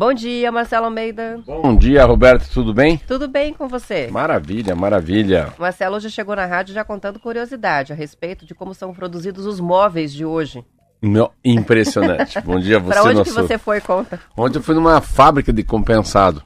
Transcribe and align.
Bom 0.00 0.14
dia, 0.14 0.50
Marcelo 0.50 0.86
Almeida. 0.86 1.42
Bom 1.44 1.76
dia, 1.76 2.06
Roberto, 2.06 2.48
tudo 2.50 2.72
bem? 2.72 2.96
Tudo 3.06 3.28
bem 3.28 3.52
com 3.52 3.68
você? 3.68 4.08
Maravilha, 4.10 4.74
maravilha. 4.74 5.52
Marcelo 5.58 5.96
hoje 5.96 6.10
chegou 6.10 6.34
na 6.34 6.46
rádio 6.46 6.72
já 6.72 6.82
contando 6.82 7.20
curiosidade 7.20 7.92
a 7.92 7.94
respeito 7.94 8.46
de 8.46 8.54
como 8.54 8.72
são 8.72 8.94
produzidos 8.94 9.44
os 9.44 9.60
móveis 9.60 10.10
de 10.10 10.24
hoje. 10.24 10.64
Meu, 11.02 11.30
impressionante. 11.44 12.40
Bom 12.40 12.58
dia, 12.58 12.78
você 12.80 12.94
Para 12.94 13.02
onde 13.02 13.14
nosso... 13.16 13.30
que 13.30 13.42
você 13.42 13.58
foi, 13.58 13.78
conta? 13.82 14.18
Ontem 14.34 14.56
eu 14.56 14.62
fui 14.62 14.74
numa 14.74 15.02
fábrica 15.02 15.52
de 15.52 15.62
compensado. 15.62 16.42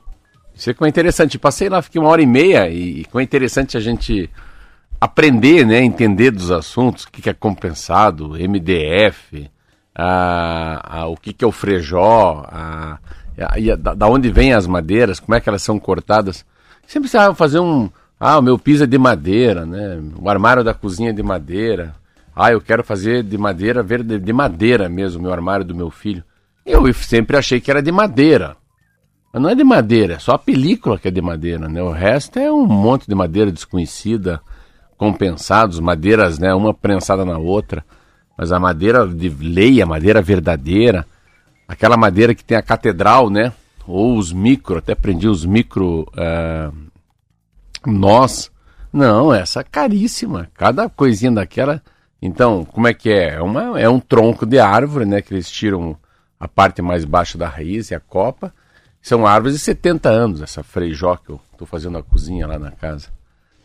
Isso 0.53 0.71
é 0.71 0.89
interessante. 0.89 1.39
Passei 1.39 1.69
lá, 1.69 1.81
fiquei 1.81 2.01
uma 2.01 2.11
hora 2.11 2.23
e 2.23 2.27
meia 2.27 2.69
e 2.69 3.07
foi 3.09 3.23
interessante 3.23 3.77
a 3.77 3.81
gente 3.81 4.29
aprender, 5.01 5.65
né, 5.65 5.79
entender 5.79 6.33
dos 6.33 6.51
assuntos, 6.51 7.05
o 7.05 7.13
que, 7.13 7.23
que 7.23 7.31
é 7.31 7.33
compensado, 7.33 8.31
MDF, 8.31 9.49
a, 9.95 11.03
a, 11.03 11.07
o 11.07 11.17
que, 11.17 11.33
que 11.33 11.45
é 11.45 11.47
o 11.47 11.53
frejó, 11.53 12.45
a, 12.49 12.99
a, 13.43 13.77
da, 13.77 13.95
da 13.95 14.09
onde 14.09 14.31
vêm 14.31 14.53
as 14.53 14.67
madeiras, 14.67 15.19
como 15.19 15.35
é 15.35 15.41
que 15.41 15.49
elas 15.49 15.63
são 15.63 15.79
cortadas. 15.79 16.45
Sempre 16.87 17.09
precisava 17.09 17.35
fazer 17.35 17.59
um. 17.59 17.91
Ah, 18.19 18.39
o 18.39 18.43
meu 18.43 18.59
piso 18.59 18.85
é 18.85 18.87
de 18.87 18.99
madeira, 18.99 19.67
né? 19.67 20.01
O 20.21 20.29
armário 20.29 20.63
da 20.63 20.73
cozinha 20.73 21.11
é 21.11 21.13
de 21.13 21.23
madeira. 21.23 21.95
Ah, 22.35 22.53
eu 22.53 22.61
quero 22.61 22.83
fazer 22.83 23.23
de 23.23 23.39
madeira, 23.39 23.83
verde, 23.83 24.19
de 24.19 24.33
madeira 24.33 24.89
mesmo, 24.89 25.23
meu 25.23 25.33
armário 25.33 25.65
do 25.65 25.75
meu 25.75 25.91
filho. 25.91 26.23
Eu 26.65 26.93
sempre 26.95 27.37
achei 27.37 27.61
que 27.61 27.71
era 27.71 27.83
de 27.83 27.93
madeira. 27.93 28.57
Mas 29.33 29.43
não 29.43 29.51
é 29.51 29.55
de 29.55 29.65
madeira, 29.65 30.15
é 30.15 30.19
só 30.19 30.33
a 30.33 30.39
película 30.39 30.99
que 30.99 31.09
é 31.09 31.11
de 31.11 31.21
madeira, 31.21 31.69
né? 31.69 31.83
O 31.83 31.91
resto 31.91 32.39
é 32.39 32.51
um 32.53 32.67
monte 32.67 33.07
de 33.07 33.15
madeira 33.15 33.51
desconhecida, 33.51 34.41
compensados, 34.97 35.81
madeiras, 35.81 36.39
né? 36.39 36.55
Uma 36.55 36.73
prensada 36.73 37.25
na 37.25 37.37
outra. 37.37 37.85
Mas 38.39 38.53
a 38.53 38.59
madeira 38.59 39.07
de 39.07 39.29
lei, 39.29 39.83
a 39.83 39.87
madeira 39.87 40.23
verdadeira, 40.23 41.05
aquela 41.67 41.97
madeira 41.97 42.35
que 42.35 42.45
tem 42.45 42.57
a 42.57 42.63
catedral, 42.63 43.31
né? 43.31 43.53
Ou 43.87 44.17
os 44.17 44.33
micro, 44.33 44.79
até 44.79 44.93
aprendi 44.93 45.29
os 45.29 45.45
micro 45.45 46.07
uh, 46.13 46.75
nós. 47.87 48.51
Não, 48.93 49.33
essa 49.33 49.61
é 49.61 49.65
caríssima. 49.65 50.49
Cada 50.55 50.89
coisinha 50.89 51.33
daquela. 51.33 51.83
Então, 52.23 52.65
como 52.65 52.89
é 52.89 52.95
que 52.95 53.11
é? 53.11 53.35
É, 53.35 53.43
uma, 53.43 53.79
é 53.79 53.89
um 53.89 54.01
tronco 54.01 54.47
de 54.47 54.59
árvore, 54.59 55.05
né? 55.05 55.21
Que 55.21 55.35
eles 55.35 55.51
tiram 55.51 55.97
a 56.39 56.49
parte 56.49 56.81
mais 56.81 57.05
baixa 57.05 57.37
da 57.37 57.49
raiz 57.49 57.91
e 57.91 57.95
a 57.95 58.01
copa. 58.01 58.53
São 59.03 59.27
árvores 59.27 59.57
de 59.57 59.63
70 59.63 60.09
anos, 60.09 60.41
essa 60.41 60.63
freijó 60.63 61.17
que 61.17 61.31
eu 61.31 61.41
estou 61.53 61.67
fazendo 61.67 61.99
a 61.99 62.03
cozinha 62.03 62.47
lá 62.47 62.59
na 62.59 62.71
casa. 62.71 63.09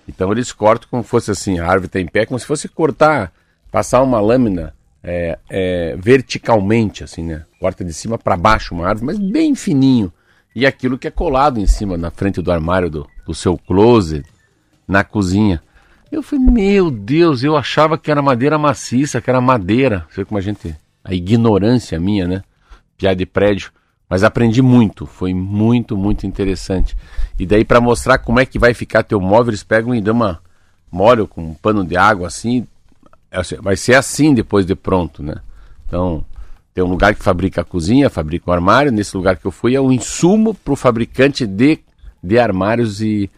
Então 0.05 0.31
eles 0.31 0.51
cortam 0.51 0.89
como 0.89 1.03
fosse 1.03 1.31
assim, 1.31 1.59
a 1.59 1.65
árvore 1.65 1.85
está 1.85 1.99
em 1.99 2.07
pé, 2.07 2.25
como 2.25 2.37
se 2.37 2.45
fosse 2.45 2.67
cortar, 2.67 3.31
passar 3.71 4.01
uma 4.01 4.19
lâmina 4.19 4.73
é, 5.03 5.37
é, 5.49 5.95
verticalmente, 5.97 7.03
assim, 7.03 7.23
né? 7.23 7.43
Corta 7.59 7.83
de 7.83 7.93
cima 7.93 8.17
para 8.17 8.37
baixo 8.37 8.73
uma 8.73 8.87
árvore, 8.87 9.05
mas 9.05 9.19
bem 9.19 9.55
fininho. 9.55 10.11
E 10.55 10.65
aquilo 10.65 10.97
que 10.97 11.07
é 11.07 11.11
colado 11.11 11.59
em 11.59 11.67
cima, 11.67 11.97
na 11.97 12.11
frente 12.11 12.41
do 12.41 12.51
armário 12.51 12.89
do, 12.89 13.07
do 13.25 13.33
seu 13.33 13.57
closet, 13.57 14.25
na 14.87 15.03
cozinha. 15.03 15.61
Eu 16.11 16.23
falei, 16.23 16.43
meu 16.45 16.89
Deus, 16.89 17.43
eu 17.43 17.55
achava 17.55 17.97
que 17.97 18.09
era 18.09 18.21
madeira 18.21 18.57
maciça, 18.57 19.21
que 19.21 19.29
era 19.29 19.39
madeira. 19.39 20.05
Você 20.09 20.25
como 20.25 20.37
a 20.37 20.41
gente. 20.41 20.75
A 21.03 21.13
ignorância 21.13 21.99
minha, 21.99 22.27
né? 22.27 22.43
Piada 22.97 23.15
de 23.15 23.25
prédio. 23.25 23.71
Mas 24.09 24.23
aprendi 24.23 24.61
muito, 24.61 25.05
foi 25.05 25.35
muito, 25.35 25.95
muito 25.95 26.25
interessante. 26.25 26.97
E 27.37 27.45
daí 27.45 27.63
para 27.63 27.79
mostrar 27.79 28.17
como 28.17 28.39
é 28.39 28.45
que 28.45 28.57
vai 28.57 28.73
ficar 28.73 29.03
teu 29.03 29.21
móvel, 29.21 29.51
eles 29.51 29.63
pegam 29.63 29.93
e 29.93 30.01
dão 30.01 30.15
uma 30.15 30.41
molho 30.91 31.27
com 31.27 31.43
um 31.43 31.53
pano 31.53 31.85
de 31.85 31.95
água 31.95 32.25
assim, 32.25 32.67
vai 33.61 33.75
ser 33.75 33.95
assim 33.95 34.33
depois 34.33 34.65
de 34.65 34.75
pronto, 34.75 35.21
né? 35.21 35.35
Então, 35.87 36.25
tem 36.73 36.83
um 36.83 36.87
lugar 36.87 37.13
que 37.13 37.23
fabrica 37.23 37.61
a 37.61 37.65
cozinha, 37.65 38.09
fabrica 38.09 38.49
o 38.49 38.53
armário, 38.53 38.91
nesse 38.91 39.15
lugar 39.15 39.37
que 39.37 39.45
eu 39.45 39.51
fui 39.51 39.75
é 39.75 39.81
o 39.81 39.91
insumo 39.91 40.53
para 40.53 40.73
o 40.73 40.75
fabricante 40.75 41.45
de, 41.45 41.79
de 42.23 42.39
armários 42.39 43.01
e, 43.01 43.29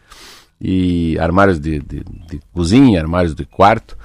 e 0.59 1.17
armários 1.19 1.59
de, 1.59 1.79
de, 1.79 2.03
de 2.27 2.39
cozinha, 2.53 2.99
armários 2.99 3.33
de 3.33 3.45
quarto, 3.45 3.97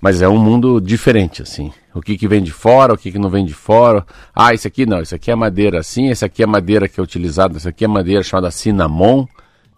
mas 0.00 0.22
é 0.22 0.28
um 0.28 0.38
mundo 0.38 0.80
diferente, 0.80 1.42
assim. 1.42 1.72
O 1.92 2.00
que, 2.00 2.16
que 2.16 2.28
vem 2.28 2.42
de 2.42 2.52
fora, 2.52 2.94
o 2.94 2.96
que, 2.96 3.10
que 3.10 3.18
não 3.18 3.28
vem 3.28 3.44
de 3.44 3.52
fora. 3.52 4.06
Ah, 4.34 4.54
isso 4.54 4.66
aqui 4.66 4.86
não, 4.86 5.02
isso 5.02 5.14
aqui 5.14 5.30
é 5.30 5.34
madeira 5.34 5.80
assim, 5.80 6.08
essa 6.08 6.26
aqui 6.26 6.42
é 6.42 6.46
madeira 6.46 6.88
que 6.88 6.98
é 6.98 7.02
utilizada, 7.02 7.56
essa 7.56 7.68
aqui 7.68 7.84
é 7.84 7.88
madeira 7.88 8.22
chamada 8.22 8.50
cinnamon, 8.50 9.26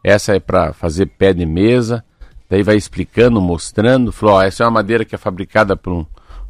essa 0.05 0.37
é 0.37 0.39
para 0.41 0.73
fazer 0.73 1.07
pé 1.07 1.33
de 1.33 1.47
mesa. 1.47 2.05
Daí 2.53 2.63
vai 2.63 2.77
explicando, 2.77 3.41
mostrando, 3.41 4.13
falou, 4.13 4.35
ó, 4.35 4.43
essa 4.43 4.63
é 4.63 4.67
uma 4.67 4.73
madeira 4.73 5.07
que 5.07 5.15
é 5.15 5.19
fabricada 5.19 5.75
por 5.75 5.91
um 5.91 6.05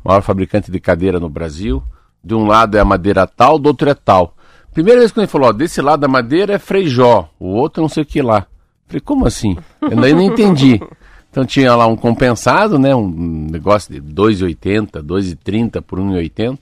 maior 0.05 0.21
fabricante 0.21 0.69
de 0.69 0.81
cadeira 0.81 1.21
no 1.21 1.29
Brasil. 1.29 1.81
De 2.25 2.35
um 2.35 2.45
lado 2.45 2.77
é 2.77 2.81
a 2.81 2.85
madeira 2.85 3.25
tal, 3.25 3.57
do 3.57 3.69
outro 3.69 3.89
é 3.89 3.95
tal. 3.95 4.35
Primeira 4.75 4.99
vez 4.99 5.13
que 5.13 5.21
ele 5.21 5.29
falou, 5.29 5.51
ó, 5.51 5.53
desse 5.53 5.81
lado 5.81 6.01
da 6.01 6.09
madeira 6.09 6.55
é 6.55 6.59
freijó, 6.59 7.31
o 7.39 7.51
outro 7.51 7.83
não 7.83 7.89
sei 7.89 8.03
o 8.03 8.07
que 8.07 8.21
lá. 8.21 8.49
Falei, 8.89 9.01
como 9.01 9.29
assim? 9.29 9.57
Eu 9.81 9.95
daí 9.95 10.13
não 10.13 10.23
entendi. 10.23 10.83
Então 11.31 11.47
tinha 11.47 11.73
lá 11.77 11.87
um 11.87 11.95
compensado, 11.95 12.81
né? 12.81 12.93
Um 12.97 13.47
negócio 13.49 13.95
de 13.95 14.03
2,80, 14.03 15.05
2,30 15.05 15.81
por 15.83 16.01
1,80. 16.01 16.59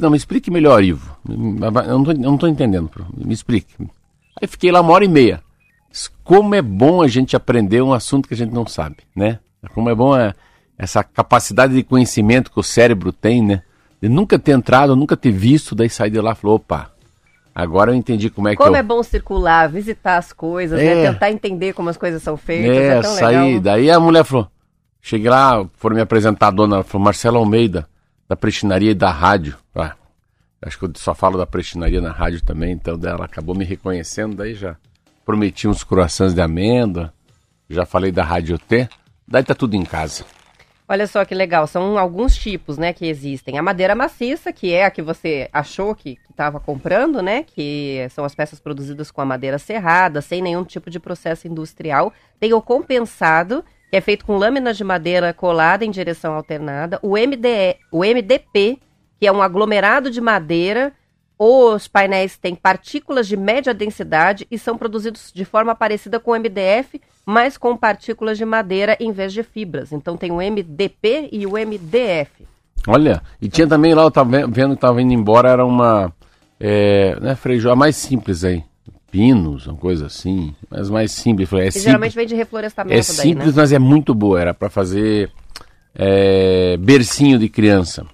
Não, 0.00 0.10
me 0.10 0.16
explique 0.16 0.48
melhor, 0.48 0.80
Ivo. 0.80 1.16
Eu 1.28 1.98
não 1.98 2.34
estou 2.34 2.48
entendendo. 2.48 2.88
Me 3.16 3.34
explique. 3.34 3.74
Aí 4.40 4.46
fiquei 4.46 4.70
lá 4.70 4.80
uma 4.80 4.92
hora 4.92 5.04
e 5.04 5.08
meia. 5.08 5.42
Como 6.22 6.54
é 6.54 6.62
bom 6.62 7.02
a 7.02 7.08
gente 7.08 7.36
aprender 7.36 7.82
um 7.82 7.92
assunto 7.92 8.28
que 8.28 8.34
a 8.34 8.36
gente 8.36 8.52
não 8.52 8.66
sabe, 8.66 8.98
né? 9.14 9.38
Como 9.72 9.88
é 9.88 9.94
bom 9.94 10.16
é 10.16 10.34
essa 10.76 11.04
capacidade 11.04 11.74
de 11.74 11.82
conhecimento 11.82 12.50
que 12.50 12.58
o 12.58 12.62
cérebro 12.62 13.12
tem, 13.12 13.42
né? 13.42 13.62
De 14.00 14.08
nunca 14.08 14.38
ter 14.38 14.52
entrado, 14.52 14.96
nunca 14.96 15.16
ter 15.16 15.30
visto, 15.30 15.74
daí 15.74 15.88
sair 15.88 16.10
de 16.10 16.20
lá 16.20 16.32
e 16.32 16.34
falou, 16.34 16.56
opa, 16.56 16.94
Agora 17.54 17.92
eu 17.92 17.94
entendi 17.94 18.28
como 18.30 18.48
é 18.48 18.56
como 18.56 18.64
que 18.64 18.64
Como 18.64 18.76
é 18.76 18.82
bom 18.82 19.00
circular, 19.02 19.68
visitar 19.68 20.16
as 20.16 20.32
coisas, 20.32 20.76
né? 20.76 20.86
é. 20.86 20.94
né? 20.96 21.12
Tentar 21.12 21.30
entender 21.30 21.72
como 21.72 21.88
as 21.88 21.96
coisas 21.96 22.20
são 22.20 22.36
feitas. 22.36 22.76
É, 22.76 22.98
é 22.98 23.02
sair. 23.02 23.44
Legal. 23.44 23.60
Daí 23.60 23.90
a 23.90 24.00
mulher 24.00 24.24
falou. 24.24 24.48
Cheguei 25.00 25.30
lá, 25.30 25.64
foram 25.74 25.94
me 25.94 26.02
apresentar 26.02 26.48
a 26.48 26.50
dona, 26.50 26.76
ela 26.76 26.84
falou, 26.84 27.04
Marcelo 27.04 27.36
Almeida, 27.38 27.86
da 28.26 28.34
prestinaria 28.34 28.90
e 28.90 28.94
da 28.94 29.10
rádio. 29.10 29.54
Ah, 29.74 29.94
acho 30.62 30.78
que 30.78 30.86
eu 30.86 30.92
só 30.96 31.14
falo 31.14 31.36
da 31.36 31.46
prestinaria 31.46 32.00
na 32.00 32.10
rádio 32.10 32.42
também, 32.42 32.72
então 32.72 32.98
ela 33.04 33.26
acabou 33.26 33.54
me 33.54 33.66
reconhecendo, 33.66 34.34
daí 34.34 34.54
já 34.54 34.76
prometi 35.24 35.66
uns 35.66 35.82
croissants 35.82 36.34
de 36.34 36.40
amêndoa, 36.40 37.12
já 37.68 37.86
falei 37.86 38.12
da 38.12 38.22
Rádio 38.22 38.58
T, 38.58 38.88
daí 39.26 39.42
tá 39.42 39.54
tudo 39.54 39.74
em 39.74 39.84
casa. 39.84 40.24
Olha 40.86 41.06
só 41.06 41.24
que 41.24 41.34
legal, 41.34 41.66
são 41.66 41.98
alguns 41.98 42.36
tipos, 42.36 42.76
né, 42.76 42.92
que 42.92 43.06
existem. 43.06 43.56
A 43.56 43.62
madeira 43.62 43.94
maciça, 43.94 44.52
que 44.52 44.70
é 44.70 44.84
a 44.84 44.90
que 44.90 45.00
você 45.00 45.48
achou 45.50 45.94
que 45.94 46.18
estava 46.30 46.60
comprando, 46.60 47.22
né, 47.22 47.42
que 47.42 48.06
são 48.10 48.22
as 48.22 48.34
peças 48.34 48.60
produzidas 48.60 49.10
com 49.10 49.22
a 49.22 49.24
madeira 49.24 49.58
serrada, 49.58 50.20
sem 50.20 50.42
nenhum 50.42 50.62
tipo 50.62 50.90
de 50.90 51.00
processo 51.00 51.48
industrial. 51.48 52.12
Tem 52.38 52.52
o 52.52 52.60
compensado, 52.60 53.64
que 53.90 53.96
é 53.96 54.00
feito 54.02 54.26
com 54.26 54.36
lâminas 54.36 54.76
de 54.76 54.84
madeira 54.84 55.32
colada 55.32 55.86
em 55.86 55.90
direção 55.90 56.34
alternada. 56.34 56.98
O, 57.02 57.12
MDE, 57.16 57.78
o 57.90 58.00
MDP, 58.00 58.78
que 59.18 59.26
é 59.26 59.32
um 59.32 59.40
aglomerado 59.40 60.10
de 60.10 60.20
madeira. 60.20 60.92
Os 61.38 61.88
painéis 61.88 62.36
têm 62.36 62.54
partículas 62.54 63.26
de 63.26 63.36
média 63.36 63.74
densidade 63.74 64.46
e 64.50 64.58
são 64.58 64.78
produzidos 64.78 65.32
de 65.34 65.44
forma 65.44 65.74
parecida 65.74 66.20
com 66.20 66.30
o 66.30 66.38
MDF, 66.38 67.00
mas 67.26 67.58
com 67.58 67.76
partículas 67.76 68.38
de 68.38 68.44
madeira 68.44 68.96
em 69.00 69.10
vez 69.10 69.32
de 69.32 69.42
fibras. 69.42 69.92
Então 69.92 70.16
tem 70.16 70.30
o 70.30 70.36
MDP 70.36 71.28
e 71.32 71.44
o 71.46 71.52
MDF. 71.52 72.46
Olha, 72.86 73.22
e 73.40 73.48
tinha 73.48 73.66
também 73.66 73.94
lá, 73.94 74.02
eu 74.02 74.08
estava 74.08 74.46
vendo 74.46 74.70
que 74.70 74.74
estava 74.74 75.00
indo 75.00 75.12
embora, 75.12 75.48
era 75.48 75.64
uma 75.64 76.12
é, 76.60 77.18
né, 77.20 77.34
freijó 77.34 77.74
mais 77.74 77.96
simples 77.96 78.44
aí. 78.44 78.62
Pinos, 79.10 79.66
uma 79.66 79.76
coisa 79.76 80.06
assim, 80.06 80.54
mas 80.68 80.90
mais 80.90 81.12
simples. 81.12 81.52
É 81.52 81.70
simples 81.70 81.82
geralmente 81.84 82.16
vem 82.16 82.26
de 82.26 82.34
reflorestamento 82.34 82.98
É 82.98 83.02
simples, 83.02 83.36
daí, 83.36 83.46
né? 83.46 83.52
mas 83.54 83.72
é 83.72 83.78
muito 83.78 84.12
boa. 84.12 84.40
Era 84.40 84.52
para 84.52 84.68
fazer 84.68 85.30
é, 85.94 86.76
bercinho 86.76 87.38
de 87.38 87.48
criança. 87.48 88.04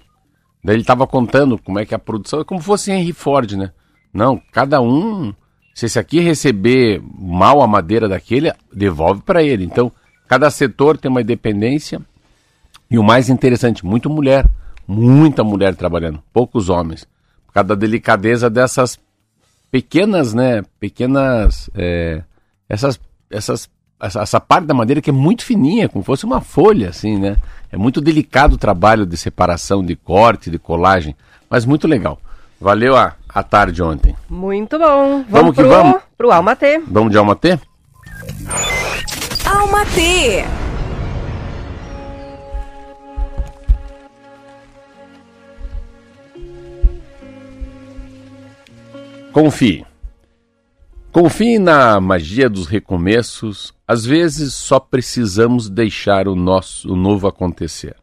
Daí 0.63 0.75
ele 0.75 0.81
estava 0.81 1.07
contando 1.07 1.57
como 1.57 1.79
é 1.79 1.85
que 1.85 1.95
a 1.95 1.99
produção 1.99 2.41
é 2.41 2.43
como 2.43 2.61
fosse 2.61 2.91
Henry 2.91 3.13
Ford, 3.13 3.53
né? 3.53 3.71
Não, 4.13 4.41
cada 4.51 4.81
um 4.81 5.33
se 5.73 5.85
esse 5.85 5.97
aqui 5.97 6.19
receber 6.19 7.01
mal 7.17 7.61
a 7.61 7.67
madeira 7.67 8.07
daquele, 8.07 8.51
devolve 8.73 9.21
para 9.21 9.41
ele. 9.41 9.63
Então, 9.63 9.91
cada 10.27 10.49
setor 10.49 10.97
tem 10.97 11.09
uma 11.09 11.21
independência. 11.21 12.01
E 12.89 12.99
o 12.99 13.03
mais 13.03 13.29
interessante, 13.29 13.85
muito 13.85 14.09
mulher, 14.09 14.45
muita 14.87 15.43
mulher 15.43 15.75
trabalhando, 15.75 16.21
poucos 16.33 16.69
homens. 16.69 17.07
Por 17.47 17.53
causa 17.53 17.69
da 17.69 17.75
delicadeza 17.75 18.49
dessas 18.49 18.99
pequenas, 19.71 20.33
né? 20.33 20.63
Pequenas. 20.79 21.69
É, 21.73 22.21
essas, 22.67 22.99
essas, 23.29 23.69
essa, 24.01 24.21
essa 24.21 24.39
parte 24.39 24.65
da 24.65 24.73
madeira 24.73 25.01
que 25.01 25.09
é 25.09 25.13
muito 25.13 25.45
fininha, 25.45 25.87
como 25.87 26.03
fosse 26.03 26.25
uma 26.25 26.41
folha, 26.41 26.89
assim, 26.89 27.17
né? 27.17 27.37
É 27.71 27.77
muito 27.77 28.01
delicado 28.01 28.55
o 28.55 28.57
trabalho 28.57 29.05
de 29.05 29.15
separação, 29.15 29.83
de 29.85 29.95
corte, 29.95 30.49
de 30.49 30.57
colagem, 30.57 31.15
mas 31.49 31.65
muito 31.65 31.87
legal. 31.87 32.19
Valeu 32.59 32.95
a, 32.95 33.15
a 33.29 33.43
tarde 33.43 33.81
ontem. 33.81 34.15
Muito 34.29 34.77
bom. 34.77 35.23
Vamos, 35.23 35.25
vamos 35.29 35.55
que 35.55 35.61
pro, 35.61 35.69
vamos. 35.69 36.01
Pro 36.17 36.31
Alma 36.31 36.55
T. 36.55 36.81
Vamos 36.87 37.11
de 37.11 37.17
Alma 37.17 37.35
T? 37.35 37.59
Alma 39.45 39.85
T. 39.85 40.45
Confie. 49.31 49.90
Confie 51.11 51.59
na 51.59 51.99
magia 51.99 52.49
dos 52.49 52.67
recomeços. 52.67 53.73
Às 53.85 54.05
vezes 54.05 54.55
só 54.55 54.79
precisamos 54.79 55.69
deixar 55.69 56.25
o 56.25 56.35
nosso 56.35 56.89
o 56.89 56.95
novo 56.95 57.27
acontecer. 57.27 57.97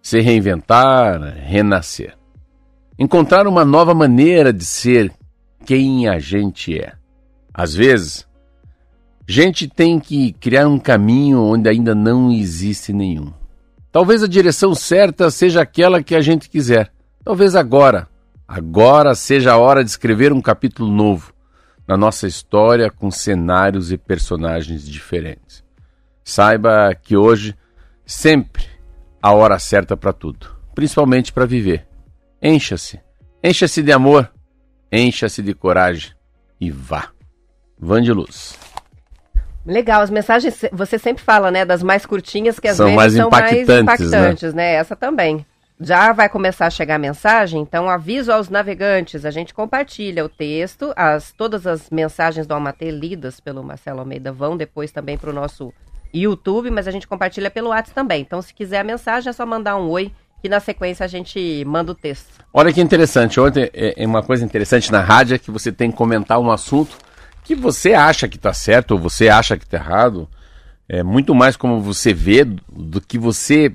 Se 0.00 0.20
reinventar, 0.20 1.20
renascer. 1.20 2.16
Encontrar 2.98 3.46
uma 3.46 3.62
nova 3.62 3.92
maneira 3.92 4.54
de 4.54 4.64
ser 4.64 5.12
quem 5.66 6.08
a 6.08 6.18
gente 6.18 6.78
é. 6.78 6.94
Às 7.52 7.74
vezes, 7.74 8.26
gente 9.28 9.68
tem 9.68 10.00
que 10.00 10.32
criar 10.32 10.66
um 10.66 10.78
caminho 10.78 11.42
onde 11.42 11.68
ainda 11.68 11.94
não 11.94 12.32
existe 12.32 12.90
nenhum. 12.90 13.34
Talvez 13.92 14.22
a 14.22 14.28
direção 14.28 14.74
certa 14.74 15.30
seja 15.30 15.60
aquela 15.60 16.02
que 16.02 16.14
a 16.14 16.22
gente 16.22 16.48
quiser. 16.48 16.90
Talvez 17.22 17.54
agora, 17.54 18.08
agora 18.48 19.14
seja 19.14 19.52
a 19.52 19.58
hora 19.58 19.84
de 19.84 19.90
escrever 19.90 20.32
um 20.32 20.40
capítulo 20.40 20.90
novo 20.90 21.33
na 21.86 21.96
nossa 21.96 22.26
história 22.26 22.90
com 22.90 23.10
cenários 23.10 23.92
e 23.92 23.98
personagens 23.98 24.86
diferentes. 24.86 25.62
Saiba 26.24 26.94
que 26.94 27.16
hoje 27.16 27.54
sempre 28.06 28.66
a 29.22 29.32
hora 29.32 29.58
certa 29.58 29.96
para 29.96 30.12
tudo, 30.12 30.48
principalmente 30.74 31.32
para 31.32 31.46
viver. 31.46 31.86
Encha-se, 32.40 33.00
encha-se 33.42 33.82
de 33.82 33.92
amor, 33.92 34.30
encha-se 34.90 35.42
de 35.42 35.54
coragem 35.54 36.12
e 36.60 36.70
vá. 36.70 37.10
Van 37.78 38.02
de 38.02 38.12
luz. 38.12 38.58
Legal, 39.66 40.02
as 40.02 40.10
mensagens, 40.10 40.62
você 40.72 40.98
sempre 40.98 41.22
fala, 41.22 41.50
né, 41.50 41.64
das 41.64 41.82
mais 41.82 42.04
curtinhas 42.04 42.60
que 42.60 42.68
às 42.68 42.76
São 42.76 42.86
vezes 42.86 42.96
mais 42.96 43.12
são 43.14 43.30
mais 43.30 43.52
impactantes, 43.52 44.04
impactantes, 44.06 44.54
né? 44.54 44.74
Essa 44.74 44.94
também. 44.94 45.44
Já 45.80 46.12
vai 46.12 46.28
começar 46.28 46.66
a 46.66 46.70
chegar 46.70 46.94
a 46.94 46.98
mensagem, 46.98 47.60
então 47.60 47.90
aviso 47.90 48.30
aos 48.30 48.48
navegantes, 48.48 49.24
a 49.24 49.30
gente 49.30 49.52
compartilha 49.52 50.24
o 50.24 50.28
texto, 50.28 50.92
as, 50.94 51.32
todas 51.32 51.66
as 51.66 51.90
mensagens 51.90 52.46
do 52.46 52.54
Almatê 52.54 52.92
lidas 52.92 53.40
pelo 53.40 53.62
Marcelo 53.62 53.98
Almeida 53.98 54.32
vão 54.32 54.56
depois 54.56 54.92
também 54.92 55.18
para 55.18 55.30
o 55.30 55.32
nosso 55.32 55.72
YouTube, 56.12 56.70
mas 56.70 56.86
a 56.86 56.92
gente 56.92 57.08
compartilha 57.08 57.50
pelo 57.50 57.70
WhatsApp 57.70 57.92
também. 57.92 58.20
Então, 58.20 58.40
se 58.40 58.54
quiser 58.54 58.78
a 58.78 58.84
mensagem, 58.84 59.30
é 59.30 59.32
só 59.32 59.44
mandar 59.44 59.76
um 59.76 59.88
oi, 59.88 60.12
que 60.40 60.48
na 60.48 60.60
sequência 60.60 61.04
a 61.04 61.08
gente 61.08 61.64
manda 61.66 61.90
o 61.90 61.94
texto. 61.94 62.44
Olha 62.52 62.72
que 62.72 62.80
interessante, 62.80 63.40
ontem 63.40 63.68
é 63.72 63.94
é 63.96 64.06
uma 64.06 64.22
coisa 64.22 64.44
interessante 64.44 64.92
na 64.92 65.00
rádio 65.00 65.34
é 65.34 65.38
que 65.38 65.50
você 65.50 65.72
tem 65.72 65.90
que 65.90 65.96
comentar 65.96 66.38
um 66.38 66.52
assunto 66.52 66.96
que 67.42 67.54
você 67.54 67.94
acha 67.94 68.28
que 68.28 68.36
está 68.36 68.52
certo 68.52 68.92
ou 68.92 68.98
você 68.98 69.28
acha 69.28 69.56
que 69.56 69.64
está 69.64 69.76
errado. 69.76 70.28
É 70.88 71.02
muito 71.02 71.34
mais 71.34 71.56
como 71.56 71.80
você 71.80 72.12
vê 72.12 72.44
do, 72.44 72.62
do 72.68 73.00
que 73.00 73.18
você 73.18 73.72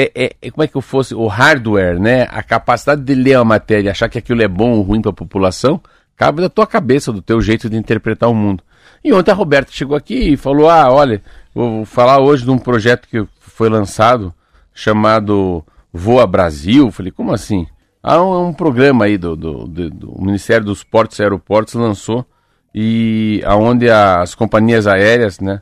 é, 0.00 0.12
é, 0.14 0.30
é, 0.40 0.50
como 0.52 0.62
é 0.62 0.68
que 0.68 0.76
eu 0.76 0.80
fosse 0.80 1.12
o 1.12 1.26
hardware, 1.26 1.98
né? 1.98 2.28
A 2.30 2.40
capacidade 2.40 3.02
de 3.02 3.14
ler 3.16 3.34
a 3.34 3.44
matéria, 3.44 3.90
achar 3.90 4.08
que 4.08 4.16
aquilo 4.16 4.40
é 4.40 4.46
bom 4.46 4.70
ou 4.70 4.82
ruim 4.82 5.02
para 5.02 5.10
a 5.10 5.14
população, 5.14 5.80
cabe 6.16 6.40
da 6.40 6.48
tua 6.48 6.68
cabeça, 6.68 7.12
do 7.12 7.20
teu 7.20 7.40
jeito 7.40 7.68
de 7.68 7.76
interpretar 7.76 8.30
o 8.30 8.34
mundo. 8.34 8.62
E 9.02 9.12
ontem 9.12 9.32
a 9.32 9.34
Roberta 9.34 9.72
chegou 9.72 9.96
aqui 9.96 10.34
e 10.34 10.36
falou: 10.36 10.70
"Ah, 10.70 10.88
olha, 10.88 11.20
vou 11.52 11.84
falar 11.84 12.20
hoje 12.20 12.44
de 12.44 12.50
um 12.50 12.58
projeto 12.58 13.08
que 13.08 13.26
foi 13.40 13.68
lançado 13.68 14.32
chamado 14.72 15.64
Voa 15.92 16.28
Brasil". 16.28 16.92
Falei: 16.92 17.10
"Como 17.10 17.32
assim?" 17.32 17.66
Ah, 18.00 18.22
um, 18.22 18.48
um 18.48 18.52
programa 18.52 19.06
aí 19.06 19.18
do, 19.18 19.34
do, 19.34 19.66
do, 19.66 19.90
do 19.90 20.22
Ministério 20.22 20.64
dos 20.64 20.84
Portos 20.84 21.18
e 21.18 21.22
Aeroportos 21.22 21.74
lançou 21.74 22.24
e 22.72 23.42
aonde 23.44 23.90
as 23.90 24.32
companhias 24.36 24.86
aéreas, 24.86 25.40
né, 25.40 25.60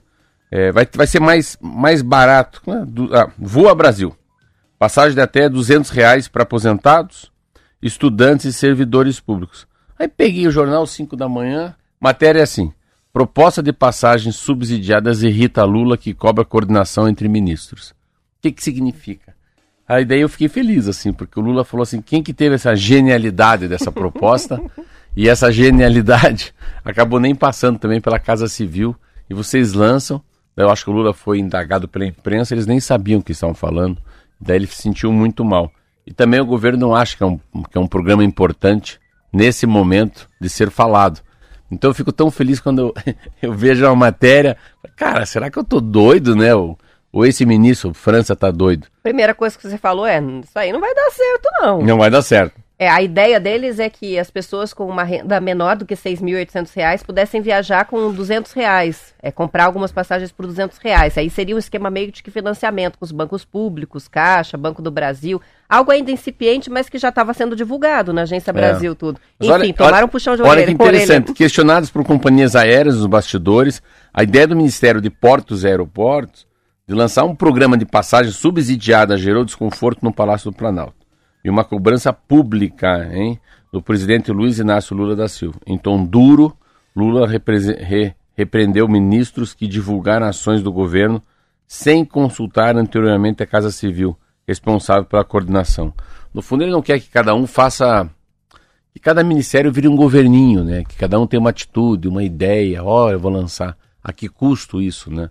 é, 0.51 0.71
vai, 0.71 0.87
vai 0.95 1.07
ser 1.07 1.21
mais, 1.21 1.57
mais 1.59 2.03
barato. 2.03 2.61
Né? 2.67 2.85
Do, 2.87 3.17
ah, 3.17 3.31
Voa 3.39 3.75
Brasil. 3.75 4.15
Passagem 4.79 5.15
de 5.15 5.21
até 5.21 5.49
200 5.49 5.91
reais 5.91 6.29
para 6.29 6.43
aposentados, 6.43 7.33
estudantes 7.81 8.45
e 8.45 8.53
servidores 8.53 9.19
públicos. 9.21 9.67
Aí 9.99 10.07
peguei 10.07 10.47
o 10.47 10.51
jornal 10.51 10.87
5 10.87 11.17
da 11.17 11.29
manhã, 11.29 11.75
matéria 12.01 12.43
assim. 12.43 12.73
Proposta 13.13 13.63
de 13.63 13.73
passagens 13.73 14.37
subsidiadas 14.37 15.23
irrita 15.23 15.65
Lula 15.65 15.97
que 15.97 16.13
cobra 16.13 16.45
coordenação 16.45 17.09
entre 17.09 17.29
ministros. 17.29 17.91
O 17.91 17.95
que, 18.43 18.53
que 18.53 18.63
significa? 18.63 19.35
Aí 19.89 20.05
daí 20.05 20.21
eu 20.21 20.29
fiquei 20.29 20.49
feliz, 20.49 20.89
assim, 20.89 21.13
porque 21.13 21.39
o 21.39 21.43
Lula 21.43 21.65
falou 21.65 21.83
assim, 21.83 22.03
quem 22.03 22.23
que 22.23 22.35
teve 22.35 22.57
essa 22.57 22.75
genialidade 22.75 23.69
dessa 23.69 23.91
proposta? 23.91 24.61
e 25.17 25.29
essa 25.29 25.51
genialidade 25.51 26.53
acabou 26.85 27.19
nem 27.19 27.35
passando 27.35 27.79
também 27.79 28.01
pela 28.01 28.19
Casa 28.19 28.49
Civil. 28.49 28.95
E 29.31 29.35
vocês 29.35 29.73
lançam, 29.73 30.23
eu 30.57 30.69
acho 30.71 30.85
que 30.85 30.91
o 30.91 30.93
Lula 30.93 31.15
foi 31.15 31.39
indagado 31.39 31.89
pela 31.89 32.05
imprensa, 32.05 32.53
eles 32.53 32.67
nem 32.67 32.79
sabiam 32.79 33.21
o 33.21 33.23
que 33.23 33.33
estavam 33.33 33.55
falando. 33.55 34.01
Daí 34.41 34.57
ele 34.57 34.67
se 34.67 34.83
sentiu 34.83 35.13
muito 35.13 35.45
mal. 35.45 35.71
E 36.07 36.13
também 36.13 36.41
o 36.41 36.47
governo 36.47 36.79
não 36.79 36.95
acha 36.95 37.17
que 37.17 37.23
é 37.23 37.27
um, 37.27 37.39
que 37.39 37.77
é 37.77 37.81
um 37.81 37.87
programa 37.87 38.23
importante 38.23 39.01
nesse 39.33 39.67
momento 39.67 40.29
de 40.41 40.49
ser 40.49 40.71
falado. 40.71 41.21
Então 41.71 41.91
eu 41.91 41.95
fico 41.95 42.13
tão 42.13 42.31
feliz 42.31 42.61
quando 42.61 42.81
eu, 42.81 42.95
eu 43.43 43.53
vejo 43.53 43.85
uma 43.85 43.97
matéria. 43.97 44.57
Cara, 44.95 45.27
será 45.27 45.51
que 45.51 45.59
eu 45.59 45.65
tô 45.65 45.81
doido, 45.81 46.37
né? 46.37 46.55
Ou, 46.55 46.79
ou 47.13 47.27
esse 47.27 47.45
ministro, 47.45 47.93
França, 47.93 48.37
tá 48.37 48.51
doido? 48.51 48.87
Primeira 49.03 49.35
coisa 49.35 49.57
que 49.57 49.69
você 49.69 49.79
falou 49.79 50.07
é, 50.07 50.21
isso 50.21 50.57
aí 50.59 50.73
não 50.73 50.81
vai 50.81 50.95
dar 50.95 51.11
certo 51.11 51.49
não. 51.61 51.83
Não 51.83 51.99
vai 51.99 52.11
dar 52.11 52.23
certo. 52.23 52.66
É, 52.79 52.91
a 52.91 53.01
ideia 53.01 53.41
deles 53.41 53.79
é 53.79 53.89
que 53.89 54.19
as 54.19 54.31
pessoas 54.31 54.75
com 54.75 54.87
uma 54.87 55.03
renda 55.03 55.41
menor 55.41 55.77
do 55.77 55.87
que 55.87 55.95
R$ 55.95 56.01
6.800 56.01 57.03
pudessem 57.07 57.41
viajar 57.41 57.87
com 57.87 58.13
200 58.13 58.53
reais, 58.53 59.15
é, 59.23 59.33
comprar 59.33 59.65
algumas 59.65 59.91
passagens 59.91 60.31
por 60.31 60.47
200 60.47 60.77
reais. 60.77 61.17
Aí 61.17 61.31
seria 61.31 61.55
um 61.55 61.59
esquema 61.59 61.89
meio 61.89 62.13
de 62.13 62.23
que 62.23 62.31
financiamento 62.31 62.99
com 62.99 63.05
os 63.07 63.13
bancos 63.13 63.47
públicos, 63.47 64.09
Caixa, 64.09 64.59
Banco 64.59 64.83
do 64.83 64.91
Brasil, 64.91 65.41
algo 65.67 65.91
ainda 65.91 66.11
incipiente, 66.11 66.69
mas 66.69 66.87
que 66.91 66.99
já 66.99 67.09
estava 67.09 67.33
sendo 67.33 67.57
divulgado 67.57 68.13
na 68.13 68.23
Agência 68.23 68.53
Brasil, 68.53 68.95
tudo. 68.95 69.19
Mas 69.39 69.49
Enfim, 69.49 69.55
olha- 69.63 69.73
tomaram 69.75 69.97
olha- 69.97 70.05
um 70.07 70.09
puxão 70.11 70.37
de 70.37 70.43
Olha 70.43 70.51
orelha. 70.51 70.67
que 70.67 70.83
orelha. 70.83 71.03
interessante. 71.03 71.33
Questionados 71.33 71.91
por 71.91 72.05
companhias 72.05 72.55
aéreas 72.55 72.97
nos 72.97 73.07
bastidores, 73.07 73.83
a 74.13 74.23
ideia 74.23 74.47
do 74.47 74.55
Ministério 74.55 75.01
de 75.01 75.09
Portos 75.09 75.65
e 75.65 75.67
Aeroportos 75.67 76.47
de 76.87 76.95
lançar 76.95 77.25
um 77.25 77.35
programa 77.35 77.79
de 77.79 77.87
passagem 77.87 78.33
subsidiada 78.33 79.17
gerou 79.17 79.47
desconforto 79.47 80.01
no 80.03 80.13
Palácio 80.13 80.51
do 80.51 80.57
Planalto. 80.57 81.06
E 81.47 81.49
uma 81.49 81.63
cobrança 81.63 82.13
pública 82.13 83.09
hein, 83.15 83.39
do 83.73 83.81
presidente 83.81 84.33
Luiz 84.33 84.59
Inácio 84.59 84.97
Lula 84.97 85.15
da 85.15 85.29
Silva. 85.29 85.61
Em 85.65 85.79
tom 85.79 86.05
duro, 86.05 86.53
Lula 86.95 87.25
re- 87.25 88.17
repreendeu 88.35 88.89
ministros 88.89 89.55
que 89.55 89.69
divulgaram 89.69 90.27
ações 90.27 90.61
do 90.61 90.73
governo 90.73 91.23
sem 91.65 92.05
consultar 92.05 92.77
anteriormente 92.77 93.45
a 93.45 93.47
Casa 93.47 93.71
Civil, 93.71 94.19
responsável 94.45 95.05
pela 95.05 95.23
coordenação. 95.23 95.95
No 96.35 96.43
fundo, 96.43 96.65
ele 96.65 96.73
não 96.73 96.83
quer 96.83 96.99
que 96.99 97.09
cada 97.09 97.33
um 97.33 97.47
faça 97.47 98.11
que 98.93 98.99
cada 98.99 99.23
ministério 99.23 99.71
vire 99.71 99.87
um 99.87 99.95
governinho, 99.95 100.65
né? 100.65 100.83
Que 100.83 100.97
cada 100.97 101.17
um 101.21 101.29
tenha 101.29 101.39
uma 101.39 101.51
atitude, 101.51 102.09
uma 102.09 102.25
ideia, 102.25 102.83
ó, 102.83 103.13
eu 103.13 103.21
vou 103.21 103.31
lançar. 103.31 103.77
A 104.03 104.13
que 104.13 104.29
custo 104.29 104.83
isso, 104.83 105.13
né? 105.13 105.31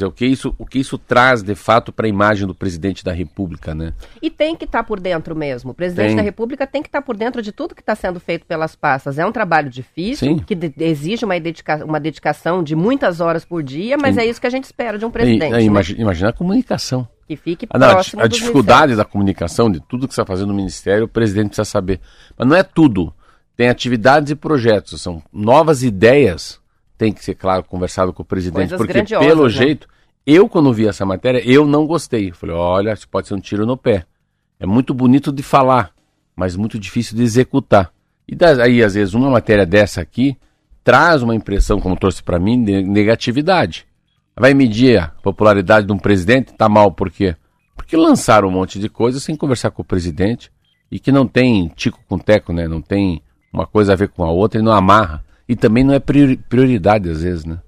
É 0.00 0.06
o 0.06 0.12
que 0.12 0.26
isso, 0.26 0.54
o 0.58 0.66
que 0.66 0.78
isso 0.78 0.98
traz 0.98 1.42
de 1.42 1.54
fato 1.54 1.90
para 1.92 2.06
a 2.06 2.08
imagem 2.08 2.46
do 2.46 2.54
presidente 2.54 3.02
da 3.02 3.12
República, 3.12 3.74
né? 3.74 3.94
E 4.20 4.28
tem 4.28 4.54
que 4.54 4.64
estar 4.64 4.84
por 4.84 5.00
dentro 5.00 5.34
mesmo. 5.34 5.70
O 5.70 5.74
presidente 5.74 6.08
Tem. 6.08 6.16
da 6.16 6.22
República 6.22 6.66
tem 6.66 6.82
que 6.82 6.88
estar 6.88 7.00
por 7.00 7.16
dentro 7.16 7.40
de 7.40 7.52
tudo 7.52 7.74
que 7.74 7.80
está 7.80 7.94
sendo 7.94 8.20
feito 8.20 8.44
pelas 8.44 8.76
pastas. 8.76 9.18
É 9.18 9.24
um 9.24 9.32
trabalho 9.32 9.70
difícil, 9.70 10.28
Sim. 10.28 10.38
que 10.38 10.56
exige 10.78 11.24
uma, 11.24 11.38
dedica- 11.40 11.84
uma 11.84 11.98
dedicação 11.98 12.62
de 12.62 12.76
muitas 12.76 13.20
horas 13.20 13.44
por 13.46 13.62
dia, 13.62 13.96
mas 13.96 14.18
é 14.18 14.26
isso 14.26 14.40
que 14.40 14.46
a 14.46 14.50
gente 14.50 14.64
espera 14.64 14.98
de 14.98 15.06
um 15.06 15.10
presidente. 15.10 15.44
aí, 15.44 15.50
né? 15.52 15.62
imagina, 15.62 16.00
imagina 16.02 16.28
a 16.30 16.32
comunicação. 16.34 17.08
Que 17.26 17.36
fique 17.36 17.66
Ah, 17.70 17.78
não, 17.78 17.88
a, 17.88 17.90
próximo 17.94 18.22
a 18.22 18.26
dos 18.26 18.38
dificuldade 18.38 18.94
da 18.96 19.04
comunicação, 19.04 19.70
de 19.70 19.80
tudo 19.80 20.06
que 20.08 20.14
você 20.14 20.20
está 20.20 20.30
fazendo 20.30 20.48
no 20.48 20.54
ministério, 20.54 21.04
o 21.04 21.08
presidente 21.08 21.48
precisa 21.48 21.64
saber. 21.64 22.00
Mas 22.36 22.46
não 22.48 22.56
é 22.56 22.62
tudo. 22.62 23.12
Tem 23.56 23.68
atividades 23.68 24.30
e 24.30 24.34
projetos, 24.36 25.00
são 25.00 25.22
novas 25.32 25.82
ideias. 25.82 26.57
Tem 26.98 27.12
que 27.12 27.24
ser, 27.24 27.36
claro, 27.36 27.62
conversado 27.62 28.12
com 28.12 28.22
o 28.22 28.26
presidente. 28.26 28.70
Coisas 28.70 28.78
porque, 28.78 29.04
pelo 29.18 29.44
né? 29.44 29.48
jeito, 29.48 29.88
eu, 30.26 30.48
quando 30.48 30.72
vi 30.72 30.86
essa 30.88 31.06
matéria, 31.06 31.40
eu 31.48 31.64
não 31.64 31.86
gostei. 31.86 32.32
Falei, 32.32 32.56
olha, 32.56 32.92
isso 32.92 33.08
pode 33.08 33.28
ser 33.28 33.34
um 33.34 33.40
tiro 33.40 33.64
no 33.64 33.76
pé. 33.76 34.04
É 34.58 34.66
muito 34.66 34.92
bonito 34.92 35.32
de 35.32 35.42
falar, 35.42 35.92
mas 36.34 36.56
muito 36.56 36.78
difícil 36.78 37.16
de 37.16 37.22
executar. 37.22 37.92
E 38.26 38.34
da- 38.34 38.64
aí, 38.64 38.82
às 38.82 38.94
vezes, 38.94 39.14
uma 39.14 39.30
matéria 39.30 39.64
dessa 39.64 40.00
aqui 40.00 40.36
traz 40.82 41.22
uma 41.22 41.34
impressão, 41.34 41.80
como 41.80 41.96
trouxe 41.96 42.22
para 42.22 42.38
mim, 42.38 42.62
de 42.64 42.82
negatividade. 42.82 43.86
Vai 44.36 44.52
medir 44.54 44.98
a 44.98 45.08
popularidade 45.22 45.86
de 45.86 45.92
um 45.92 45.98
presidente? 45.98 46.52
Tá 46.52 46.68
mal, 46.68 46.90
por 46.92 47.10
quê? 47.10 47.36
Porque 47.76 47.96
lançaram 47.96 48.48
um 48.48 48.52
monte 48.52 48.78
de 48.78 48.88
coisa 48.88 49.20
sem 49.20 49.36
conversar 49.36 49.70
com 49.70 49.82
o 49.82 49.84
presidente 49.84 50.50
e 50.90 50.98
que 50.98 51.12
não 51.12 51.26
tem 51.26 51.68
tico 51.68 52.00
com 52.08 52.18
teco, 52.18 52.52
né? 52.52 52.66
Não 52.66 52.82
tem 52.82 53.22
uma 53.52 53.66
coisa 53.66 53.92
a 53.92 53.96
ver 53.96 54.08
com 54.08 54.24
a 54.24 54.30
outra 54.30 54.60
e 54.60 54.62
não 54.62 54.72
amarra. 54.72 55.24
E 55.48 55.56
também 55.56 55.82
não 55.82 55.94
é 55.94 55.98
prioridade 55.98 57.08
às 57.08 57.22
vezes, 57.22 57.44
né? 57.44 57.58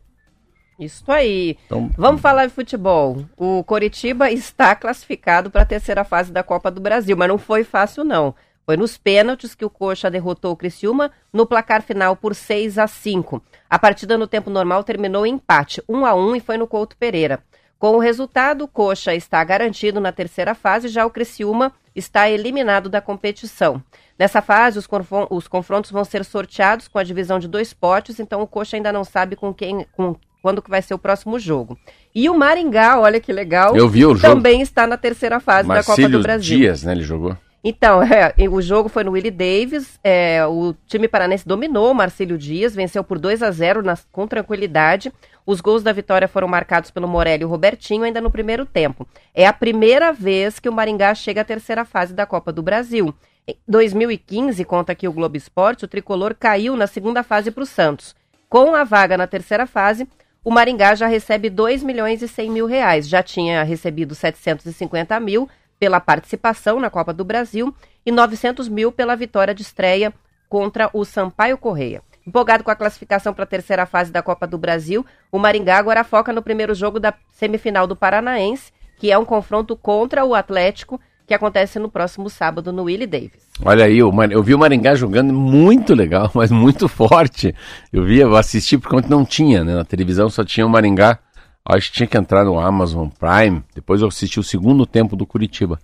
Isso 0.78 1.10
aí. 1.10 1.58
Então, 1.66 1.90
Vamos 1.96 2.20
falar 2.20 2.46
de 2.46 2.52
futebol. 2.52 3.24
O 3.36 3.62
Coritiba 3.64 4.30
está 4.30 4.74
classificado 4.74 5.50
para 5.50 5.62
a 5.62 5.66
terceira 5.66 6.04
fase 6.04 6.32
da 6.32 6.42
Copa 6.42 6.70
do 6.70 6.80
Brasil, 6.80 7.16
mas 7.16 7.28
não 7.28 7.36
foi 7.36 7.64
fácil 7.64 8.02
não. 8.02 8.34
Foi 8.64 8.76
nos 8.76 8.96
pênaltis 8.96 9.54
que 9.54 9.64
o 9.64 9.70
Coxa 9.70 10.10
derrotou 10.10 10.52
o 10.52 10.56
Criciúma 10.56 11.10
no 11.32 11.44
placar 11.44 11.82
final 11.82 12.16
por 12.16 12.34
6 12.34 12.78
a 12.78 12.86
5. 12.86 13.42
A 13.68 13.78
partida 13.78 14.16
no 14.16 14.26
tempo 14.26 14.48
normal 14.48 14.84
terminou 14.84 15.26
em 15.26 15.34
empate, 15.34 15.82
1 15.88 16.06
a 16.06 16.14
1 16.14 16.36
e 16.36 16.40
foi 16.40 16.56
no 16.56 16.66
Couto 16.66 16.96
Pereira. 16.96 17.42
Com 17.78 17.96
o 17.96 17.98
resultado, 17.98 18.64
o 18.64 18.68
Coxa 18.68 19.14
está 19.14 19.42
garantido 19.42 20.00
na 20.00 20.12
terceira 20.12 20.54
fase, 20.54 20.88
já 20.88 21.04
o 21.04 21.10
Criciúma 21.10 21.72
está 21.94 22.28
eliminado 22.28 22.88
da 22.88 23.00
competição. 23.00 23.82
Nessa 24.18 24.42
fase, 24.42 24.78
os, 24.78 24.88
os, 25.30 25.48
confrontos 25.48 25.90
vão 25.90 26.04
ser 26.04 26.24
sorteados 26.24 26.88
com 26.88 26.98
a 26.98 27.02
divisão 27.02 27.38
de 27.38 27.48
dois 27.48 27.72
potes, 27.72 28.20
então 28.20 28.42
o 28.42 28.46
Coxa 28.46 28.76
ainda 28.76 28.92
não 28.92 29.04
sabe 29.04 29.34
com 29.34 29.52
quem, 29.52 29.86
com 29.92 30.14
quando 30.42 30.62
que 30.62 30.70
vai 30.70 30.82
ser 30.82 30.94
o 30.94 30.98
próximo 30.98 31.38
jogo. 31.38 31.78
E 32.14 32.28
o 32.28 32.34
Maringá, 32.34 32.98
olha 32.98 33.20
que 33.20 33.32
legal, 33.32 33.76
Eu 33.76 33.88
vi 33.88 34.04
o 34.04 34.14
jogo. 34.14 34.34
também 34.34 34.60
está 34.62 34.86
na 34.86 34.96
terceira 34.96 35.38
fase 35.40 35.68
Marcílio 35.68 35.96
da 35.96 36.02
Copa 36.02 36.18
do 36.18 36.22
Brasil. 36.22 36.58
Dias, 36.58 36.82
né, 36.82 36.92
ele 36.92 37.02
jogou. 37.02 37.36
Então, 37.62 38.02
é, 38.02 38.34
o 38.48 38.60
jogo 38.60 38.88
foi 38.88 39.04
no 39.04 39.12
Willie 39.12 39.30
Davis, 39.30 39.98
é, 40.02 40.44
o 40.46 40.74
time 40.86 41.06
paranense 41.06 41.46
dominou 41.46 41.90
o 41.90 41.94
Marcílio 41.94 42.38
Dias, 42.38 42.74
venceu 42.74 43.04
por 43.04 43.18
2 43.18 43.42
a 43.42 43.50
0 43.50 43.82
na, 43.82 43.96
com 44.10 44.26
tranquilidade. 44.26 45.12
Os 45.46 45.60
gols 45.60 45.82
da 45.82 45.92
vitória 45.92 46.28
foram 46.28 46.48
marcados 46.48 46.90
pelo 46.90 47.08
Morelli 47.08 47.42
e 47.42 47.44
o 47.44 47.48
Robertinho 47.48 48.04
ainda 48.04 48.20
no 48.20 48.30
primeiro 48.30 48.64
tempo. 48.64 49.06
É 49.34 49.46
a 49.46 49.52
primeira 49.52 50.12
vez 50.12 50.58
que 50.58 50.68
o 50.68 50.72
Maringá 50.72 51.14
chega 51.14 51.40
à 51.40 51.44
terceira 51.44 51.84
fase 51.84 52.14
da 52.14 52.26
Copa 52.26 52.52
do 52.52 52.62
Brasil. 52.62 53.14
Em 53.46 53.56
2015, 53.66 54.64
conta 54.64 54.92
aqui 54.92 55.08
o 55.08 55.12
Globo 55.12 55.36
Esporte, 55.36 55.84
o 55.84 55.88
tricolor 55.88 56.34
caiu 56.38 56.76
na 56.76 56.86
segunda 56.86 57.22
fase 57.22 57.50
para 57.50 57.62
o 57.62 57.66
Santos. 57.66 58.14
Com 58.48 58.74
a 58.74 58.84
vaga 58.84 59.16
na 59.16 59.26
terceira 59.26 59.66
fase, 59.66 60.08
o 60.44 60.50
Maringá 60.50 60.94
já 60.94 61.06
recebe 61.06 61.50
2 61.50 61.82
milhões 61.82 62.22
e 62.22 62.28
100 62.28 62.50
mil 62.50 62.66
reais. 62.66 63.08
Já 63.08 63.22
tinha 63.22 63.62
recebido 63.62 64.14
750 64.14 65.18
mil 65.20 65.48
pela 65.80 65.98
participação 65.98 66.78
na 66.78 66.90
Copa 66.90 67.12
do 67.12 67.24
Brasil 67.24 67.74
e 68.04 68.12
900 68.12 68.68
mil 68.68 68.92
pela 68.92 69.16
vitória 69.16 69.54
de 69.54 69.62
estreia 69.62 70.12
contra 70.48 70.90
o 70.92 71.04
Sampaio 71.06 71.56
Correia. 71.56 72.02
Empolgado 72.26 72.62
com 72.62 72.70
a 72.70 72.76
classificação 72.76 73.32
para 73.32 73.44
a 73.44 73.46
terceira 73.46 73.86
fase 73.86 74.12
da 74.12 74.22
Copa 74.22 74.46
do 74.46 74.58
Brasil, 74.58 75.04
o 75.32 75.38
Maringá 75.38 75.78
agora 75.78 76.04
foca 76.04 76.34
no 76.34 76.42
primeiro 76.42 76.74
jogo 76.74 77.00
da 77.00 77.14
semifinal 77.32 77.86
do 77.86 77.96
Paranaense, 77.96 78.70
que 78.98 79.10
é 79.10 79.16
um 79.16 79.24
confronto 79.24 79.74
contra 79.74 80.22
o 80.22 80.34
Atlético, 80.34 81.00
que 81.26 81.32
acontece 81.32 81.78
no 81.78 81.88
próximo 81.88 82.28
sábado 82.28 82.72
no 82.72 82.82
Willie 82.82 83.06
Davis. 83.06 83.48
Olha 83.64 83.84
aí, 83.84 83.98
eu 83.98 84.42
vi 84.42 84.54
o 84.54 84.58
Maringá 84.58 84.94
jogando 84.94 85.32
muito 85.32 85.94
legal, 85.94 86.30
mas 86.34 86.50
muito 86.50 86.88
forte. 86.88 87.54
Eu 87.90 88.04
vi, 88.04 88.18
eu 88.18 88.36
assisti 88.36 88.76
porque 88.76 89.08
não 89.08 89.24
tinha, 89.24 89.64
né? 89.64 89.76
Na 89.76 89.84
televisão 89.84 90.28
só 90.28 90.44
tinha 90.44 90.66
o 90.66 90.68
Maringá 90.68 91.18
Acho 91.64 91.90
que 91.90 91.98
tinha 91.98 92.06
que 92.06 92.16
entrar 92.16 92.44
no 92.44 92.58
Amazon 92.58 93.08
Prime. 93.08 93.62
Depois 93.74 94.00
eu 94.00 94.08
assisti 94.08 94.40
o 94.40 94.44
segundo 94.44 94.86
tempo 94.86 95.14
do 95.14 95.26
Curitiba. 95.26 95.78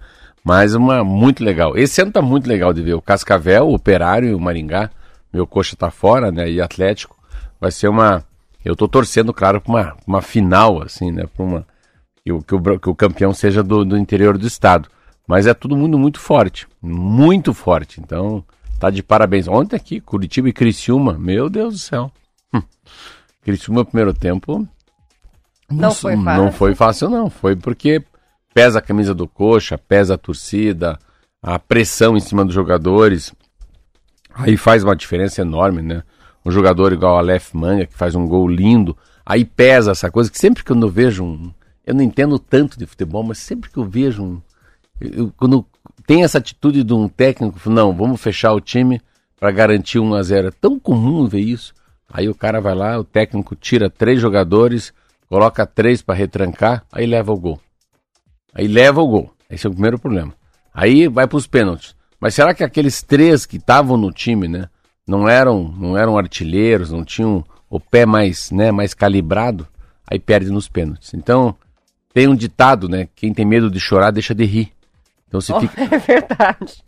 Mas 0.44 0.74
uma 0.74 1.02
muito 1.02 1.44
legal. 1.44 1.76
Esse 1.76 2.00
ano 2.00 2.12
tá 2.12 2.22
muito 2.22 2.48
legal 2.48 2.72
de 2.72 2.82
ver. 2.82 2.94
O 2.94 3.02
Cascavel, 3.02 3.68
o 3.68 3.74
Operário 3.74 4.30
e 4.30 4.34
o 4.34 4.40
Maringá. 4.40 4.90
Meu 5.32 5.46
coxa 5.46 5.76
tá 5.76 5.90
fora, 5.90 6.30
né? 6.30 6.48
E 6.48 6.60
Atlético. 6.60 7.16
Vai 7.60 7.70
ser 7.70 7.88
uma. 7.88 8.24
Eu 8.64 8.74
tô 8.76 8.88
torcendo, 8.88 9.32
claro, 9.32 9.60
pra 9.60 9.72
uma, 9.72 9.96
uma 10.06 10.22
final, 10.22 10.82
assim, 10.82 11.10
né? 11.10 11.24
Pra 11.34 11.44
uma. 11.44 11.66
Que 12.24 12.32
o, 12.32 12.42
que 12.42 12.54
o, 12.54 12.78
que 12.78 12.90
o 12.90 12.94
campeão 12.94 13.34
seja 13.34 13.62
do, 13.62 13.84
do 13.84 13.96
interior 13.96 14.38
do 14.38 14.46
estado. 14.46 14.88
Mas 15.26 15.46
é 15.46 15.54
todo 15.54 15.76
mundo 15.76 15.98
muito 15.98 16.20
forte. 16.20 16.66
Muito 16.80 17.52
forte. 17.52 18.00
Então, 18.00 18.44
tá 18.78 18.88
de 18.88 19.02
parabéns. 19.02 19.48
Ontem 19.48 19.76
aqui, 19.76 20.00
Curitiba 20.00 20.48
e 20.48 20.52
Criciúma. 20.52 21.18
Meu 21.18 21.50
Deus 21.50 21.74
do 21.74 21.80
céu. 21.80 22.12
Hum. 22.54 22.62
Criciúma, 23.42 23.84
primeiro 23.84 24.14
tempo, 24.14 24.66
não, 25.70 25.92
foi 25.92 26.16
fácil. 26.16 26.42
Não 26.42 26.52
foi 26.52 26.74
fácil, 26.74 27.10
não. 27.10 27.30
Foi 27.30 27.56
porque 27.56 28.02
pesa 28.54 28.78
a 28.78 28.82
camisa 28.82 29.14
do 29.14 29.28
coxa, 29.28 29.76
pesa 29.76 30.14
a 30.14 30.18
torcida, 30.18 30.98
a 31.42 31.58
pressão 31.58 32.16
em 32.16 32.20
cima 32.20 32.44
dos 32.44 32.54
jogadores. 32.54 33.32
Aí 34.34 34.56
faz 34.56 34.84
uma 34.84 34.96
diferença 34.96 35.40
enorme, 35.42 35.82
né? 35.82 36.02
Um 36.44 36.50
jogador 36.50 36.92
igual 36.92 37.16
a 37.16 37.18
Aleph 37.18 37.52
Manga, 37.52 37.86
que 37.86 37.94
faz 37.94 38.14
um 38.14 38.26
gol 38.26 38.46
lindo, 38.46 38.96
aí 39.24 39.44
pesa 39.44 39.90
essa 39.90 40.10
coisa 40.10 40.30
que 40.30 40.38
sempre 40.38 40.62
que 40.62 40.70
eu 40.70 40.88
vejo 40.88 41.24
um. 41.24 41.52
Eu 41.84 41.94
não 41.94 42.02
entendo 42.02 42.38
tanto 42.38 42.78
de 42.78 42.86
futebol, 42.86 43.22
mas 43.22 43.38
sempre 43.38 43.70
que 43.70 43.76
eu 43.76 43.84
vejo 43.84 44.22
um. 44.22 44.42
Eu, 45.00 45.32
quando 45.36 45.64
tem 46.06 46.24
essa 46.24 46.38
atitude 46.38 46.84
de 46.84 46.92
um 46.92 47.08
técnico, 47.08 47.58
não, 47.68 47.92
vamos 47.92 48.20
fechar 48.20 48.52
o 48.52 48.60
time 48.60 49.00
para 49.38 49.50
garantir 49.50 49.98
1 49.98 50.14
a 50.14 50.22
0 50.22 50.48
É 50.48 50.50
tão 50.50 50.78
comum 50.78 51.26
ver 51.26 51.40
isso. 51.40 51.74
Aí 52.08 52.28
o 52.28 52.34
cara 52.34 52.60
vai 52.60 52.74
lá, 52.74 52.98
o 52.98 53.04
técnico 53.04 53.56
tira 53.56 53.90
três 53.90 54.20
jogadores, 54.20 54.92
coloca 55.28 55.66
três 55.66 56.02
para 56.02 56.14
retrancar, 56.14 56.84
aí 56.90 57.06
leva 57.06 57.32
o 57.32 57.38
gol. 57.38 57.60
Aí 58.54 58.66
leva 58.66 59.00
o 59.00 59.06
gol. 59.06 59.30
Esse 59.50 59.66
é 59.66 59.70
o 59.70 59.72
primeiro 59.72 59.98
problema. 59.98 60.34
Aí 60.72 61.08
vai 61.08 61.26
para 61.26 61.36
os 61.36 61.46
pênaltis. 61.46 61.94
Mas 62.20 62.34
será 62.34 62.54
que 62.54 62.64
aqueles 62.64 63.02
três 63.02 63.46
que 63.46 63.56
estavam 63.56 63.96
no 63.96 64.10
time, 64.10 64.48
né, 64.48 64.68
não 65.06 65.28
eram, 65.28 65.74
não 65.78 65.96
eram 65.96 66.18
artilheiros, 66.18 66.90
não 66.90 67.04
tinham 67.04 67.44
o 67.68 67.78
pé 67.78 68.06
mais, 68.06 68.50
né, 68.50 68.72
mais 68.72 68.94
calibrado? 68.94 69.66
Aí 70.10 70.18
perde 70.18 70.50
nos 70.50 70.68
pênaltis. 70.68 71.12
Então, 71.14 71.54
tem 72.14 72.28
um 72.28 72.34
ditado, 72.34 72.88
né, 72.88 73.08
quem 73.14 73.32
tem 73.34 73.44
medo 73.44 73.70
de 73.70 73.78
chorar 73.78 74.10
deixa 74.10 74.34
de 74.34 74.44
rir. 74.44 74.72
Então 75.28 75.40
se 75.40 75.52
oh, 75.52 75.60
fica 75.60 75.82
É 75.94 75.98
verdade. 75.98 76.82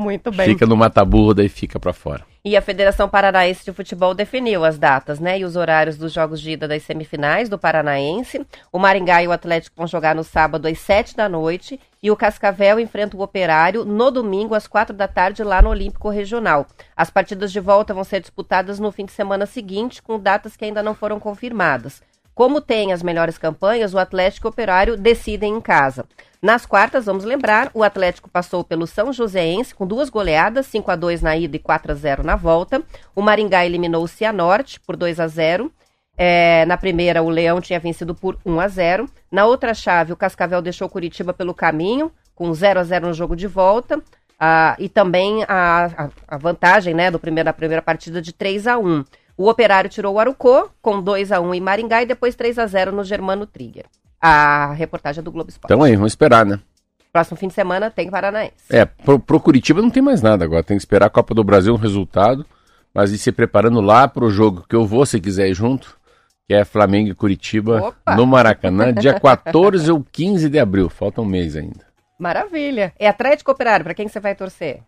Muito 0.00 0.30
bem. 0.30 0.46
Fica 0.46 0.66
no 0.66 0.76
mataburro, 0.76 1.34
daí 1.34 1.48
fica 1.48 1.78
para 1.78 1.92
fora. 1.92 2.24
E 2.42 2.56
a 2.56 2.62
Federação 2.62 3.06
Paranaense 3.06 3.66
de 3.66 3.72
Futebol 3.72 4.14
definiu 4.14 4.64
as 4.64 4.78
datas, 4.78 5.20
né, 5.20 5.38
e 5.38 5.44
os 5.44 5.56
horários 5.56 5.98
dos 5.98 6.10
jogos 6.10 6.40
de 6.40 6.52
ida 6.52 6.66
das 6.66 6.82
semifinais 6.82 7.50
do 7.50 7.58
Paranaense. 7.58 8.46
O 8.72 8.78
Maringá 8.78 9.22
e 9.22 9.28
o 9.28 9.32
Atlético 9.32 9.76
vão 9.76 9.86
jogar 9.86 10.14
no 10.14 10.24
sábado 10.24 10.66
às 10.66 10.78
sete 10.78 11.14
da 11.14 11.28
noite 11.28 11.78
e 12.02 12.10
o 12.10 12.16
Cascavel 12.16 12.80
enfrenta 12.80 13.14
o 13.14 13.20
Operário 13.20 13.84
no 13.84 14.10
domingo 14.10 14.54
às 14.54 14.66
quatro 14.66 14.96
da 14.96 15.06
tarde 15.06 15.44
lá 15.44 15.60
no 15.60 15.68
Olímpico 15.68 16.08
Regional. 16.08 16.66
As 16.96 17.10
partidas 17.10 17.52
de 17.52 17.60
volta 17.60 17.92
vão 17.92 18.04
ser 18.04 18.20
disputadas 18.20 18.80
no 18.80 18.90
fim 18.90 19.04
de 19.04 19.12
semana 19.12 19.44
seguinte, 19.44 20.00
com 20.00 20.18
datas 20.18 20.56
que 20.56 20.64
ainda 20.64 20.82
não 20.82 20.94
foram 20.94 21.20
confirmadas. 21.20 22.00
Como 22.40 22.58
tem 22.58 22.90
as 22.90 23.02
melhores 23.02 23.36
campanhas, 23.36 23.92
o 23.92 23.98
Atlético 23.98 24.48
Operário 24.48 24.96
decidem 24.96 25.56
em 25.56 25.60
casa. 25.60 26.06
Nas 26.40 26.64
quartas, 26.64 27.04
vamos 27.04 27.22
lembrar, 27.22 27.70
o 27.74 27.82
Atlético 27.82 28.30
passou 28.30 28.64
pelo 28.64 28.86
São 28.86 29.12
Joséense 29.12 29.74
com 29.74 29.86
duas 29.86 30.08
goleadas, 30.08 30.64
5 30.64 30.90
a 30.90 30.96
2 30.96 31.20
na 31.20 31.36
ida 31.36 31.56
e 31.56 31.58
4 31.58 31.92
a 31.92 31.94
0 31.94 32.22
na 32.22 32.36
volta. 32.36 32.82
O 33.14 33.20
Maringá 33.20 33.66
eliminou 33.66 34.02
o 34.02 34.08
Cianorte 34.08 34.80
por 34.80 34.96
2 34.96 35.20
a 35.20 35.26
0. 35.28 35.70
É, 36.16 36.64
na 36.64 36.78
primeira, 36.78 37.22
o 37.22 37.28
Leão 37.28 37.60
tinha 37.60 37.78
vencido 37.78 38.14
por 38.14 38.38
1 38.42 38.58
a 38.58 38.68
0. 38.68 39.06
Na 39.30 39.44
outra 39.44 39.74
chave, 39.74 40.14
o 40.14 40.16
Cascavel 40.16 40.62
deixou 40.62 40.88
o 40.88 40.90
Curitiba 40.90 41.34
pelo 41.34 41.52
caminho, 41.52 42.10
com 42.34 42.50
0 42.54 42.80
a 42.80 42.84
0 42.84 43.08
no 43.08 43.12
jogo 43.12 43.36
de 43.36 43.46
volta. 43.46 44.02
Ah, 44.42 44.74
e 44.78 44.88
também 44.88 45.44
a, 45.46 45.84
a, 45.94 46.08
a, 46.26 46.38
vantagem 46.38 46.94
né, 46.94 47.10
do 47.10 47.18
primeiro, 47.18 47.44
da 47.44 47.52
primeira 47.52 47.82
partida 47.82 48.22
de 48.22 48.32
3 48.32 48.66
a 48.66 48.78
1. 48.78 49.04
O 49.40 49.48
Operário 49.48 49.88
tirou 49.88 50.16
o 50.16 50.18
Arucô, 50.18 50.68
com 50.82 51.00
2 51.00 51.32
a 51.32 51.40
1 51.40 51.54
em 51.54 51.60
Maringá, 51.62 52.02
e 52.02 52.06
depois 52.06 52.34
3 52.34 52.58
a 52.58 52.66
0 52.66 52.92
no 52.92 53.02
Germano 53.02 53.46
Trigger 53.46 53.86
a 54.20 54.74
reportagem 54.74 55.24
do 55.24 55.32
Globo 55.32 55.48
Esporte. 55.48 55.72
Então 55.72 55.82
aí, 55.82 55.96
vamos 55.96 56.12
esperar, 56.12 56.44
né? 56.44 56.60
Próximo 57.10 57.38
fim 57.38 57.48
de 57.48 57.54
semana 57.54 57.90
tem 57.90 58.10
Paranaense. 58.10 58.54
É, 58.68 58.84
pro, 58.84 59.18
pro 59.18 59.40
Curitiba 59.40 59.80
não 59.80 59.88
tem 59.88 60.02
mais 60.02 60.20
nada 60.20 60.44
agora. 60.44 60.62
Tem 60.62 60.76
que 60.76 60.82
esperar 60.82 61.06
a 61.06 61.10
Copa 61.10 61.32
do 61.32 61.42
Brasil, 61.42 61.72
um 61.72 61.78
resultado. 61.78 62.44
Mas 62.92 63.12
ir 63.12 63.18
se 63.18 63.32
preparando 63.32 63.80
lá 63.80 64.06
pro 64.06 64.28
jogo 64.28 64.66
que 64.68 64.76
eu 64.76 64.84
vou, 64.84 65.06
se 65.06 65.18
quiser 65.18 65.48
ir 65.48 65.54
junto, 65.54 65.96
que 66.46 66.52
é 66.52 66.62
Flamengo 66.62 67.08
e 67.08 67.14
Curitiba 67.14 67.80
Opa. 67.80 68.14
no 68.14 68.26
Maracanã, 68.26 68.92
dia 68.92 69.14
14 69.18 69.90
ou 69.90 70.04
15 70.12 70.50
de 70.50 70.58
abril. 70.58 70.90
Falta 70.90 71.22
um 71.22 71.24
mês 71.24 71.56
ainda. 71.56 71.86
Maravilha. 72.18 72.92
É 72.98 73.08
Atlético 73.08 73.52
Operário, 73.52 73.84
para 73.84 73.94
quem 73.94 74.06
você 74.06 74.20
vai 74.20 74.34
torcer? 74.34 74.82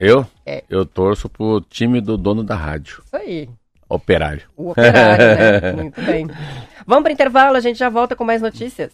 Eu? 0.00 0.26
É. 0.46 0.64
Eu 0.70 0.86
torço 0.86 1.28
pro 1.28 1.60
time 1.60 2.00
do 2.00 2.16
dono 2.16 2.42
da 2.42 2.54
rádio. 2.54 3.02
Isso 3.04 3.16
aí. 3.16 3.50
Operário. 3.92 4.44
O 4.56 4.70
operário, 4.70 5.60
né? 5.60 5.72
Muito 5.76 6.00
bem. 6.00 6.26
Vamos 6.86 7.02
para 7.02 7.12
intervalo, 7.12 7.58
a 7.58 7.60
gente 7.60 7.78
já 7.78 7.90
volta 7.90 8.16
com 8.16 8.24
mais 8.24 8.40
notícias. 8.40 8.90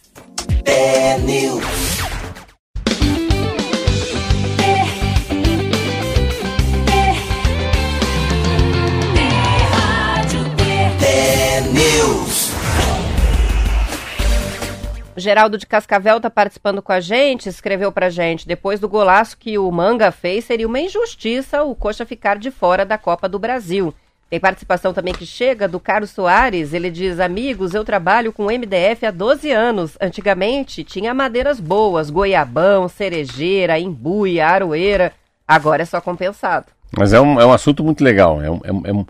Geraldo 15.15 15.57
de 15.57 15.65
Cascavel 15.65 16.17
está 16.17 16.29
participando 16.29 16.81
com 16.81 16.91
a 16.91 16.99
gente, 16.99 17.47
escreveu 17.47 17.89
para 17.89 18.09
gente, 18.09 18.45
depois 18.45 18.81
do 18.81 18.89
golaço 18.89 19.37
que 19.37 19.57
o 19.57 19.71
Manga 19.71 20.11
fez, 20.11 20.43
seria 20.43 20.67
uma 20.67 20.79
injustiça 20.79 21.63
o 21.63 21.73
Coxa 21.73 22.05
ficar 22.05 22.37
de 22.37 22.51
fora 22.51 22.85
da 22.85 22.97
Copa 22.97 23.29
do 23.29 23.39
Brasil. 23.39 23.93
Tem 24.29 24.39
participação 24.39 24.93
também 24.93 25.13
que 25.13 25.25
chega 25.25 25.67
do 25.67 25.79
Carlos 25.79 26.11
Soares. 26.11 26.73
Ele 26.73 26.91
diz: 26.91 27.19
Amigos, 27.19 27.73
eu 27.73 27.83
trabalho 27.83 28.31
com 28.31 28.45
MDF 28.45 29.05
há 29.07 29.11
12 29.11 29.51
anos. 29.51 29.97
Antigamente 29.99 30.83
tinha 30.83 31.13
madeiras 31.13 31.59
boas, 31.59 32.11
goiabão, 32.11 32.87
cerejeira, 32.87 33.79
imbuia, 33.79 34.47
aroeira. 34.47 35.11
Agora 35.47 35.81
é 35.81 35.85
só 35.85 35.99
compensado. 35.99 36.67
Mas 36.95 37.11
é 37.11 37.19
um, 37.19 37.39
é 37.41 37.45
um 37.45 37.51
assunto 37.51 37.83
muito 37.83 38.03
legal. 38.03 38.39
É 38.39 38.51
um, 38.51 38.61
é, 38.63 38.93
um, 38.93 39.05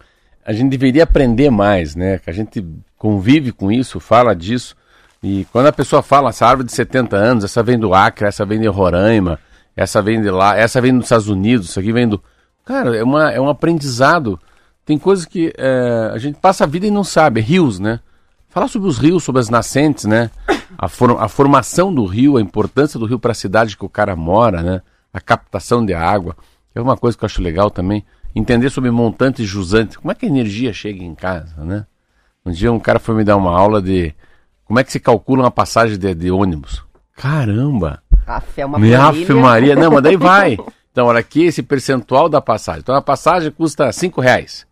a 0.45 0.53
gente 0.53 0.69
deveria 0.69 1.03
aprender 1.03 1.49
mais, 1.49 1.95
né? 1.95 2.17
Que 2.19 2.29
a 2.29 2.33
gente 2.33 2.65
convive 2.97 3.51
com 3.51 3.69
isso, 3.69 3.99
fala 3.99 4.33
disso. 4.33 4.75
E 5.21 5.45
quando 5.51 5.67
a 5.67 5.73
pessoa 5.73 6.01
fala, 6.01 6.29
essa 6.29 6.45
árvore 6.45 6.67
de 6.67 6.73
70 6.73 7.17
anos, 7.17 7.43
essa 7.43 7.61
vem 7.61 7.77
do 7.77 7.93
Acre, 7.93 8.25
essa 8.25 8.45
vem 8.45 8.59
de 8.59 8.67
Roraima, 8.67 9.38
essa 9.75 10.01
vem 10.01 10.21
de 10.21 10.29
lá, 10.29 10.57
essa 10.57 10.79
vem 10.79 10.95
dos 10.95 11.05
Estados 11.05 11.27
Unidos, 11.27 11.69
isso 11.69 11.79
aqui 11.79 11.91
vem 11.91 12.07
do. 12.07 12.21
Cara, 12.63 12.95
é, 12.95 13.03
uma, 13.03 13.31
é 13.31 13.39
um 13.39 13.49
aprendizado. 13.49 14.39
Tem 14.89 14.98
coisas 14.98 15.24
que 15.24 15.53
é, 15.55 16.10
a 16.12 16.17
gente 16.17 16.39
passa 16.39 16.63
a 16.63 16.67
vida 16.67 16.88
e 16.88 16.89
não 16.89 17.03
sabe. 17.03 17.41
Rios, 17.41 17.77
né? 17.77 18.00
Falar 18.48 18.67
sobre 18.67 18.88
os 18.88 18.98
rios, 18.98 19.24
sobre 19.24 19.39
as 19.39 19.48
nascentes, 19.48 20.05
né? 20.05 20.31
A, 20.75 20.88
for, 20.88 21.22
a 21.22 21.27
formação 21.27 21.93
do 21.93 22.05
rio, 22.05 22.38
a 22.38 22.41
importância 22.41 23.00
do 23.00 23.05
rio 23.05 23.19
para 23.19 23.34
a 23.34 23.36
cidade 23.36 23.77
que 23.77 23.86
o 23.86 23.89
cara 23.89 24.15
mora, 24.15 24.63
né? 24.63 24.81
A 25.13 25.22
captação 25.22 25.86
de 25.86 25.93
água. 25.93 26.36
É 26.74 26.81
uma 26.81 26.98
coisa 26.98 27.15
que 27.15 27.24
eu 27.24 27.27
acho 27.27 27.39
legal 27.39 27.69
também. 27.69 28.03
Entender 28.36 28.72
sobre 28.72 28.89
montantes 28.89 29.46
e 29.46 29.48
jusantes. 29.48 29.96
Como 29.96 30.12
é 30.12 30.15
que 30.15 30.25
a 30.25 30.29
energia 30.29 30.74
chega 30.74 31.03
em 31.03 31.13
casa, 31.13 31.63
né? 31.63 31.86
Um 32.43 32.50
dia 32.50 32.74
um 32.74 32.79
cara 32.79 32.98
foi 32.98 33.13
me 33.13 33.24
dar 33.24 33.38
uma 33.38 33.55
aula 33.55 33.84
de 33.84 34.12
como 34.65 34.79
é 34.79 34.84
que 34.84 34.91
se 34.91 35.00
calcula 35.00 35.43
uma 35.43 35.51
passagem 35.51 36.00
de, 36.00 36.15
de 36.15 36.31
ônibus. 36.31 36.84
Caramba! 37.15 38.01
Aff, 38.25 38.60
é 38.60 38.65
uma 38.65 38.79
Aff, 39.08 39.34
Maria. 39.36 39.75
Não, 39.75 39.91
mas 39.91 40.01
daí 40.01 40.17
vai. 40.17 40.58
Então, 40.91 41.05
olha 41.05 41.19
aqui 41.19 41.43
esse 41.43 41.62
percentual 41.62 42.27
da 42.27 42.41
passagem. 42.41 42.81
Então, 42.81 42.96
a 42.96 43.03
passagem 43.03 43.51
custa 43.51 43.91
5 43.91 44.19
reais. 44.19 44.67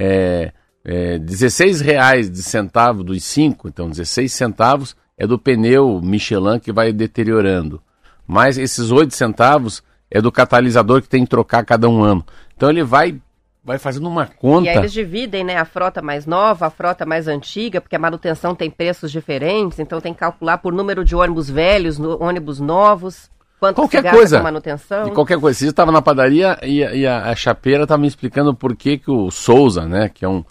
É, 0.00 0.52
é, 0.84 1.18
16 1.18 1.80
reais 1.80 2.30
de 2.30 2.42
centavo 2.42 3.04
dos 3.04 3.22
5, 3.22 3.68
então 3.68 3.90
16 3.90 4.32
centavos 4.32 4.96
é 5.16 5.26
do 5.26 5.38
pneu 5.38 6.00
Michelin 6.02 6.58
que 6.58 6.72
vai 6.72 6.92
deteriorando. 6.92 7.82
Mas 8.26 8.56
esses 8.56 8.90
8 8.90 9.14
centavos 9.14 9.82
é 10.10 10.20
do 10.20 10.32
catalisador 10.32 11.02
que 11.02 11.08
tem 11.08 11.24
que 11.24 11.30
trocar 11.30 11.64
cada 11.64 11.88
um 11.88 12.02
ano. 12.02 12.24
Então 12.56 12.70
ele 12.70 12.82
vai 12.82 13.20
vai 13.62 13.78
fazendo 13.78 14.08
uma 14.08 14.26
conta. 14.26 14.66
E 14.66 14.68
aí 14.70 14.78
eles 14.78 14.92
dividem, 14.92 15.44
né, 15.44 15.56
a 15.56 15.64
frota 15.64 16.00
mais 16.00 16.26
nova, 16.26 16.66
a 16.66 16.70
frota 16.70 17.04
mais 17.04 17.28
antiga, 17.28 17.80
porque 17.80 17.94
a 17.94 17.98
manutenção 17.98 18.54
tem 18.54 18.70
preços 18.70 19.12
diferentes, 19.12 19.78
então 19.78 20.00
tem 20.00 20.14
que 20.14 20.20
calcular 20.20 20.58
por 20.58 20.72
número 20.72 21.04
de 21.04 21.14
ônibus 21.14 21.50
velhos, 21.50 22.00
ônibus 22.00 22.58
novos. 22.58 23.30
Quanto 23.60 23.76
qualquer 23.76 24.10
coisa 24.10 24.42
manutenção? 24.42 25.04
De 25.04 25.10
qualquer 25.10 25.38
coisa. 25.38 25.58
Você 25.58 25.66
estava 25.66 25.92
na 25.92 26.00
padaria 26.00 26.58
e, 26.62 26.78
e 26.78 27.06
a, 27.06 27.30
a, 27.30 27.36
chapeira 27.36 27.82
estava 27.82 28.00
me 28.00 28.08
explicando 28.08 28.54
por 28.54 28.74
que, 28.74 28.96
que 28.96 29.10
o 29.10 29.30
Souza, 29.30 29.86
né, 29.86 30.08
que 30.08 30.24
é 30.24 30.28
um, 30.28 30.42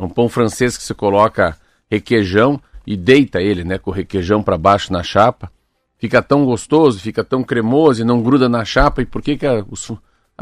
um 0.00 0.08
pão 0.08 0.28
francês 0.28 0.76
que 0.76 0.82
se 0.82 0.92
coloca 0.92 1.56
requeijão 1.88 2.60
e 2.84 2.96
deita 2.96 3.40
ele, 3.40 3.62
né, 3.62 3.78
com 3.78 3.92
o 3.92 3.94
requeijão 3.94 4.42
para 4.42 4.58
baixo 4.58 4.92
na 4.92 5.04
chapa, 5.04 5.48
fica 5.96 6.20
tão 6.20 6.44
gostoso, 6.44 6.98
fica 6.98 7.22
tão 7.22 7.44
cremoso 7.44 8.02
e 8.02 8.04
não 8.04 8.20
gruda 8.20 8.48
na 8.48 8.64
chapa. 8.64 9.00
E 9.00 9.06
por 9.06 9.22
que 9.22 9.36
que 9.36 9.46
a, 9.46 9.64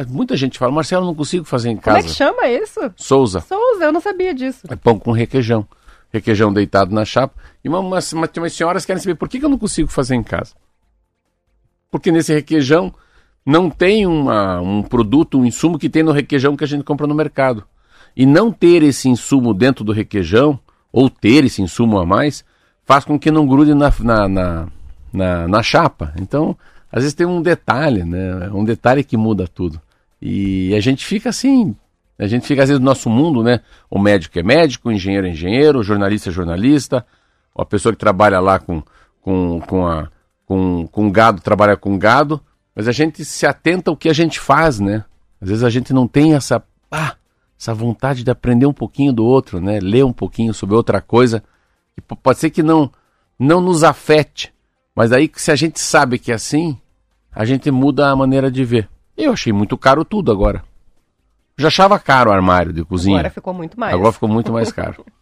Muita 0.09 0.35
gente 0.35 0.59
fala, 0.59 0.73
Marcelo, 0.73 1.05
não 1.05 1.15
consigo 1.15 1.45
fazer 1.45 1.69
em 1.69 1.77
casa. 1.77 1.99
Como 1.99 2.09
é 2.09 2.11
que 2.11 2.17
chama 2.17 2.49
isso? 2.49 2.81
Souza. 2.97 3.41
Souza, 3.41 3.85
eu 3.85 3.93
não 3.93 4.01
sabia 4.01 4.35
disso. 4.35 4.67
É 4.69 4.75
pão 4.75 4.99
com 4.99 5.13
requeijão. 5.13 5.69
Requeijão 6.11 6.53
deitado 6.53 6.93
na 6.93 7.05
chapa. 7.05 7.35
E 7.63 7.69
uma, 7.69 7.81
uma, 7.81 7.99
uma, 8.13 8.31
umas 8.39 8.53
senhoras 8.53 8.87
querem 8.87 9.01
saber 9.01 9.15
por 9.15 9.29
que, 9.29 9.39
que 9.39 9.45
eu 9.45 9.49
não 9.49 9.59
consigo 9.59 9.89
fazer 9.89 10.15
em 10.15 10.23
casa. 10.23 10.55
Porque 11.95 12.11
nesse 12.11 12.35
requeijão 12.35 12.93
não 13.47 13.71
tem 13.71 14.05
uma, 14.05 14.61
um 14.61 14.83
produto, 14.83 15.39
um 15.39 15.47
insumo 15.47 15.79
que 15.79 15.89
tem 15.89 16.03
no 16.03 16.11
requeijão 16.11 16.57
que 16.57 16.65
a 16.65 16.67
gente 16.67 16.83
compra 16.83 17.07
no 17.07 17.15
mercado. 17.15 17.63
E 18.17 18.27
não 18.27 18.51
ter 18.51 18.83
esse 18.83 19.09
insumo 19.09 19.55
dentro 19.55 19.85
do 19.85 19.93
requeijão, 19.93 20.59
ou 20.93 21.09
ter 21.09 21.45
esse 21.45 21.63
insumo 21.63 21.97
a 22.01 22.05
mais, 22.05 22.45
faz 22.85 23.05
com 23.05 23.17
que 23.17 23.31
não 23.31 23.47
grude 23.47 23.75
na, 23.75 23.93
na, 24.01 24.29
na, 24.29 24.69
na, 25.13 25.47
na 25.47 25.63
chapa. 25.63 26.13
Então, 26.21 26.57
às 26.91 27.05
vezes 27.05 27.15
tem 27.15 27.29
um 27.29 27.41
detalhe, 27.41 28.03
né? 28.03 28.51
Um 28.53 28.65
detalhe 28.65 29.05
que 29.05 29.17
muda 29.17 29.47
tudo. 29.47 29.81
E 30.21 30.75
a 30.75 30.81
gente 30.81 31.07
fica 31.07 31.29
assim, 31.29 31.77
a 32.19 32.27
gente 32.27 32.45
fica 32.45 32.65
às 32.65 32.71
vezes 32.71 32.81
no 32.81 32.87
nosso 32.87 33.09
mundo, 33.09 33.41
né? 33.41 33.61
O 33.89 34.01
médico 34.01 34.37
é 34.37 34.43
médico, 34.43 34.89
o 34.89 34.93
engenheiro 34.93 35.29
é 35.29 35.31
engenheiro, 35.31 35.79
o 35.79 35.85
jornalista 35.85 36.29
é 36.29 36.33
jornalista, 36.33 37.07
a 37.57 37.65
pessoa 37.65 37.93
que 37.93 38.01
trabalha 38.01 38.41
lá 38.41 38.59
com, 38.59 38.83
com, 39.23 39.61
com, 39.61 39.87
a, 39.87 40.09
com, 40.55 40.87
com 40.87 41.11
gado 41.11 41.41
trabalha 41.41 41.77
com 41.77 41.99
gado, 41.99 42.41
mas 42.77 42.87
a 42.87 42.93
gente 42.93 43.25
se 43.25 43.45
atenta 43.45 43.91
ao 43.91 43.97
que 43.97 44.09
a 44.09 44.13
gente 44.13 44.39
faz, 44.39 44.79
né? 44.79 45.05
Às 45.41 45.49
vezes 45.49 45.65
a 45.65 45.71
gente 45.71 45.93
não 45.93 46.07
tem 46.07 46.35
essa, 46.35 46.63
ah, 46.93 47.17
essa 47.59 47.75
vontade 47.75 48.23
de 48.23 48.31
aprender 48.31 48.67
um 48.67 48.73
pouquinho 48.73 49.13
do 49.13 49.25
outro, 49.25 49.61
né? 49.61 49.81
Ler 49.81 50.05
um 50.05 50.13
pouquinho 50.13 50.55
sobre 50.55 50.77
outra 50.77 51.01
coisa, 51.01 51.43
pode 52.23 52.39
ser 52.39 52.51
que 52.51 52.63
não, 52.63 52.89
não 53.37 53.61
nos 53.61 53.83
afete, 53.83 54.55
mas 54.95 55.11
aí 55.11 55.29
se 55.35 55.51
a 55.51 55.57
gente 55.57 55.81
sabe 55.81 56.21
que 56.21 56.31
é 56.31 56.37
assim, 56.37 56.79
a 57.33 57.45
gente 57.45 57.69
muda 57.73 58.09
a 58.09 58.15
maneira 58.15 58.49
de 58.49 58.65
ver. 58.65 58.89
Eu 59.17 59.33
achei 59.33 59.53
muito 59.53 59.77
caro 59.77 60.05
tudo 60.05 60.31
agora. 60.31 60.63
Já 61.59 61.67
achava 61.67 61.99
caro 61.99 62.31
o 62.31 62.33
armário 62.33 62.73
de 62.73 62.85
cozinha. 62.85 63.19
Agora 63.19 63.31
ficou 63.31 63.53
muito 63.53 63.79
mais. 63.79 63.93
Agora 63.93 64.13
ficou 64.13 64.29
muito 64.29 64.53
mais 64.53 64.71
caro. 64.71 65.05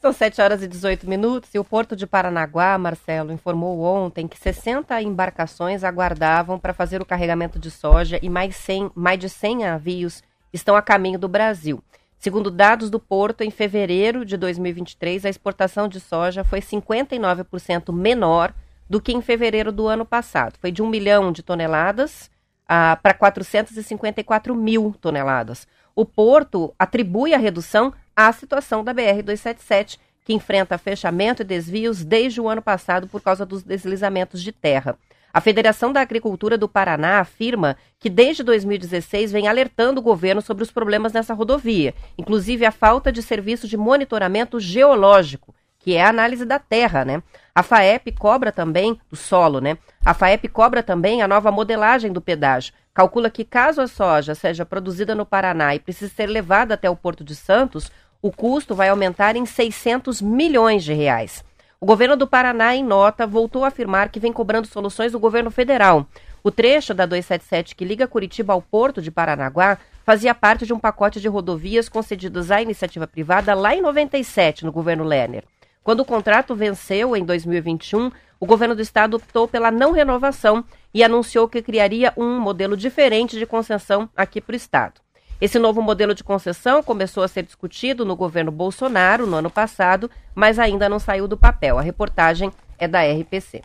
São 0.00 0.14
7 0.14 0.40
horas 0.40 0.62
e 0.62 0.66
18 0.66 1.06
minutos 1.06 1.54
e 1.54 1.58
o 1.58 1.64
Porto 1.64 1.94
de 1.94 2.06
Paranaguá, 2.06 2.78
Marcelo, 2.78 3.30
informou 3.32 3.82
ontem 3.82 4.26
que 4.26 4.38
60 4.38 4.98
embarcações 5.02 5.84
aguardavam 5.84 6.58
para 6.58 6.72
fazer 6.72 7.02
o 7.02 7.04
carregamento 7.04 7.58
de 7.58 7.70
soja 7.70 8.18
e 8.22 8.30
mais, 8.30 8.56
100, 8.56 8.92
mais 8.94 9.18
de 9.18 9.28
100 9.28 9.58
navios 9.58 10.22
estão 10.54 10.74
a 10.74 10.80
caminho 10.80 11.18
do 11.18 11.28
Brasil. 11.28 11.84
Segundo 12.16 12.50
dados 12.50 12.88
do 12.88 12.98
Porto, 12.98 13.42
em 13.42 13.50
fevereiro 13.50 14.24
de 14.24 14.38
2023, 14.38 15.26
a 15.26 15.28
exportação 15.28 15.86
de 15.86 16.00
soja 16.00 16.42
foi 16.44 16.60
59% 16.60 17.92
menor 17.92 18.54
do 18.88 19.02
que 19.02 19.12
em 19.12 19.20
fevereiro 19.20 19.70
do 19.70 19.86
ano 19.86 20.06
passado. 20.06 20.56
Foi 20.58 20.72
de 20.72 20.80
1 20.80 20.88
milhão 20.88 21.30
de 21.30 21.42
toneladas 21.42 22.30
ah, 22.66 22.98
para 23.02 23.12
454 23.12 24.54
mil 24.54 24.94
toneladas. 24.98 25.68
O 25.94 26.06
porto 26.06 26.74
atribui 26.78 27.34
a 27.34 27.38
redução 27.38 27.92
à 28.28 28.32
situação 28.32 28.84
da 28.84 28.94
BR-277, 28.94 29.98
que 30.24 30.34
enfrenta 30.34 30.76
fechamento 30.76 31.42
e 31.42 31.44
desvios 31.44 32.04
desde 32.04 32.40
o 32.40 32.48
ano 32.48 32.60
passado 32.60 33.08
por 33.08 33.22
causa 33.22 33.46
dos 33.46 33.62
deslizamentos 33.62 34.42
de 34.42 34.52
terra. 34.52 34.96
A 35.32 35.40
Federação 35.40 35.92
da 35.92 36.00
Agricultura 36.00 36.58
do 36.58 36.68
Paraná 36.68 37.20
afirma 37.20 37.76
que 37.98 38.10
desde 38.10 38.42
2016 38.42 39.32
vem 39.32 39.48
alertando 39.48 40.00
o 40.00 40.02
governo 40.02 40.42
sobre 40.42 40.62
os 40.62 40.70
problemas 40.70 41.12
nessa 41.12 41.32
rodovia, 41.32 41.94
inclusive 42.18 42.66
a 42.66 42.72
falta 42.72 43.10
de 43.10 43.22
serviço 43.22 43.66
de 43.66 43.76
monitoramento 43.76 44.60
geológico 44.60 45.54
que 45.80 45.96
é 45.96 46.04
a 46.04 46.10
análise 46.10 46.44
da 46.44 46.58
terra, 46.58 47.04
né? 47.04 47.22
A 47.54 47.62
FAEP 47.62 48.12
cobra 48.12 48.52
também 48.52 49.00
do 49.10 49.16
solo, 49.16 49.60
né? 49.60 49.78
A 50.04 50.12
FAEP 50.14 50.46
cobra 50.48 50.82
também 50.82 51.22
a 51.22 51.28
nova 51.28 51.50
modelagem 51.50 52.12
do 52.12 52.20
pedágio. 52.20 52.74
Calcula 52.92 53.30
que 53.30 53.44
caso 53.44 53.80
a 53.80 53.86
soja 53.86 54.34
seja 54.34 54.66
produzida 54.66 55.14
no 55.14 55.24
Paraná 55.24 55.74
e 55.74 55.80
precise 55.80 56.12
ser 56.12 56.26
levada 56.26 56.74
até 56.74 56.88
o 56.90 56.96
Porto 56.96 57.24
de 57.24 57.34
Santos, 57.34 57.90
o 58.22 58.30
custo 58.30 58.74
vai 58.74 58.88
aumentar 58.88 59.36
em 59.36 59.46
600 59.46 60.20
milhões 60.20 60.84
de 60.84 60.92
reais. 60.92 61.44
O 61.80 61.86
governo 61.86 62.16
do 62.16 62.26
Paraná, 62.26 62.76
em 62.76 62.84
nota, 62.84 63.26
voltou 63.26 63.64
a 63.64 63.68
afirmar 63.68 64.10
que 64.10 64.20
vem 64.20 64.32
cobrando 64.32 64.66
soluções 64.66 65.12
do 65.12 65.18
governo 65.18 65.50
federal. 65.50 66.06
O 66.42 66.50
trecho 66.50 66.92
da 66.92 67.06
277 67.06 67.74
que 67.74 67.84
liga 67.84 68.06
Curitiba 68.06 68.52
ao 68.52 68.60
Porto 68.60 69.00
de 69.00 69.10
Paranaguá 69.10 69.78
fazia 70.04 70.34
parte 70.34 70.66
de 70.66 70.74
um 70.74 70.78
pacote 70.78 71.20
de 71.20 71.28
rodovias 71.28 71.88
concedidos 71.88 72.50
à 72.50 72.60
iniciativa 72.60 73.06
privada 73.06 73.54
lá 73.54 73.74
em 73.74 73.80
97, 73.80 74.64
no 74.64 74.72
governo 74.72 75.04
Lerner. 75.04 75.44
Quando 75.82 76.00
o 76.00 76.04
contrato 76.04 76.54
venceu 76.54 77.16
em 77.16 77.24
2021, 77.24 78.10
o 78.38 78.46
governo 78.46 78.74
do 78.74 78.82
estado 78.82 79.16
optou 79.16 79.48
pela 79.48 79.70
não 79.70 79.92
renovação 79.92 80.64
e 80.92 81.02
anunciou 81.02 81.48
que 81.48 81.62
criaria 81.62 82.12
um 82.16 82.38
modelo 82.38 82.76
diferente 82.76 83.38
de 83.38 83.46
concessão 83.46 84.08
aqui 84.14 84.40
para 84.40 84.52
o 84.52 84.56
estado. 84.56 85.00
Esse 85.40 85.58
novo 85.58 85.80
modelo 85.80 86.14
de 86.14 86.22
concessão 86.22 86.82
começou 86.82 87.22
a 87.22 87.28
ser 87.28 87.42
discutido 87.42 88.04
no 88.04 88.14
governo 88.14 88.52
Bolsonaro 88.52 89.26
no 89.26 89.36
ano 89.36 89.50
passado, 89.50 90.10
mas 90.34 90.58
ainda 90.58 90.88
não 90.88 90.98
saiu 90.98 91.26
do 91.26 91.36
papel. 91.36 91.78
A 91.78 91.82
reportagem 91.82 92.52
é 92.78 92.86
da 92.86 93.00
RPC. 93.02 93.62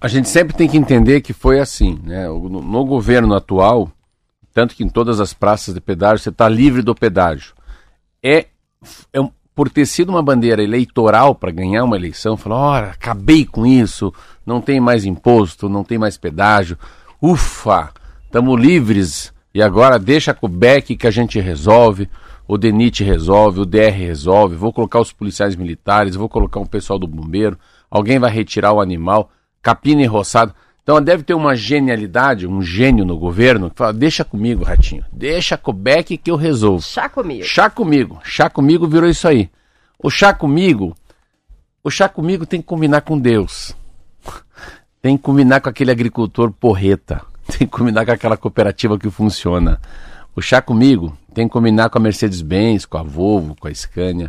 A 0.00 0.08
gente 0.08 0.30
sempre 0.30 0.56
tem 0.56 0.66
que 0.66 0.78
entender 0.78 1.20
que 1.20 1.34
foi 1.34 1.60
assim, 1.60 2.00
né? 2.02 2.26
No, 2.26 2.62
no 2.62 2.84
governo 2.86 3.34
atual, 3.34 3.92
tanto 4.54 4.74
que 4.74 4.82
em 4.82 4.88
todas 4.88 5.20
as 5.20 5.34
praças 5.34 5.74
de 5.74 5.80
pedágio 5.80 6.24
você 6.24 6.30
está 6.30 6.48
livre 6.48 6.80
do 6.80 6.94
pedágio. 6.94 7.54
É, 8.22 8.46
é, 9.12 9.30
por 9.54 9.68
ter 9.68 9.84
sido 9.84 10.08
uma 10.08 10.22
bandeira 10.22 10.62
eleitoral 10.62 11.34
para 11.34 11.50
ganhar 11.50 11.84
uma 11.84 11.96
eleição, 11.96 12.38
falou: 12.38 12.58
ora, 12.58 12.92
acabei 12.92 13.44
com 13.44 13.66
isso, 13.66 14.10
não 14.46 14.62
tem 14.62 14.80
mais 14.80 15.04
imposto, 15.04 15.68
não 15.68 15.84
tem 15.84 15.98
mais 15.98 16.16
pedágio, 16.16 16.78
ufa, 17.20 17.92
estamos 18.24 18.58
livres 18.58 19.34
e 19.54 19.62
agora 19.62 19.98
deixa 19.98 20.32
com 20.32 20.46
o 20.46 20.48
Beck 20.48 20.96
que 20.96 21.06
a 21.06 21.10
gente 21.10 21.40
resolve, 21.40 22.08
o 22.46 22.58
DENIT 22.58 23.04
resolve, 23.04 23.60
o 23.60 23.64
DR 23.64 23.92
resolve, 23.92 24.56
vou 24.56 24.72
colocar 24.72 25.00
os 25.00 25.12
policiais 25.12 25.54
militares, 25.54 26.16
vou 26.16 26.28
colocar 26.28 26.58
um 26.58 26.66
pessoal 26.66 26.98
do 26.98 27.06
bombeiro, 27.06 27.58
alguém 27.88 28.18
vai 28.18 28.30
retirar 28.30 28.72
o 28.72 28.80
animal, 28.80 29.30
capina 29.62 30.02
e 30.02 30.06
roçado. 30.06 30.54
Então 30.82 31.00
deve 31.00 31.22
ter 31.22 31.34
uma 31.34 31.54
genialidade, 31.54 32.46
um 32.48 32.60
gênio 32.60 33.04
no 33.04 33.16
governo 33.16 33.70
que 33.70 33.76
fala: 33.76 33.92
deixa 33.92 34.24
comigo, 34.24 34.64
ratinho, 34.64 35.04
deixa 35.12 35.56
com 35.56 35.70
o 35.70 35.74
Beck 35.74 36.16
que 36.16 36.30
eu 36.30 36.36
resolvo. 36.36 36.82
Chá 36.82 37.08
comigo. 37.08 37.44
Chá 37.44 37.70
comigo. 37.70 38.20
Chá 38.24 38.50
comigo 38.50 38.88
virou 38.88 39.08
isso 39.08 39.28
aí. 39.28 39.48
O 40.02 40.10
chá 40.10 40.34
comigo, 40.34 40.96
o 41.84 41.90
chá 41.90 42.08
comigo 42.08 42.44
tem 42.46 42.60
que 42.60 42.66
combinar 42.66 43.02
com 43.02 43.18
Deus. 43.18 43.76
Tem 45.00 45.16
que 45.16 45.22
combinar 45.22 45.62
com 45.62 45.68
aquele 45.70 45.90
agricultor 45.90 46.52
porreta. 46.52 47.22
Tem 47.46 47.66
que 47.66 47.66
combinar 47.66 48.04
com 48.04 48.12
aquela 48.12 48.36
cooperativa 48.36 48.98
que 48.98 49.10
funciona. 49.10 49.80
O 50.34 50.40
chá 50.40 50.62
comigo 50.62 51.16
tem 51.34 51.46
que 51.46 51.52
combinar 51.52 51.90
com 51.90 51.98
a 51.98 52.00
Mercedes-Benz, 52.00 52.86
com 52.86 52.96
a 52.96 53.02
Volvo, 53.02 53.56
com 53.56 53.68
a 53.68 53.74
Scania. 53.74 54.28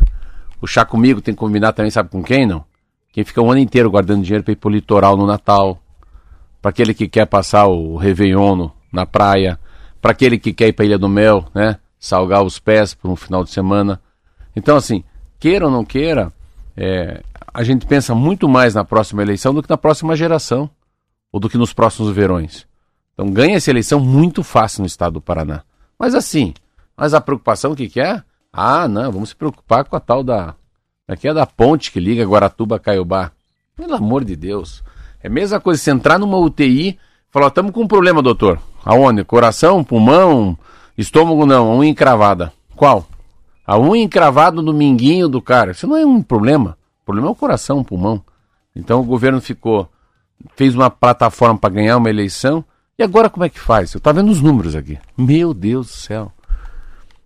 O 0.60 0.66
chá 0.66 0.84
comigo 0.84 1.20
tem 1.20 1.34
que 1.34 1.38
combinar 1.38 1.72
também, 1.72 1.90
sabe 1.90 2.10
com 2.10 2.22
quem 2.22 2.46
não? 2.46 2.64
Quem 3.12 3.24
fica 3.24 3.42
o 3.42 3.50
ano 3.50 3.60
inteiro 3.60 3.90
guardando 3.90 4.22
dinheiro 4.22 4.42
para 4.42 4.52
ir 4.52 4.56
pro 4.56 4.70
litoral 4.70 5.16
no 5.16 5.26
Natal. 5.26 5.80
Para 6.60 6.70
aquele 6.70 6.94
que 6.94 7.08
quer 7.08 7.26
passar 7.26 7.66
o 7.66 7.96
Réveillon 7.96 8.70
na 8.92 9.04
praia. 9.04 9.58
Para 10.00 10.12
aquele 10.12 10.38
que 10.38 10.52
quer 10.52 10.68
ir 10.68 10.72
para 10.72 10.84
Ilha 10.84 10.98
do 10.98 11.08
Mel, 11.08 11.44
né? 11.54 11.78
Salgar 11.98 12.42
os 12.42 12.58
pés 12.58 12.94
por 12.94 13.10
um 13.10 13.16
final 13.16 13.44
de 13.44 13.50
semana. 13.50 14.00
Então, 14.56 14.76
assim, 14.76 15.04
queira 15.38 15.66
ou 15.66 15.70
não 15.70 15.84
queira, 15.84 16.32
é, 16.76 17.22
a 17.52 17.62
gente 17.62 17.86
pensa 17.86 18.14
muito 18.14 18.48
mais 18.48 18.74
na 18.74 18.84
próxima 18.84 19.22
eleição 19.22 19.52
do 19.52 19.62
que 19.62 19.70
na 19.70 19.76
próxima 19.76 20.16
geração. 20.16 20.70
Ou 21.30 21.40
do 21.40 21.48
que 21.48 21.58
nos 21.58 21.72
próximos 21.72 22.14
verões. 22.14 22.66
Então 23.12 23.30
ganha 23.30 23.56
essa 23.56 23.70
eleição 23.70 24.00
muito 24.00 24.42
fácil 24.42 24.80
no 24.80 24.86
estado 24.86 25.14
do 25.14 25.20
Paraná. 25.20 25.62
Mas 25.98 26.14
assim, 26.14 26.54
mas 26.96 27.14
a 27.14 27.20
preocupação 27.20 27.72
o 27.72 27.76
que, 27.76 27.88
que 27.88 28.00
é? 28.00 28.22
Ah, 28.52 28.86
não, 28.86 29.10
vamos 29.10 29.30
se 29.30 29.36
preocupar 29.36 29.84
com 29.84 29.96
a 29.96 30.00
tal 30.00 30.22
da. 30.22 30.54
Aqui 31.08 31.28
é 31.28 31.34
da 31.34 31.46
ponte 31.46 31.90
que 31.90 32.00
liga 32.00 32.24
Guaratuba 32.24 32.76
a 32.76 32.78
Caiobá. 32.78 33.32
Pelo 33.76 33.94
amor 33.94 34.24
de 34.24 34.36
Deus. 34.36 34.82
É 35.22 35.28
a 35.28 35.30
mesma 35.30 35.60
coisa 35.60 35.80
se 35.80 35.90
entrar 35.90 36.18
numa 36.18 36.36
UTI 36.38 36.98
falar, 37.30 37.48
estamos 37.48 37.72
com 37.72 37.82
um 37.82 37.88
problema, 37.88 38.20
doutor. 38.20 38.60
Aonde? 38.84 39.24
Coração, 39.24 39.82
pulmão, 39.82 40.56
estômago 40.96 41.46
não, 41.46 41.72
a 41.72 41.76
unha 41.76 41.90
encravada. 41.90 42.52
Qual? 42.76 43.06
A 43.66 43.78
unha 43.78 44.04
encravada 44.04 44.60
no 44.60 44.72
minguinho 44.72 45.28
do 45.28 45.40
cara. 45.40 45.70
Isso 45.70 45.86
não 45.86 45.96
é 45.96 46.04
um 46.04 46.22
problema. 46.22 46.76
O 47.02 47.04
problema 47.06 47.28
é 47.28 47.30
o 47.30 47.34
coração, 47.34 47.78
o 47.78 47.84
pulmão. 47.84 48.22
Então 48.76 49.00
o 49.00 49.04
governo 49.04 49.40
ficou, 49.40 49.88
fez 50.56 50.74
uma 50.74 50.90
plataforma 50.90 51.58
para 51.58 51.74
ganhar 51.74 51.96
uma 51.96 52.10
eleição. 52.10 52.64
E 53.02 53.04
agora 53.04 53.28
como 53.28 53.44
é 53.44 53.48
que 53.48 53.58
faz? 53.58 53.92
Eu 53.92 53.98
estava 53.98 54.20
vendo 54.20 54.30
os 54.30 54.40
números 54.40 54.76
aqui. 54.76 54.96
Meu 55.18 55.52
Deus 55.52 55.88
do 55.88 55.92
céu. 55.92 56.32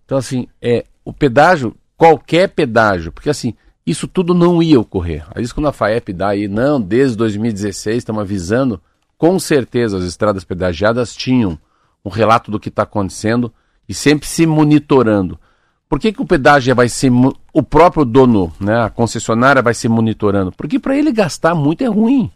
Então, 0.07 0.17
assim, 0.17 0.49
é, 0.63 0.87
o 1.05 1.13
pedágio, 1.13 1.77
qualquer 1.99 2.49
pedágio, 2.49 3.13
porque 3.13 3.29
assim, 3.29 3.53
isso 3.87 4.09
tudo 4.09 4.33
não 4.33 4.63
ia 4.63 4.81
ocorrer. 4.81 5.27
Aí 5.35 5.45
isso 5.45 5.55
quando 5.55 5.69
a 5.69 5.73
FAEP 5.73 6.15
dá 6.15 6.29
aí, 6.29 6.49
não, 6.49 6.81
desde 6.81 7.15
2016 7.19 7.99
estamos 7.99 8.23
avisando, 8.23 8.81
com 9.19 9.39
certeza 9.39 9.99
as 9.99 10.05
estradas 10.05 10.45
pedagiadas 10.45 11.15
tinham 11.15 11.59
um 12.03 12.09
relato 12.09 12.51
do 12.51 12.59
que 12.59 12.71
está 12.71 12.85
acontecendo 12.85 13.53
e 13.87 13.93
sempre 13.93 14.27
se 14.27 14.47
monitorando. 14.47 15.39
Por 15.91 16.01
que, 16.01 16.11
que 16.11 16.23
o 16.23 16.27
pedágio 16.27 16.75
vai 16.75 16.89
ser 16.89 17.13
o 17.53 17.63
próprio 17.63 18.07
dono, 18.07 18.51
né, 18.59 18.81
a 18.85 18.89
concessionária 18.89 19.61
vai 19.61 19.75
se 19.75 19.91
monitorando? 19.91 20.53
Porque 20.53 20.79
para 20.79 20.97
ele 20.97 21.13
gastar 21.13 21.55
muito 21.55 21.85
é 21.85 21.87
ruim. 21.87 22.31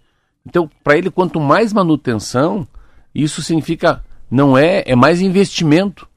Então, 0.44 0.70
para 0.84 0.98
ele, 0.98 1.10
quanto 1.10 1.40
mais 1.40 1.72
manutenção, 1.72 2.68
isso 3.14 3.42
significa 3.42 4.02
não 4.30 4.56
é, 4.56 4.82
é 4.86 4.94
mais 4.94 5.20
investimento. 5.20 6.08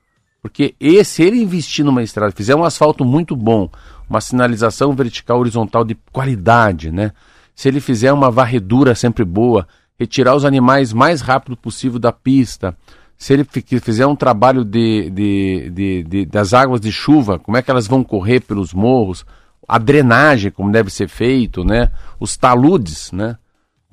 Porque 0.41 0.75
esse, 0.79 1.23
ele 1.23 1.41
investir 1.41 1.85
numa 1.85 2.03
estrada, 2.03 2.33
fizer 2.33 2.53
um 2.53 2.65
asfalto 2.65 3.05
muito 3.05 3.33
bom, 3.33 3.69
uma 4.09 4.19
sinalização 4.19 4.93
vertical 4.93 5.39
horizontal 5.39 5.85
de 5.85 5.95
qualidade, 6.11 6.91
né? 6.91 7.13
Se 7.55 7.69
ele 7.69 7.79
fizer 7.79 8.11
uma 8.11 8.29
varredura 8.29 8.93
sempre 8.93 9.23
boa, 9.23 9.65
retirar 9.97 10.35
os 10.35 10.43
animais 10.43 10.91
mais 10.91 11.21
rápido 11.21 11.55
possível 11.55 11.97
da 11.97 12.11
pista, 12.11 12.75
se 13.17 13.31
ele 13.31 13.45
fizer 13.79 14.05
um 14.05 14.17
trabalho 14.17 14.65
de, 14.65 15.09
de, 15.09 15.69
de, 15.69 16.03
de, 16.03 16.25
das 16.25 16.53
águas 16.53 16.81
de 16.81 16.91
chuva, 16.91 17.39
como 17.39 17.55
é 17.55 17.61
que 17.61 17.71
elas 17.71 17.87
vão 17.87 18.03
correr 18.03 18.41
pelos 18.41 18.73
morros, 18.73 19.25
a 19.65 19.77
drenagem, 19.77 20.51
como 20.51 20.71
deve 20.71 20.89
ser 20.89 21.07
feito, 21.07 21.63
né? 21.63 21.89
Os 22.19 22.35
taludes, 22.35 23.13
né? 23.13 23.37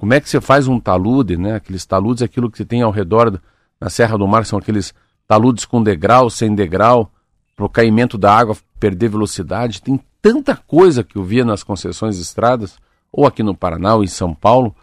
Como 0.01 0.15
é 0.15 0.21
que 0.21 0.31
você 0.31 0.41
faz 0.41 0.67
um 0.67 0.81
talude, 0.81 1.37
né? 1.37 1.57
Aqueles 1.57 1.85
taludes, 1.85 2.23
aquilo 2.23 2.51
que 2.51 2.57
você 2.57 2.65
tem 2.65 2.81
ao 2.81 2.91
redor 2.91 3.39
na 3.79 3.91
Serra 3.91 4.17
do 4.17 4.27
Mar, 4.27 4.47
são 4.47 4.59
aqueles 4.59 4.95
taludes 5.29 5.67
com 5.67 5.83
degrau, 5.83 6.31
sem 6.31 6.55
degrau, 6.55 7.13
para 7.55 7.67
o 7.67 7.69
caimento 7.69 8.17
da 8.17 8.35
água 8.35 8.57
perder 8.79 9.11
velocidade. 9.11 9.83
Tem 9.83 10.01
tanta 10.23 10.57
coisa 10.57 11.05
que 11.05 11.17
eu 11.17 11.23
via 11.23 11.45
nas 11.45 11.63
concessões 11.63 12.17
de 12.17 12.23
estradas, 12.23 12.79
ou 13.13 13.27
aqui 13.27 13.43
no 13.43 13.55
Paraná, 13.55 13.95
ou 13.95 14.03
em 14.03 14.07
São 14.07 14.35
Paulo, 14.35 14.75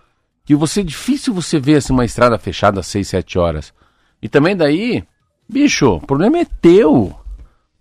que 0.45 0.53
você 0.53 0.83
difícil 0.83 1.33
você 1.33 1.59
ver 1.59 1.77
assim, 1.77 1.93
uma 1.93 2.05
estrada 2.05 2.37
fechada 2.37 2.81
às 2.81 2.85
6, 2.85 3.07
7 3.07 3.39
horas. 3.39 3.73
E 4.21 4.29
também 4.29 4.55
daí, 4.55 5.03
bicho, 5.49 5.93
o 5.93 5.99
problema 5.99 6.37
é 6.37 6.45
teu. 6.45 7.11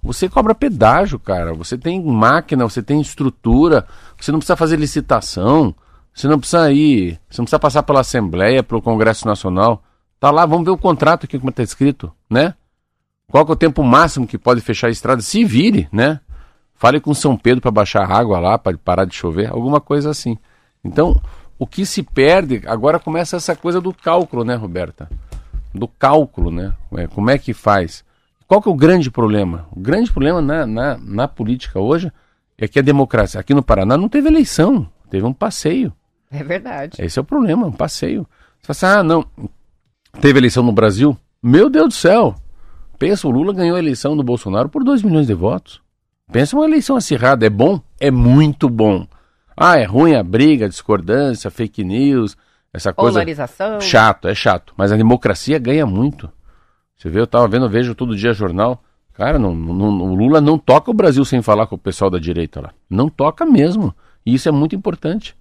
Você 0.02 0.26
cobra 0.26 0.54
pedágio, 0.54 1.18
cara. 1.18 1.52
Você 1.52 1.76
tem 1.76 2.02
máquina, 2.02 2.64
você 2.64 2.82
tem 2.82 2.98
estrutura, 2.98 3.86
você 4.18 4.32
não 4.32 4.38
precisa 4.38 4.56
fazer 4.56 4.78
licitação, 4.78 5.74
você 6.16 6.28
não 6.28 6.38
precisa 6.38 6.72
ir, 6.72 7.20
você 7.28 7.42
não 7.42 7.44
precisa 7.44 7.58
passar 7.58 7.82
pela 7.82 8.00
Assembleia, 8.00 8.62
pelo 8.62 8.80
Congresso 8.80 9.26
Nacional. 9.26 9.82
Tá 10.18 10.30
lá, 10.30 10.46
vamos 10.46 10.64
ver 10.64 10.70
o 10.70 10.78
contrato 10.78 11.24
aqui 11.24 11.38
como 11.38 11.50
está 11.50 11.62
escrito, 11.62 12.10
né? 12.28 12.54
Qual 13.30 13.46
é 13.46 13.52
o 13.52 13.56
tempo 13.56 13.82
máximo 13.84 14.26
que 14.26 14.38
pode 14.38 14.62
fechar 14.62 14.86
a 14.86 14.90
estrada? 14.90 15.20
Se 15.20 15.44
vire, 15.44 15.86
né? 15.92 16.18
Fale 16.74 17.00
com 17.00 17.12
São 17.12 17.36
Pedro 17.36 17.60
para 17.60 17.70
baixar 17.70 18.10
a 18.10 18.16
água 18.16 18.40
lá, 18.40 18.56
para 18.56 18.78
parar 18.78 19.04
de 19.04 19.14
chover, 19.14 19.50
alguma 19.50 19.78
coisa 19.78 20.08
assim. 20.08 20.38
Então, 20.82 21.20
o 21.58 21.66
que 21.66 21.84
se 21.84 22.02
perde, 22.02 22.62
agora 22.66 22.98
começa 22.98 23.36
essa 23.36 23.54
coisa 23.54 23.78
do 23.78 23.92
cálculo, 23.92 24.42
né, 24.42 24.54
Roberta? 24.54 25.10
Do 25.74 25.86
cálculo, 25.86 26.50
né? 26.50 26.72
É, 26.96 27.06
como 27.08 27.28
é 27.28 27.36
que 27.36 27.52
faz? 27.52 28.02
Qual 28.48 28.62
que 28.62 28.68
é 28.70 28.72
o 28.72 28.76
grande 28.76 29.10
problema? 29.10 29.66
O 29.70 29.80
grande 29.80 30.10
problema 30.10 30.40
na, 30.40 30.66
na, 30.66 30.96
na 30.96 31.28
política 31.28 31.78
hoje 31.78 32.10
é 32.56 32.66
que 32.66 32.78
a 32.78 32.82
democracia, 32.82 33.38
aqui 33.38 33.52
no 33.52 33.62
Paraná, 33.62 33.98
não 33.98 34.08
teve 34.08 34.28
eleição, 34.28 34.88
teve 35.10 35.26
um 35.26 35.32
passeio. 35.34 35.92
É 36.30 36.42
verdade. 36.42 37.02
Esse 37.02 37.18
é 37.18 37.22
o 37.22 37.24
problema, 37.24 37.66
um 37.66 37.72
passeio. 37.72 38.26
Você 38.60 38.72
fala 38.72 38.94
assim, 38.94 39.00
ah, 39.00 39.02
não, 39.02 39.26
teve 40.20 40.38
eleição 40.38 40.62
no 40.62 40.72
Brasil? 40.72 41.16
Meu 41.42 41.70
Deus 41.70 41.88
do 41.88 41.94
céu! 41.94 42.34
Pensa, 42.98 43.28
o 43.28 43.30
Lula 43.30 43.52
ganhou 43.52 43.76
a 43.76 43.78
eleição 43.78 44.16
do 44.16 44.22
Bolsonaro 44.22 44.68
por 44.68 44.82
2 44.82 45.02
milhões 45.02 45.26
de 45.26 45.34
votos. 45.34 45.80
Pensa 46.32 46.56
uma 46.56 46.64
eleição 46.64 46.96
acirrada. 46.96 47.46
É 47.46 47.50
bom? 47.50 47.80
É 48.00 48.10
muito 48.10 48.68
bom. 48.68 49.06
Ah, 49.56 49.78
é 49.78 49.84
ruim 49.84 50.14
a 50.14 50.22
briga, 50.22 50.66
a 50.66 50.68
discordância, 50.68 51.50
fake 51.50 51.84
news, 51.84 52.36
essa 52.72 52.92
coisa. 52.92 53.14
Polarização. 53.14 53.80
Chato, 53.80 54.28
é 54.28 54.34
chato. 54.34 54.74
Mas 54.76 54.92
a 54.92 54.96
democracia 54.96 55.58
ganha 55.58 55.86
muito. 55.86 56.30
Você 56.96 57.08
vê, 57.08 57.20
eu 57.20 57.26
tava 57.26 57.46
vendo, 57.48 57.66
eu 57.66 57.70
vejo 57.70 57.94
todo 57.94 58.16
dia 58.16 58.32
jornal. 58.32 58.82
Cara, 59.12 59.38
não, 59.38 59.54
não, 59.54 59.88
o 59.88 60.14
Lula 60.14 60.40
não 60.40 60.58
toca 60.58 60.90
o 60.90 60.94
Brasil 60.94 61.24
sem 61.24 61.40
falar 61.40 61.66
com 61.66 61.74
o 61.74 61.78
pessoal 61.78 62.10
da 62.10 62.18
direita 62.18 62.60
lá. 62.60 62.72
Não 62.88 63.08
toca 63.08 63.46
mesmo. 63.46 63.94
E 64.24 64.34
isso 64.34 64.48
é 64.48 64.52
muito 64.52 64.74
importante. 64.74 65.34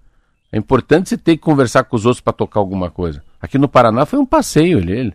É 0.52 0.58
importante 0.58 1.08
você 1.08 1.18
ter 1.18 1.36
que 1.36 1.42
conversar 1.42 1.84
com 1.84 1.96
os 1.96 2.06
outros 2.06 2.20
para 2.20 2.32
tocar 2.32 2.60
alguma 2.60 2.90
coisa. 2.90 3.22
Aqui 3.40 3.58
no 3.58 3.68
Paraná 3.68 4.06
foi 4.06 4.18
um 4.18 4.26
passeio 4.26 4.78
ele, 4.78 4.92
ele 4.92 5.14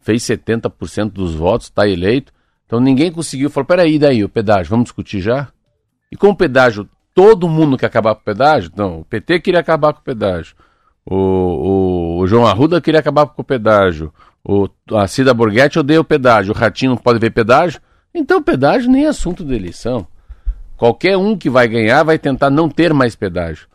fez 0.00 0.22
70% 0.22 1.10
dos 1.10 1.34
votos, 1.34 1.66
está 1.66 1.88
eleito. 1.88 2.32
Então 2.64 2.78
ninguém 2.78 3.10
conseguiu. 3.10 3.50
Falou, 3.50 3.66
peraí, 3.66 3.98
daí, 3.98 4.22
o 4.22 4.28
pedágio, 4.28 4.70
vamos 4.70 4.84
discutir 4.84 5.20
já? 5.20 5.48
E 6.10 6.16
com 6.16 6.28
o 6.28 6.36
pedágio, 6.36 6.88
todo 7.12 7.48
mundo 7.48 7.76
quer 7.76 7.86
acabar 7.86 8.14
com 8.14 8.20
o 8.20 8.24
pedágio? 8.24 8.70
Não, 8.76 9.00
o 9.00 9.04
PT 9.04 9.40
queria 9.40 9.60
acabar 9.60 9.92
com 9.92 10.00
o 10.00 10.04
pedágio. 10.04 10.54
O, 11.04 11.16
o, 11.16 12.18
o 12.20 12.26
João 12.26 12.46
Arruda 12.46 12.80
queria 12.80 13.00
acabar 13.00 13.26
com 13.26 13.42
o 13.42 13.44
pedágio. 13.44 14.12
O, 14.44 14.68
a 14.92 15.08
Cida 15.08 15.34
Borghetti 15.34 15.78
odeia 15.78 16.00
o 16.00 16.04
pedágio. 16.04 16.52
O 16.52 16.56
Ratinho 16.56 16.90
não 16.90 16.96
pode 16.96 17.18
ver 17.18 17.30
pedágio. 17.30 17.80
Então 18.14 18.42
pedágio 18.42 18.90
nem 18.90 19.06
é 19.06 19.08
assunto 19.08 19.44
de 19.44 19.54
eleição. 19.54 20.06
Qualquer 20.76 21.16
um 21.16 21.36
que 21.36 21.50
vai 21.50 21.66
ganhar 21.66 22.02
vai 22.02 22.18
tentar 22.18 22.50
não 22.50 22.68
ter 22.68 22.92
mais 22.92 23.16
pedágio. 23.16 23.66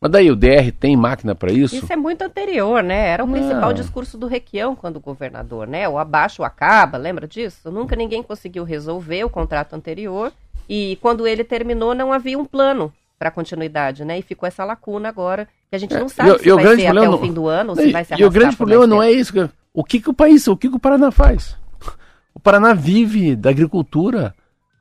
Mas 0.00 0.12
daí 0.12 0.30
o 0.30 0.36
DR 0.36 0.70
tem 0.78 0.96
máquina 0.96 1.34
para 1.34 1.50
isso? 1.50 1.74
Isso 1.74 1.92
é 1.92 1.96
muito 1.96 2.22
anterior, 2.22 2.82
né? 2.82 3.08
Era 3.08 3.24
o 3.24 3.28
principal 3.28 3.72
discurso 3.72 4.16
do 4.16 4.28
Requião 4.28 4.76
quando 4.76 5.00
governador, 5.00 5.66
né? 5.66 5.88
O 5.88 5.98
abaixo 5.98 6.44
acaba, 6.44 6.96
lembra 6.96 7.26
disso? 7.26 7.70
Nunca 7.70 7.96
ninguém 7.96 8.22
conseguiu 8.22 8.62
resolver 8.62 9.24
o 9.24 9.30
contrato 9.30 9.74
anterior 9.74 10.32
e 10.68 10.96
quando 11.02 11.26
ele 11.26 11.42
terminou 11.42 11.94
não 11.94 12.12
havia 12.12 12.38
um 12.38 12.44
plano 12.44 12.92
para 13.18 13.32
continuidade, 13.32 14.04
né? 14.04 14.20
E 14.20 14.22
ficou 14.22 14.46
essa 14.46 14.64
lacuna 14.64 15.08
agora 15.08 15.48
que 15.68 15.74
a 15.74 15.78
gente 15.78 15.94
não 15.94 16.06
é, 16.06 16.08
sabe 16.08 16.30
e, 16.30 16.38
se 16.38 16.48
e 16.48 16.52
vai 16.52 16.76
ser 16.76 16.86
até 16.86 16.92
não... 16.92 17.14
o 17.14 17.18
fim 17.18 17.32
do 17.32 17.48
ano 17.48 17.70
ou 17.70 17.76
se 17.76 17.90
vai 17.90 18.04
ser 18.04 18.20
E 18.20 18.24
o 18.24 18.30
grande 18.30 18.56
problema 18.56 18.86
não 18.86 19.02
é 19.02 19.10
isso. 19.10 19.32
O 19.74 19.82
que, 19.82 20.00
que 20.00 20.08
o 20.10 20.14
país, 20.14 20.46
o 20.46 20.56
que, 20.56 20.68
que 20.68 20.76
o 20.76 20.80
Paraná 20.80 21.10
faz? 21.10 21.56
O 22.32 22.38
Paraná 22.38 22.72
vive 22.72 23.34
da 23.34 23.50
agricultura. 23.50 24.32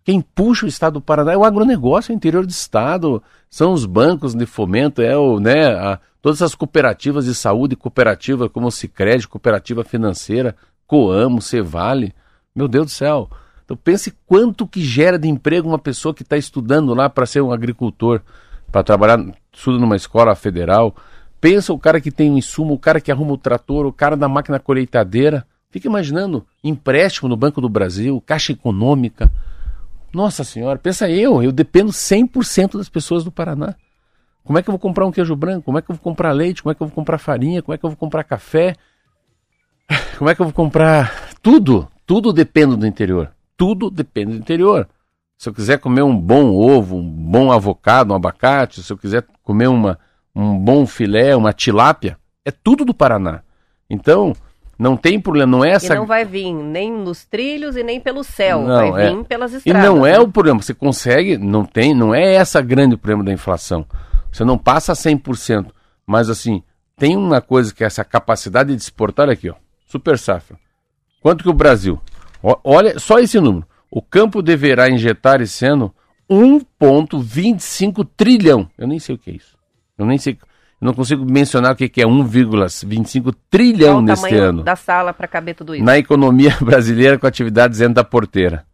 Quem 0.05 0.21
puxa 0.21 0.65
o 0.65 0.69
estado 0.69 0.93
do 0.93 1.01
Paraná 1.01 1.33
é 1.33 1.37
o 1.37 1.43
agronegócio, 1.43 2.11
é 2.11 2.13
o 2.13 2.15
interior 2.15 2.45
do 2.45 2.51
estado, 2.51 3.21
são 3.49 3.73
os 3.73 3.85
bancos 3.85 4.33
de 4.33 4.45
fomento, 4.45 5.01
é 5.01 5.17
o, 5.17 5.39
né, 5.39 5.67
a, 5.67 5.99
todas 6.21 6.41
as 6.41 6.53
cooperativas 6.53 7.25
de 7.25 7.33
saúde, 7.33 7.75
cooperativa 7.75 8.49
como 8.49 8.67
o 8.67 8.71
Cicred, 8.71 9.27
cooperativa 9.27 9.83
financeira, 9.83 10.55
Coamo, 10.85 11.41
Cevale. 11.41 12.13
Meu 12.55 12.67
Deus 12.67 12.87
do 12.87 12.91
céu. 12.91 13.29
Então 13.63 13.77
pense 13.77 14.13
quanto 14.25 14.65
que 14.65 14.81
gera 14.81 15.19
de 15.19 15.27
emprego 15.27 15.67
uma 15.67 15.77
pessoa 15.77 16.13
que 16.13 16.23
está 16.23 16.37
estudando 16.37 16.93
lá 16.93 17.09
para 17.09 17.25
ser 17.25 17.41
um 17.41 17.51
agricultor, 17.51 18.21
para 18.71 18.83
trabalhar, 18.83 19.19
estuda 19.51 19.77
numa 19.77 19.95
escola 19.95 20.33
federal. 20.35 20.95
Pensa 21.39 21.71
o 21.71 21.77
cara 21.77 22.01
que 22.01 22.09
tem 22.09 22.31
um 22.31 22.37
insumo, 22.37 22.73
o 22.73 22.79
cara 22.79 22.99
que 22.99 23.11
arruma 23.11 23.33
o 23.33 23.37
trator, 23.37 23.85
o 23.85 23.93
cara 23.93 24.15
da 24.15 24.27
máquina 24.27 24.59
colheitadeira. 24.59 25.45
Fica 25.69 25.87
imaginando 25.87 26.45
empréstimo 26.63 27.27
no 27.27 27.35
Banco 27.35 27.59
do 27.59 27.69
Brasil, 27.69 28.23
Caixa 28.25 28.53
Econômica. 28.53 29.31
Nossa 30.17 30.43
senhora, 30.43 30.79
pensa 30.79 31.07
eu, 31.07 31.43
eu 31.43 31.51
dependo 31.51 31.91
100% 31.91 32.75
das 32.75 32.89
pessoas 32.89 33.23
do 33.23 33.31
Paraná. 33.31 33.75
Como 34.43 34.57
é 34.57 34.63
que 34.63 34.67
eu 34.67 34.71
vou 34.71 34.79
comprar 34.79 35.05
um 35.05 35.11
queijo 35.11 35.35
branco? 35.35 35.65
Como 35.65 35.77
é 35.77 35.81
que 35.83 35.91
eu 35.91 35.95
vou 35.95 36.01
comprar 36.01 36.31
leite? 36.31 36.63
Como 36.63 36.71
é 36.71 36.75
que 36.75 36.81
eu 36.81 36.87
vou 36.87 36.95
comprar 36.95 37.19
farinha? 37.19 37.61
Como 37.61 37.75
é 37.75 37.77
que 37.77 37.85
eu 37.85 37.89
vou 37.91 37.97
comprar 37.97 38.23
café? 38.23 38.73
Como 40.17 40.27
é 40.27 40.33
que 40.33 40.41
eu 40.41 40.47
vou 40.47 40.53
comprar 40.53 41.29
tudo? 41.39 41.87
Tudo 42.03 42.33
depende 42.33 42.75
do 42.75 42.87
interior. 42.87 43.31
tudo 43.55 43.91
depende 43.91 44.31
do 44.31 44.37
interior. 44.39 44.89
Se 45.37 45.49
eu 45.49 45.53
quiser 45.53 45.77
comer 45.77 46.01
um 46.01 46.19
bom 46.19 46.55
ovo, 46.55 46.95
um 46.95 47.07
bom 47.07 47.51
avocado, 47.51 48.11
um 48.11 48.15
abacate, 48.15 48.81
se 48.81 48.91
eu 48.91 48.97
quiser 48.97 49.23
comer 49.43 49.67
uma, 49.67 49.99
um 50.35 50.57
bom 50.57 50.87
filé, 50.87 51.35
uma 51.35 51.53
tilápia, 51.53 52.17
é 52.43 52.49
tudo 52.49 52.83
do 52.83 52.93
Paraná. 52.93 53.43
Então, 53.87 54.33
não 54.77 54.95
tem 54.95 55.19
problema, 55.19 55.51
não 55.51 55.65
é 55.65 55.71
essa. 55.71 55.93
E 55.93 55.97
não 55.97 56.05
vai 56.05 56.23
vir 56.23 56.53
nem 56.53 56.91
nos 56.91 57.25
trilhos 57.25 57.75
e 57.75 57.83
nem 57.83 57.99
pelo 57.99 58.23
céu, 58.23 58.61
não, 58.61 58.91
vai 58.91 59.07
é... 59.07 59.15
vir 59.15 59.23
pelas 59.25 59.53
estradas. 59.53 59.83
E 59.83 59.87
não 59.87 60.05
é 60.05 60.13
né? 60.13 60.19
o 60.19 60.27
problema, 60.27 60.61
você 60.61 60.73
consegue, 60.73 61.37
não 61.37 61.65
tem, 61.65 61.93
não 61.93 62.13
é 62.13 62.35
essa 62.35 62.61
grande 62.61 62.95
problema 62.95 63.23
da 63.23 63.33
inflação. 63.33 63.85
Você 64.31 64.43
não 64.43 64.57
passa 64.57 64.93
100%, 64.93 65.67
mas 66.05 66.29
assim, 66.29 66.61
tem 66.95 67.15
uma 67.15 67.41
coisa 67.41 67.73
que 67.73 67.83
é 67.83 67.87
essa 67.87 68.03
capacidade 68.03 68.75
de 68.75 68.81
exportar 68.81 69.29
aqui, 69.29 69.49
ó, 69.49 69.55
super 69.87 70.17
safra. 70.17 70.57
Quanto 71.21 71.43
que 71.43 71.49
o 71.49 71.53
Brasil? 71.53 71.99
Olha, 72.63 72.99
só 72.99 73.19
esse 73.19 73.39
número. 73.39 73.65
O 73.89 74.01
campo 74.01 74.41
deverá 74.41 74.89
injetar 74.89 75.41
esse 75.41 75.65
ano 75.65 75.93
1,25 76.29 78.07
trilhão. 78.15 78.69
Eu 78.77 78.87
nem 78.87 78.99
sei 78.99 79.15
o 79.15 79.17
que 79.17 79.31
é 79.31 79.33
isso. 79.33 79.57
Eu 79.97 80.05
nem 80.05 80.17
sei. 80.17 80.37
Eu 80.79 80.85
não 80.85 80.93
consigo 80.93 81.25
mencionar 81.25 81.73
o 81.73 81.75
que 81.75 81.85
é 82.01 82.05
1,25 82.05 83.33
trilhão 83.49 84.01
neste 84.01 84.35
ano. 84.35 84.63
da 84.63 84.75
sala 84.75 85.11
para 85.11 85.27
caber 85.27 85.55
tudo 85.55 85.73
isso? 85.73 85.83
Na 85.83 85.97
economia 85.97 86.55
brasileira 86.61 87.17
com 87.17 87.25
atividades 87.25 87.79
dentro 87.79 87.95
da 87.95 88.03
porteira. 88.03 88.65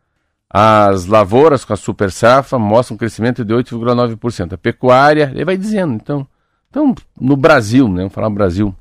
As 0.50 1.06
lavouras 1.06 1.66
com 1.66 1.74
a 1.74 1.78
super 1.78 2.12
safra 2.12 2.60
mostram 2.60 2.96
um 2.96 2.98
crescimento 2.98 3.44
de 3.44 3.54
8,9%. 3.54 4.54
A 4.54 4.58
pecuária, 4.58 5.32
ele 5.34 5.46
vai 5.46 5.58
dizendo, 5.58 5.94
então. 5.94 6.28
Então, 6.70 6.94
no 7.20 7.38
Brasil, 7.38 7.88
né? 7.88 8.02
Vamos 8.02 8.14
falar 8.14 8.30
Brasil. 8.30 8.76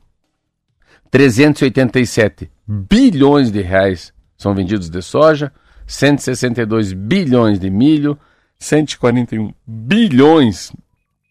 387 1.11 2.51
bilhões 2.67 3.53
de 3.53 3.61
reais 3.63 4.13
são 4.37 4.55
vendidos 4.55 4.91
de 4.91 5.01
soja, 5.01 5.53
162 5.87 6.93
bilhões 6.93 7.61
de 7.61 7.71
milho, 7.71 8.19
141 8.59 9.53
bilhões 9.67 10.73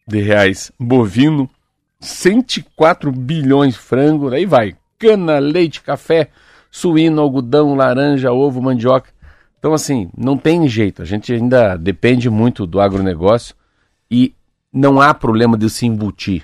de 0.08 0.22
reais 0.22 0.72
bovino, 0.80 1.50
104 2.02 3.12
bilhões 3.12 3.76
frango, 3.76 4.30
daí 4.30 4.46
vai. 4.46 4.76
Cana, 4.98 5.40
leite, 5.40 5.82
café, 5.82 6.30
suíno, 6.70 7.22
algodão, 7.22 7.76
laranja, 7.76 8.32
ovo, 8.32 8.62
mandioca. 8.62 9.10
Então, 9.60 9.74
assim, 9.74 10.10
não 10.18 10.36
tem 10.36 10.68
jeito. 10.68 11.02
A 11.02 11.06
gente 11.06 11.32
ainda 11.32 11.78
depende 11.78 12.30
muito 12.30 12.66
do 12.66 12.82
agronegócio 12.82 13.56
e 14.10 14.34
não 14.74 15.00
há 15.00 15.14
problema 15.14 15.56
de 15.58 15.70
se 15.70 15.86
embutir. 15.86 16.44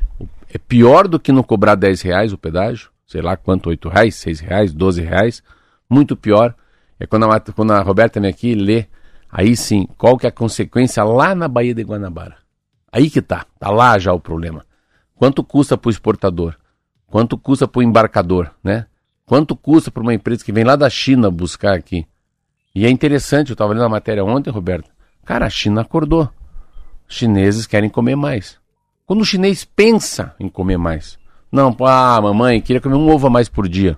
É 0.53 0.57
pior 0.57 1.07
do 1.07 1.19
que 1.19 1.31
não 1.31 1.41
cobrar 1.41 1.75
10 1.75 2.01
reais 2.03 2.31
o 2.31 2.37
pedágio, 2.37 2.89
sei 3.07 3.21
lá 3.21 3.35
quanto, 3.35 3.69
8 3.69 3.89
reais, 3.89 4.15
6 4.15 4.39
reais, 4.39 4.73
12 4.73 5.01
reais. 5.01 5.43
Muito 5.89 6.15
pior 6.15 6.53
é 6.99 7.07
quando 7.07 7.29
a, 7.31 7.39
quando 7.39 7.73
a 7.73 7.81
Roberta 7.81 8.19
vem 8.19 8.29
aqui 8.29 8.49
e 8.49 8.55
lê, 8.55 8.85
aí 9.31 9.55
sim, 9.55 9.87
qual 9.97 10.17
que 10.17 10.25
é 10.25 10.29
a 10.29 10.31
consequência 10.31 11.03
lá 11.03 11.33
na 11.33 11.47
Baía 11.47 11.73
de 11.73 11.83
Guanabara. 11.83 12.37
Aí 12.91 13.09
que 13.09 13.21
tá, 13.21 13.45
tá 13.59 13.69
lá 13.69 13.97
já 13.97 14.13
o 14.13 14.19
problema. 14.19 14.66
Quanto 15.17 15.43
custa 15.43 15.75
para 15.75 15.89
o 15.89 15.91
exportador? 15.91 16.55
Quanto 17.07 17.37
custa 17.37 17.67
para 17.67 17.79
o 17.79 17.83
embarcador, 17.83 18.51
né? 18.63 18.85
Quanto 19.25 19.55
custa 19.55 19.89
para 19.89 20.03
uma 20.03 20.13
empresa 20.13 20.45
que 20.45 20.51
vem 20.51 20.63
lá 20.63 20.75
da 20.75 20.89
China 20.89 21.31
buscar 21.31 21.73
aqui? 21.75 22.05
E 22.73 22.85
é 22.85 22.89
interessante, 22.89 23.49
eu 23.49 23.53
estava 23.53 23.73
lendo 23.73 23.85
a 23.85 23.89
matéria 23.89 24.23
ontem, 24.23 24.51
Roberto. 24.51 24.89
Cara, 25.25 25.47
a 25.47 25.49
China 25.49 25.81
acordou. 25.81 26.29
Os 27.09 27.15
chineses 27.15 27.65
querem 27.65 27.89
comer 27.89 28.15
mais. 28.15 28.57
Quando 29.05 29.21
o 29.21 29.25
chinês 29.25 29.65
pensa 29.65 30.35
em 30.39 30.47
comer 30.47 30.77
mais, 30.77 31.17
não, 31.51 31.75
ah, 31.79 32.21
mamãe, 32.21 32.61
queria 32.61 32.81
comer 32.81 32.95
um 32.95 33.09
ovo 33.09 33.27
a 33.27 33.29
mais 33.29 33.49
por 33.49 33.67
dia. 33.67 33.97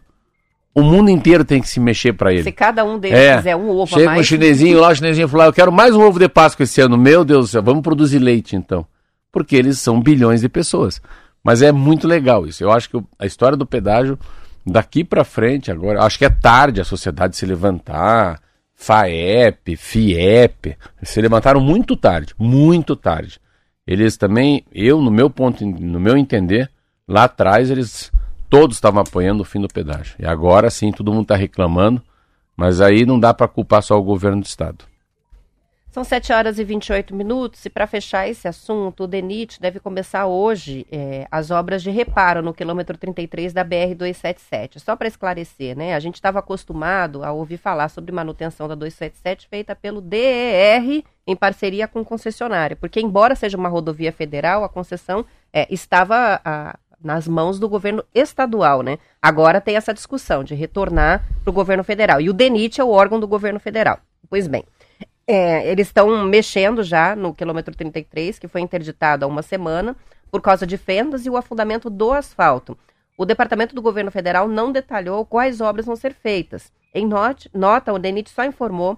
O 0.73 0.81
mundo 0.81 1.09
inteiro 1.09 1.43
tem 1.43 1.59
que 1.59 1.67
se 1.67 1.79
mexer 1.79 2.13
para 2.13 2.31
ele. 2.31 2.43
Se 2.43 2.51
cada 2.51 2.85
um 2.85 2.97
deles 2.97 3.17
é. 3.17 3.37
quiser 3.37 3.55
um 3.55 3.69
ovo 3.69 3.87
Chega 3.87 4.03
a 4.03 4.13
mais. 4.13 4.25
Chega 4.25 4.41
um 4.41 4.47
chinesinho 4.47 4.79
lá, 4.79 4.89
o 4.89 4.95
chinesinho 4.95 5.27
falou, 5.27 5.47
eu 5.47 5.53
quero 5.53 5.71
mais 5.71 5.93
um 5.95 6.01
ovo 6.01 6.17
de 6.17 6.29
Páscoa 6.29 6.63
esse 6.63 6.79
ano. 6.79 6.97
Meu 6.97 7.25
Deus 7.25 7.45
do 7.45 7.47
céu, 7.49 7.63
vamos 7.63 7.81
produzir 7.81 8.19
leite 8.19 8.55
então 8.55 8.85
porque 9.31 9.55
eles 9.55 9.79
são 9.79 10.01
bilhões 10.01 10.41
de 10.41 10.49
pessoas. 10.49 11.01
Mas 11.43 11.61
é 11.61 11.71
muito 11.71 12.07
legal 12.07 12.45
isso. 12.45 12.63
Eu 12.63 12.71
acho 12.71 12.89
que 12.89 13.01
a 13.17 13.25
história 13.25 13.57
do 13.57 13.65
pedágio, 13.65 14.17
daqui 14.65 15.03
para 15.03 15.23
frente, 15.23 15.71
agora, 15.71 16.03
acho 16.03 16.17
que 16.17 16.25
é 16.25 16.29
tarde 16.29 16.81
a 16.81 16.85
sociedade 16.85 17.35
se 17.35 17.45
levantar. 17.45 18.41
FAEP, 18.75 19.75
FIEP, 19.75 20.77
se 21.03 21.21
levantaram 21.21 21.59
muito 21.59 21.97
tarde, 21.97 22.33
muito 22.37 22.95
tarde. 22.95 23.39
Eles 23.85 24.15
também, 24.15 24.63
eu, 24.71 25.01
no 25.01 25.11
meu 25.11 25.29
ponto, 25.29 25.65
no 25.65 25.99
meu 25.99 26.15
entender, 26.15 26.69
lá 27.05 27.25
atrás 27.25 27.69
eles 27.69 28.09
todos 28.49 28.77
estavam 28.77 29.01
apoiando 29.01 29.41
o 29.41 29.45
fim 29.45 29.59
do 29.59 29.67
pedágio. 29.67 30.15
E 30.17 30.25
agora 30.25 30.69
sim, 30.69 30.91
todo 30.91 31.11
mundo 31.11 31.23
está 31.23 31.35
reclamando, 31.35 32.01
mas 32.55 32.79
aí 32.79 33.05
não 33.05 33.19
dá 33.19 33.33
para 33.33 33.47
culpar 33.47 33.83
só 33.83 33.99
o 33.99 34.03
governo 34.03 34.41
do 34.41 34.45
estado. 34.45 34.85
São 35.91 36.03
7 36.03 36.31
horas 36.31 36.59
e 36.59 36.63
28 36.63 37.15
minutos 37.15 37.65
e 37.65 37.69
para 37.69 37.87
fechar 37.87 38.29
esse 38.29 38.47
assunto, 38.47 39.05
o 39.05 39.07
DENIT 39.07 39.59
deve 39.59 39.79
começar 39.79 40.27
hoje 40.27 40.85
é, 40.91 41.27
as 41.31 41.49
obras 41.49 41.81
de 41.81 41.89
reparo 41.89 42.43
no 42.43 42.53
quilômetro 42.53 42.95
33 42.95 43.51
da 43.53 43.65
BR-277. 43.65 44.77
Só 44.77 44.95
para 44.95 45.07
esclarecer, 45.07 45.75
né? 45.75 45.95
A 45.95 45.99
gente 45.99 46.13
estava 46.13 46.37
acostumado 46.37 47.23
a 47.23 47.31
ouvir 47.31 47.57
falar 47.57 47.89
sobre 47.89 48.11
manutenção 48.11 48.67
da 48.67 48.75
277 48.75 49.47
feita 49.47 49.75
pelo 49.75 49.99
DER 49.99 51.03
em 51.25 51.35
parceria 51.35 51.87
com 51.87 52.05
concessionária, 52.05 52.75
porque 52.75 53.01
embora 53.01 53.35
seja 53.35 53.57
uma 53.57 53.69
rodovia 53.69 54.11
federal, 54.11 54.63
a 54.63 54.69
concessão 54.69 55.25
é, 55.51 55.67
estava 55.73 56.39
a, 56.45 56.77
nas 57.03 57.27
mãos 57.27 57.57
do 57.57 57.67
governo 57.67 58.03
estadual, 58.13 58.83
né? 58.83 58.99
Agora 59.19 59.59
tem 59.59 59.75
essa 59.75 59.93
discussão 59.93 60.43
de 60.43 60.53
retornar 60.53 61.25
para 61.43 61.49
o 61.49 61.53
governo 61.53 61.83
federal. 61.83 62.21
E 62.21 62.29
o 62.29 62.33
DENIT 62.33 62.79
é 62.79 62.83
o 62.83 62.89
órgão 62.89 63.19
do 63.19 63.27
governo 63.27 63.59
federal. 63.59 63.97
Pois 64.29 64.47
bem, 64.47 64.63
é, 65.31 65.69
eles 65.69 65.87
estão 65.87 66.25
mexendo 66.25 66.81
já 66.81 67.15
no 67.15 67.35
quilômetro 67.35 67.75
33, 67.75 68.39
que 68.39 68.47
foi 68.47 68.61
interditado 68.61 69.23
há 69.23 69.27
uma 69.27 69.43
semana, 69.43 69.95
por 70.31 70.41
causa 70.41 70.65
de 70.65 70.75
fendas 70.75 71.23
e 71.23 71.29
o 71.29 71.37
afundamento 71.37 71.87
do 71.87 72.11
asfalto. 72.11 72.75
O 73.15 73.25
Departamento 73.25 73.75
do 73.75 73.81
Governo 73.81 74.09
Federal 74.09 74.47
não 74.47 74.71
detalhou 74.71 75.23
quais 75.23 75.61
obras 75.61 75.85
vão 75.85 75.95
ser 75.95 76.15
feitas. 76.15 76.73
Em 76.95 77.05
not 77.05 77.47
nota, 77.53 77.93
o 77.93 77.99
DENIT 77.99 78.31
só 78.31 78.43
informou 78.43 78.97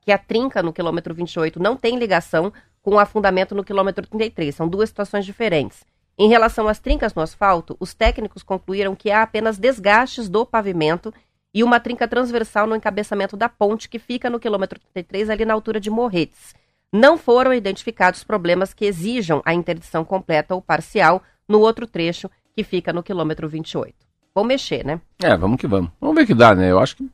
que 0.00 0.10
a 0.10 0.16
trinca 0.16 0.62
no 0.62 0.72
quilômetro 0.72 1.14
28 1.14 1.60
não 1.60 1.76
tem 1.76 1.98
ligação 1.98 2.50
com 2.80 2.92
o 2.92 2.98
afundamento 2.98 3.54
no 3.54 3.62
quilômetro 3.62 4.06
33. 4.06 4.54
São 4.54 4.66
duas 4.66 4.88
situações 4.88 5.26
diferentes. 5.26 5.84
Em 6.16 6.30
relação 6.30 6.68
às 6.68 6.78
trincas 6.78 7.12
no 7.12 7.20
asfalto, 7.20 7.76
os 7.78 7.92
técnicos 7.92 8.42
concluíram 8.42 8.96
que 8.96 9.10
há 9.10 9.22
apenas 9.22 9.58
desgastes 9.58 10.26
do 10.26 10.46
pavimento 10.46 11.12
e 11.52 11.64
uma 11.64 11.80
trinca 11.80 12.06
transversal 12.06 12.66
no 12.66 12.76
encabeçamento 12.76 13.36
da 13.36 13.48
ponte 13.48 13.88
que 13.88 13.98
fica 13.98 14.30
no 14.30 14.38
quilômetro 14.38 14.78
33, 14.78 15.30
ali 15.30 15.44
na 15.44 15.54
altura 15.54 15.80
de 15.80 15.90
Morretes. 15.90 16.54
Não 16.92 17.16
foram 17.16 17.52
identificados 17.54 18.24
problemas 18.24 18.72
que 18.72 18.84
exijam 18.84 19.42
a 19.44 19.54
interdição 19.54 20.04
completa 20.04 20.54
ou 20.54 20.62
parcial 20.62 21.22
no 21.48 21.60
outro 21.60 21.86
trecho 21.86 22.30
que 22.54 22.64
fica 22.64 22.92
no 22.92 23.02
quilômetro 23.02 23.48
28. 23.48 23.94
Vamos 24.34 24.48
mexer, 24.48 24.84
né? 24.84 25.00
É, 25.22 25.36
vamos 25.36 25.60
que 25.60 25.66
vamos. 25.66 25.90
Vamos 26.00 26.16
ver 26.16 26.26
que 26.26 26.34
dá, 26.34 26.54
né? 26.54 26.70
Eu 26.70 26.78
acho 26.78 26.96
que. 26.96 27.10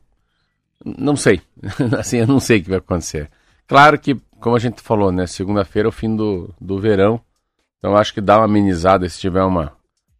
Não 0.83 1.15
sei. 1.15 1.41
assim, 1.97 2.17
eu 2.17 2.27
não 2.27 2.39
sei 2.39 2.59
o 2.59 2.63
que 2.63 2.69
vai 2.69 2.79
acontecer. 2.79 3.29
Claro 3.67 3.99
que, 3.99 4.15
como 4.39 4.55
a 4.55 4.59
gente 4.59 4.81
falou, 4.81 5.11
né? 5.11 5.25
Segunda-feira 5.27 5.87
é 5.87 5.89
o 5.89 5.91
fim 5.91 6.15
do, 6.15 6.53
do 6.59 6.79
verão. 6.79 7.19
Então 7.77 7.95
acho 7.95 8.13
que 8.13 8.21
dá 8.21 8.37
uma 8.37 8.45
amenizada 8.45 9.07
se 9.09 9.19
tiver 9.19 9.43
uma, 9.43 9.73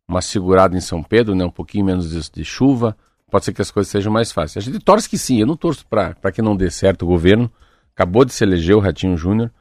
uma 0.08 0.21
segurada 0.21 0.75
em 0.75 0.82
São 0.82 1.01
Pedro, 1.01 1.36
né? 1.36 1.45
Um 1.45 1.51
pouquinho 1.51 1.86
menos 1.86 2.10
de, 2.10 2.32
de 2.32 2.45
chuva 2.45 2.95
pode 3.29 3.45
ser 3.45 3.53
que 3.53 3.61
as 3.61 3.71
coisas 3.71 3.91
sejam 3.91 4.11
mais 4.11 4.31
fáceis. 4.31 4.65
A 4.65 4.71
gente 4.71 4.83
torce 4.83 5.09
que 5.09 5.17
sim, 5.17 5.39
eu 5.39 5.47
não 5.47 5.55
torço 5.55 5.85
para 5.85 6.31
que 6.31 6.41
não 6.41 6.55
dê 6.55 6.69
certo 6.69 7.03
o 7.03 7.07
governo. 7.07 7.51
Acabou 7.93 8.23
de 8.23 8.33
se 8.33 8.43
eleger 8.43 8.75
o 8.75 8.79
Ratinho 8.79 9.17
Júnior, 9.17 9.51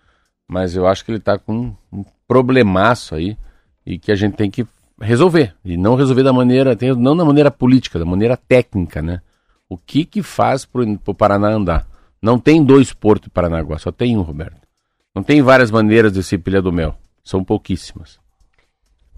mas 0.48 0.76
eu 0.76 0.86
acho 0.86 1.04
que 1.04 1.10
ele 1.10 1.18
está 1.18 1.38
com 1.38 1.74
um, 1.92 2.04
problemaço 2.28 3.14
aí 3.14 3.36
e 3.84 3.98
que 3.98 4.12
a 4.12 4.14
gente 4.14 4.36
tem 4.36 4.50
que 4.50 4.66
resolver. 5.00 5.54
E 5.64 5.76
não 5.76 5.94
resolver 5.94 6.22
da 6.22 6.32
maneira, 6.32 6.76
não 6.96 7.16
da 7.16 7.24
maneira 7.24 7.50
política, 7.50 7.98
da 7.98 8.04
maneira 8.04 8.36
técnica, 8.36 9.00
né? 9.00 9.20
O 9.68 9.76
que 9.76 10.04
que 10.04 10.22
faz 10.22 10.64
para 10.64 10.82
o 10.82 11.14
Paraná 11.14 11.48
andar? 11.48 11.86
Não 12.22 12.38
tem 12.38 12.64
dois 12.64 12.92
portos 12.92 13.28
em 13.28 13.30
Paranaguá, 13.30 13.78
só 13.78 13.90
tem 13.90 14.16
um, 14.16 14.22
Roberto. 14.22 14.60
Não 15.14 15.22
tem 15.22 15.42
várias 15.42 15.70
maneiras 15.70 16.12
de 16.12 16.22
ser 16.22 16.38
pilha 16.38 16.60
do 16.60 16.72
mel, 16.72 16.96
são 17.24 17.42
pouquíssimas. 17.42 18.18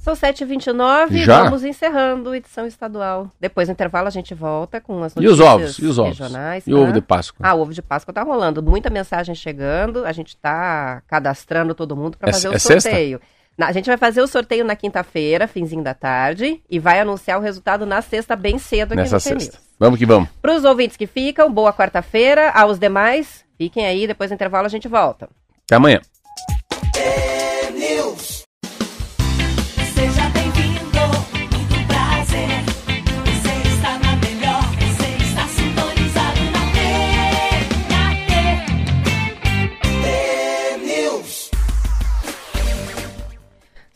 São 0.08 0.30
7h29 0.30 1.12
e 1.12 1.24
vamos 1.26 1.64
encerrando 1.64 2.30
a 2.30 2.36
edição 2.36 2.66
estadual. 2.66 3.30
Depois 3.38 3.68
do 3.68 3.72
intervalo 3.72 4.06
a 4.06 4.10
gente 4.10 4.32
volta 4.32 4.80
com 4.80 5.02
as 5.02 5.14
notícias 5.14 5.38
e 5.38 5.42
os 5.42 5.46
ovos, 5.46 5.78
e 5.78 5.84
os 5.84 5.98
ovos? 5.98 6.18
regionais. 6.18 6.66
E 6.66 6.72
o 6.72 6.80
ovo 6.80 6.92
de 6.92 7.02
Páscoa? 7.02 7.46
Ah, 7.46 7.54
o 7.54 7.60
ovo 7.60 7.74
de 7.74 7.82
Páscoa 7.82 8.14
tá 8.14 8.22
rolando. 8.22 8.62
Muita 8.62 8.88
mensagem 8.88 9.34
chegando. 9.34 10.06
A 10.06 10.12
gente 10.12 10.34
tá 10.36 11.02
cadastrando 11.06 11.74
todo 11.74 11.94
mundo 11.94 12.16
para 12.16 12.30
é, 12.30 12.32
fazer 12.32 12.48
o 12.48 12.54
é 12.54 12.58
sorteio. 12.58 13.18
Sexta? 13.18 13.66
A 13.66 13.72
gente 13.72 13.86
vai 13.86 13.98
fazer 13.98 14.22
o 14.22 14.26
sorteio 14.26 14.64
na 14.64 14.76
quinta-feira, 14.76 15.46
finzinho 15.46 15.82
da 15.82 15.92
tarde, 15.92 16.62
e 16.70 16.78
vai 16.78 17.00
anunciar 17.00 17.38
o 17.38 17.42
resultado 17.42 17.84
na 17.84 18.00
sexta, 18.00 18.36
bem 18.36 18.56
cedo 18.56 18.92
aqui 18.92 19.02
Nessa 19.02 19.16
no 19.16 19.20
sexta. 19.20 19.58
Vamos 19.78 19.98
que 19.98 20.06
vamos. 20.06 20.28
Para 20.40 20.54
os 20.54 20.64
ouvintes 20.64 20.96
que 20.96 21.06
ficam, 21.06 21.52
boa 21.52 21.72
quarta-feira. 21.72 22.50
Aos 22.52 22.78
demais, 22.78 23.44
fiquem 23.58 23.84
aí, 23.84 24.06
depois 24.06 24.30
do 24.30 24.34
intervalo 24.34 24.64
a 24.64 24.70
gente 24.70 24.88
volta. 24.88 25.28
Até 25.66 25.74
amanhã. 25.74 26.00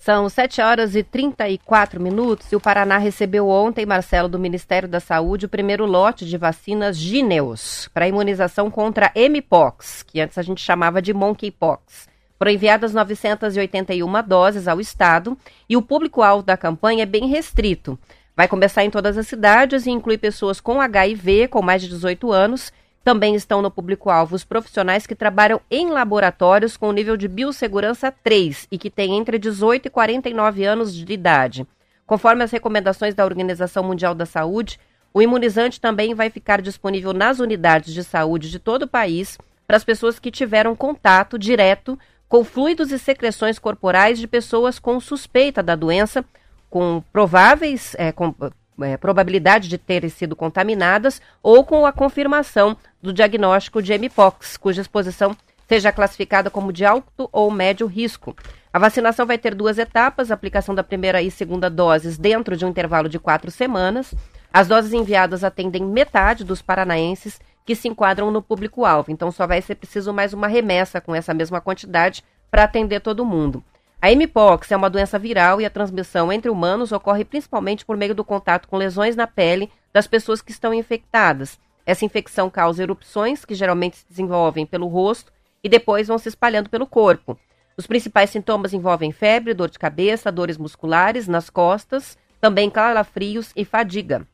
São 0.04 0.28
7 0.28 0.60
horas 0.60 0.96
e 0.96 1.04
34 1.04 2.02
minutos 2.02 2.50
e 2.50 2.56
o 2.56 2.60
Paraná 2.60 2.98
recebeu 2.98 3.48
ontem, 3.48 3.86
Marcelo, 3.86 4.28
do 4.28 4.36
Ministério 4.36 4.88
da 4.88 4.98
Saúde, 4.98 5.46
o 5.46 5.48
primeiro 5.48 5.86
lote 5.86 6.26
de 6.26 6.36
vacinas 6.36 6.96
Gineus 6.98 7.88
para 7.94 8.08
imunização 8.08 8.68
contra 8.68 9.12
Mpox, 9.14 10.02
que 10.02 10.20
antes 10.20 10.36
a 10.36 10.42
gente 10.42 10.60
chamava 10.60 11.00
de 11.00 11.14
Monkeypox. 11.14 12.08
Foram 12.36 12.50
enviadas 12.50 12.92
981 12.92 14.10
doses 14.26 14.66
ao 14.66 14.80
Estado 14.80 15.38
e 15.68 15.76
o 15.76 15.82
público-alvo 15.82 16.42
da 16.42 16.56
campanha 16.56 17.04
é 17.04 17.06
bem 17.06 17.28
restrito. 17.28 17.96
Vai 18.36 18.48
começar 18.48 18.82
em 18.82 18.90
todas 18.90 19.16
as 19.16 19.28
cidades 19.28 19.86
e 19.86 19.90
inclui 19.92 20.18
pessoas 20.18 20.60
com 20.60 20.80
HIV, 20.80 21.46
com 21.46 21.62
mais 21.62 21.80
de 21.80 21.88
18 21.88 22.32
anos 22.32 22.72
também 23.04 23.34
estão 23.34 23.60
no 23.60 23.70
público-alvo 23.70 24.36
os 24.36 24.44
profissionais 24.44 25.06
que 25.06 25.14
trabalham 25.14 25.60
em 25.70 25.90
laboratórios 25.90 26.76
com 26.76 26.92
nível 26.92 27.16
de 27.16 27.28
biossegurança 27.28 28.12
3 28.22 28.68
e 28.70 28.78
que 28.78 28.90
têm 28.90 29.16
entre 29.16 29.38
18 29.38 29.86
e 29.86 29.90
49 29.90 30.64
anos 30.64 30.94
de 30.94 31.12
idade. 31.12 31.66
Conforme 32.06 32.44
as 32.44 32.50
recomendações 32.50 33.14
da 33.14 33.24
Organização 33.24 33.82
Mundial 33.82 34.14
da 34.14 34.26
Saúde, 34.26 34.78
o 35.12 35.20
imunizante 35.20 35.80
também 35.80 36.14
vai 36.14 36.30
ficar 36.30 36.62
disponível 36.62 37.12
nas 37.12 37.38
unidades 37.38 37.92
de 37.92 38.04
saúde 38.04 38.50
de 38.50 38.58
todo 38.58 38.82
o 38.82 38.88
país 38.88 39.38
para 39.66 39.76
as 39.76 39.84
pessoas 39.84 40.18
que 40.18 40.30
tiveram 40.30 40.76
contato 40.76 41.38
direto 41.38 41.98
com 42.28 42.44
fluidos 42.44 42.90
e 42.92 42.98
secreções 42.98 43.58
corporais 43.58 44.18
de 44.18 44.26
pessoas 44.26 44.78
com 44.78 44.98
suspeita 45.00 45.62
da 45.62 45.76
doença, 45.76 46.24
com 46.70 47.02
prováveis, 47.12 47.94
é, 47.98 48.10
com, 48.10 48.34
é, 48.80 48.96
probabilidade 48.96 49.68
de 49.68 49.78
terem 49.78 50.08
sido 50.08 50.34
contaminadas 50.34 51.20
ou 51.42 51.64
com 51.64 51.84
a 51.84 51.92
confirmação 51.92 52.76
do 53.02 53.12
diagnóstico 53.12 53.82
de 53.82 53.96
Mpox, 53.96 54.56
cuja 54.56 54.80
exposição 54.80 55.36
seja 55.68 55.92
classificada 55.92 56.50
como 56.50 56.72
de 56.72 56.84
alto 56.84 57.28
ou 57.32 57.50
médio 57.50 57.86
risco. 57.86 58.36
A 58.72 58.78
vacinação 58.78 59.26
vai 59.26 59.38
ter 59.38 59.54
duas 59.54 59.78
etapas: 59.78 60.30
aplicação 60.30 60.74
da 60.74 60.82
primeira 60.82 61.20
e 61.22 61.30
segunda 61.30 61.68
doses 61.68 62.16
dentro 62.18 62.56
de 62.56 62.64
um 62.64 62.68
intervalo 62.68 63.08
de 63.08 63.18
quatro 63.18 63.50
semanas. 63.50 64.14
As 64.52 64.68
doses 64.68 64.92
enviadas 64.92 65.44
atendem 65.44 65.84
metade 65.84 66.44
dos 66.44 66.60
paranaenses 66.60 67.40
que 67.64 67.74
se 67.74 67.88
enquadram 67.88 68.30
no 68.30 68.42
público-alvo, 68.42 69.10
então 69.10 69.30
só 69.30 69.46
vai 69.46 69.62
ser 69.62 69.76
preciso 69.76 70.12
mais 70.12 70.32
uma 70.32 70.46
remessa 70.46 71.00
com 71.00 71.14
essa 71.14 71.32
mesma 71.32 71.60
quantidade 71.60 72.24
para 72.50 72.64
atender 72.64 73.00
todo 73.00 73.24
mundo. 73.24 73.64
A 74.02 74.10
Mpox 74.10 74.72
é 74.72 74.76
uma 74.76 74.90
doença 74.90 75.16
viral 75.16 75.60
e 75.60 75.64
a 75.64 75.70
transmissão 75.70 76.32
entre 76.32 76.50
humanos 76.50 76.90
ocorre 76.90 77.24
principalmente 77.24 77.86
por 77.86 77.96
meio 77.96 78.16
do 78.16 78.24
contato 78.24 78.66
com 78.66 78.76
lesões 78.76 79.14
na 79.14 79.28
pele 79.28 79.70
das 79.92 80.08
pessoas 80.08 80.42
que 80.42 80.50
estão 80.50 80.74
infectadas. 80.74 81.56
Essa 81.86 82.04
infecção 82.04 82.50
causa 82.50 82.82
erupções, 82.82 83.44
que 83.44 83.54
geralmente 83.54 83.98
se 83.98 84.08
desenvolvem 84.08 84.66
pelo 84.66 84.88
rosto 84.88 85.32
e 85.62 85.68
depois 85.68 86.08
vão 86.08 86.18
se 86.18 86.28
espalhando 86.28 86.68
pelo 86.68 86.84
corpo. 86.84 87.38
Os 87.76 87.86
principais 87.86 88.30
sintomas 88.30 88.72
envolvem 88.72 89.12
febre, 89.12 89.54
dor 89.54 89.70
de 89.70 89.78
cabeça, 89.78 90.32
dores 90.32 90.58
musculares 90.58 91.28
nas 91.28 91.48
costas, 91.48 92.18
também 92.40 92.68
calafrios 92.68 93.52
e 93.54 93.64
fadiga. 93.64 94.26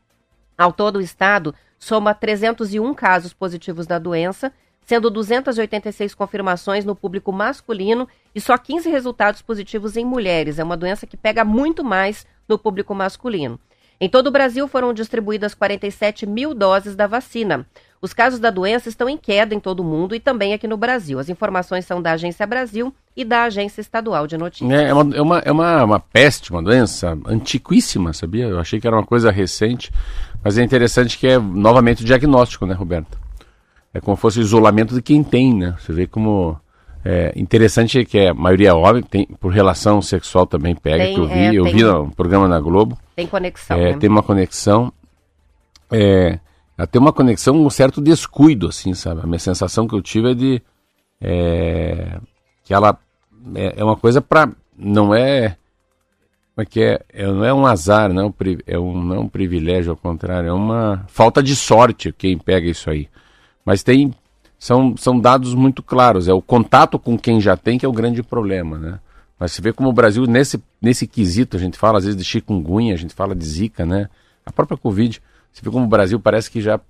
Ao 0.56 0.72
todo, 0.72 0.96
o 0.96 1.02
estado 1.02 1.54
soma 1.78 2.14
301 2.14 2.94
casos 2.94 3.34
positivos 3.34 3.86
da 3.86 3.98
doença 3.98 4.50
sendo 4.88 5.10
286 5.10 6.14
confirmações 6.14 6.82
no 6.82 6.96
público 6.96 7.30
masculino 7.30 8.08
e 8.34 8.40
só 8.40 8.56
15 8.56 8.88
resultados 8.88 9.42
positivos 9.42 9.98
em 9.98 10.04
mulheres. 10.04 10.58
É 10.58 10.64
uma 10.64 10.78
doença 10.78 11.06
que 11.06 11.14
pega 11.14 11.44
muito 11.44 11.84
mais 11.84 12.26
no 12.48 12.58
público 12.58 12.94
masculino. 12.94 13.60
Em 14.00 14.08
todo 14.08 14.28
o 14.28 14.30
Brasil 14.30 14.66
foram 14.66 14.94
distribuídas 14.94 15.54
47 15.54 16.24
mil 16.24 16.54
doses 16.54 16.96
da 16.96 17.06
vacina. 17.06 17.66
Os 18.00 18.14
casos 18.14 18.40
da 18.40 18.48
doença 18.48 18.88
estão 18.88 19.10
em 19.10 19.18
queda 19.18 19.54
em 19.54 19.60
todo 19.60 19.80
o 19.80 19.84
mundo 19.84 20.14
e 20.14 20.20
também 20.20 20.54
aqui 20.54 20.66
no 20.66 20.78
Brasil. 20.78 21.18
As 21.18 21.28
informações 21.28 21.84
são 21.84 22.00
da 22.00 22.12
Agência 22.12 22.46
Brasil 22.46 22.94
e 23.14 23.26
da 23.26 23.42
Agência 23.42 23.82
Estadual 23.82 24.26
de 24.26 24.38
Notícias. 24.38 24.70
É, 24.70 24.88
é, 24.88 24.94
uma, 24.94 25.16
é, 25.16 25.20
uma, 25.20 25.38
é 25.40 25.52
uma, 25.52 25.84
uma 25.84 26.00
peste, 26.00 26.50
uma 26.50 26.62
doença 26.62 27.18
antiquíssima, 27.26 28.14
sabia? 28.14 28.46
Eu 28.46 28.58
achei 28.58 28.80
que 28.80 28.86
era 28.86 28.96
uma 28.96 29.04
coisa 29.04 29.30
recente, 29.30 29.92
mas 30.42 30.56
é 30.56 30.62
interessante 30.62 31.18
que 31.18 31.26
é 31.26 31.38
novamente 31.38 32.00
o 32.00 32.06
diagnóstico, 32.06 32.64
né, 32.64 32.72
Roberto? 32.72 33.27
É 33.98 34.00
como 34.00 34.16
se 34.16 34.20
fosse 34.22 34.38
o 34.38 34.42
isolamento 34.42 34.94
de 34.94 35.02
quem 35.02 35.22
tem, 35.22 35.54
né? 35.54 35.74
Você 35.78 35.92
vê 35.92 36.06
como 36.06 36.58
é 37.04 37.32
interessante 37.36 38.04
que 38.04 38.18
a 38.18 38.34
maioria 38.34 38.70
é 38.70 38.72
homem, 38.72 39.02
tem, 39.02 39.26
por 39.26 39.52
relação 39.52 40.02
sexual 40.02 40.46
também 40.46 40.74
pega, 40.74 41.04
tem, 41.04 41.14
que 41.14 41.20
eu 41.20 41.28
vi, 41.28 41.34
é, 41.34 41.54
eu 41.54 41.64
vi 41.64 41.82
no 41.82 42.10
programa 42.10 42.48
na 42.48 42.60
Globo. 42.60 42.98
Tem 43.14 43.26
conexão, 43.26 43.76
é, 43.76 43.92
né? 43.92 43.98
Tem 43.98 44.10
uma 44.10 44.22
conexão, 44.22 44.92
é, 45.90 46.38
tem 46.90 47.00
uma 47.00 47.12
conexão, 47.12 47.54
um 47.54 47.70
certo 47.70 48.00
descuido, 48.00 48.68
assim, 48.68 48.94
sabe? 48.94 49.20
A 49.22 49.26
minha 49.26 49.38
sensação 49.38 49.86
que 49.86 49.94
eu 49.94 50.02
tive 50.02 50.30
é 50.30 50.34
de 50.34 50.62
é, 51.20 52.18
que 52.64 52.74
ela 52.74 52.98
é, 53.54 53.74
é 53.76 53.84
uma 53.84 53.96
coisa 53.96 54.20
para 54.20 54.50
não 54.76 55.14
é 55.14 55.56
como 56.54 56.62
é 56.62 56.64
que 56.66 56.82
é, 56.82 57.00
é, 57.10 57.26
não 57.26 57.44
é 57.44 57.54
um 57.54 57.64
azar, 57.66 58.12
não 58.12 58.34
é 58.66 58.78
um, 58.78 59.02
não 59.04 59.16
é 59.16 59.18
um 59.20 59.28
privilégio, 59.28 59.92
ao 59.92 59.96
contrário, 59.96 60.48
é 60.48 60.52
uma 60.52 61.04
falta 61.06 61.40
de 61.40 61.54
sorte 61.54 62.12
quem 62.12 62.36
pega 62.36 62.68
isso 62.68 62.90
aí. 62.90 63.08
Mas 63.64 63.82
tem 63.82 64.14
são, 64.58 64.96
são 64.96 65.18
dados 65.18 65.54
muito 65.54 65.82
claros. 65.82 66.28
É 66.28 66.32
o 66.32 66.42
contato 66.42 66.98
com 66.98 67.18
quem 67.18 67.40
já 67.40 67.56
tem 67.56 67.78
que 67.78 67.86
é 67.86 67.88
o 67.88 67.92
grande 67.92 68.22
problema, 68.22 68.78
né? 68.78 68.98
Mas 69.38 69.52
você 69.52 69.62
vê 69.62 69.72
como 69.72 69.88
o 69.88 69.92
Brasil, 69.92 70.26
nesse, 70.26 70.60
nesse 70.82 71.06
quesito, 71.06 71.56
a 71.56 71.60
gente 71.60 71.78
fala 71.78 71.98
às 71.98 72.04
vezes 72.04 72.18
de 72.18 72.24
chikungunya, 72.24 72.92
a 72.92 72.98
gente 72.98 73.14
fala 73.14 73.36
de 73.36 73.44
zika, 73.44 73.86
né? 73.86 74.08
A 74.44 74.50
própria 74.50 74.76
Covid. 74.76 75.22
Você 75.52 75.62
vê 75.62 75.70
como 75.70 75.84
o 75.84 75.88
Brasil 75.88 76.18
parece 76.18 76.50
que 76.50 76.60
já. 76.60 76.80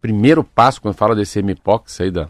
Primeiro 0.00 0.44
passo, 0.44 0.80
quando 0.80 0.94
fala 0.94 1.16
desse 1.16 1.42
MPOX 1.42 2.00
aí 2.00 2.10
da, 2.10 2.28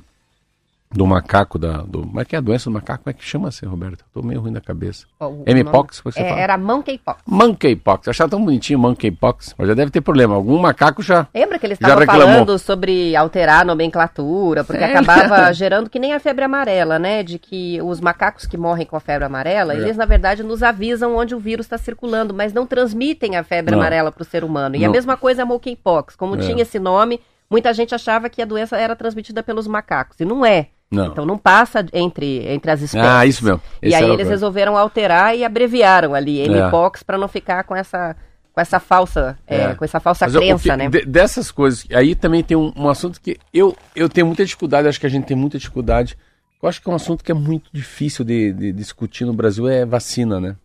do 0.90 1.06
macaco, 1.06 1.58
da, 1.58 1.78
do, 1.78 2.00
como 2.00 2.20
é 2.20 2.24
que 2.24 2.34
é 2.34 2.38
a 2.38 2.40
doença 2.40 2.70
do 2.70 2.72
macaco? 2.72 3.04
Como 3.04 3.10
é 3.10 3.12
que 3.12 3.24
chama-se, 3.24 3.66
Roberto? 3.66 4.04
Tô 4.12 4.22
meio 4.22 4.40
ruim 4.40 4.52
da 4.52 4.60
cabeça. 4.60 5.06
Oh, 5.20 5.42
M-Pox, 5.46 6.00
você 6.02 6.20
é, 6.20 6.28
fala? 6.28 6.40
Era 6.40 6.58
monkeypox. 6.58 7.22
Monkeypox. 7.26 8.08
Achava 8.08 8.30
tão 8.30 8.42
bonitinho 8.42 8.78
monkeypox, 8.78 9.54
mas 9.58 9.68
já 9.68 9.74
deve 9.74 9.90
ter 9.90 10.00
problema. 10.00 10.34
Algum 10.34 10.58
macaco 10.58 11.02
já 11.02 11.26
Lembra 11.34 11.58
que 11.58 11.66
eles 11.66 11.78
estavam 11.78 12.06
falando 12.06 12.58
sobre 12.58 13.14
alterar 13.14 13.62
a 13.62 13.64
nomenclatura, 13.64 14.64
porque 14.64 14.82
é. 14.82 14.86
acabava 14.86 15.52
gerando 15.52 15.90
que 15.90 15.98
nem 15.98 16.14
a 16.14 16.20
febre 16.20 16.44
amarela, 16.44 16.98
né? 16.98 17.22
De 17.22 17.38
que 17.38 17.80
os 17.82 18.00
macacos 18.00 18.46
que 18.46 18.56
morrem 18.56 18.86
com 18.86 18.96
a 18.96 19.00
febre 19.00 19.24
amarela, 19.24 19.74
é. 19.74 19.76
eles 19.76 19.96
na 19.96 20.06
verdade 20.06 20.42
nos 20.42 20.62
avisam 20.62 21.16
onde 21.16 21.34
o 21.34 21.38
vírus 21.38 21.66
está 21.66 21.76
circulando, 21.76 22.32
mas 22.32 22.52
não 22.52 22.66
transmitem 22.66 23.36
a 23.36 23.44
febre 23.44 23.72
não. 23.72 23.80
amarela 23.80 24.10
para 24.10 24.22
o 24.22 24.24
ser 24.24 24.42
humano. 24.42 24.76
E 24.76 24.80
não. 24.80 24.88
a 24.88 24.90
mesma 24.90 25.16
coisa 25.16 25.42
é 25.42 25.44
a 25.44 25.46
monkeypox. 25.46 26.16
Como 26.16 26.36
é. 26.36 26.38
tinha 26.38 26.62
esse 26.62 26.78
nome, 26.78 27.20
muita 27.50 27.72
gente 27.72 27.94
achava 27.94 28.28
que 28.28 28.42
a 28.42 28.44
doença 28.44 28.76
era 28.76 28.94
transmitida 28.96 29.42
pelos 29.42 29.66
macacos, 29.66 30.18
e 30.20 30.24
não 30.24 30.44
é. 30.44 30.68
Não. 30.90 31.06
Então 31.08 31.26
não 31.26 31.36
passa 31.36 31.84
entre, 31.92 32.46
entre 32.48 32.70
as 32.70 32.80
espécies. 32.80 33.10
Ah, 33.10 33.26
isso 33.26 33.44
mesmo. 33.44 33.60
Esse 33.82 33.92
e 33.92 33.94
aí 33.94 34.10
eles 34.10 34.28
resolveram 34.28 34.76
alterar 34.76 35.36
e 35.36 35.44
abreviaram 35.44 36.14
ali 36.14 36.48
MPOX 36.48 37.02
é. 37.02 37.04
para 37.04 37.18
não 37.18 37.28
ficar 37.28 37.64
com 37.64 37.76
essa 37.76 38.16
com 38.58 38.60
essa 38.60 38.80
falsa 38.80 39.38
é. 39.46 39.56
É, 39.56 39.74
com 39.74 39.84
essa 39.84 40.00
falsa 40.00 40.26
Mas 40.26 40.34
crença, 40.34 40.76
né? 40.76 40.88
De, 40.88 41.04
dessas 41.04 41.52
coisas, 41.52 41.86
aí 41.92 42.14
também 42.16 42.42
tem 42.42 42.56
um, 42.56 42.72
um, 42.74 42.88
assunto 42.88 43.20
que 43.20 43.38
eu, 43.54 43.76
eu 43.94 44.08
tenho 44.08 44.26
muita 44.26 44.44
dificuldade, 44.44 44.88
acho 44.88 44.98
que 44.98 45.06
a 45.06 45.10
gente 45.10 45.26
tem 45.26 45.36
muita 45.36 45.58
dificuldade. 45.58 46.18
Eu 46.60 46.68
acho 46.68 46.82
que 46.82 46.88
é 46.88 46.92
um 46.92 46.96
assunto 46.96 47.22
que 47.22 47.30
é 47.30 47.34
muito 47.34 47.70
difícil 47.72 48.24
de, 48.24 48.52
de 48.52 48.72
discutir 48.72 49.24
no 49.24 49.32
Brasil 49.32 49.68
é 49.68 49.86
vacina, 49.86 50.40
né? 50.40 50.56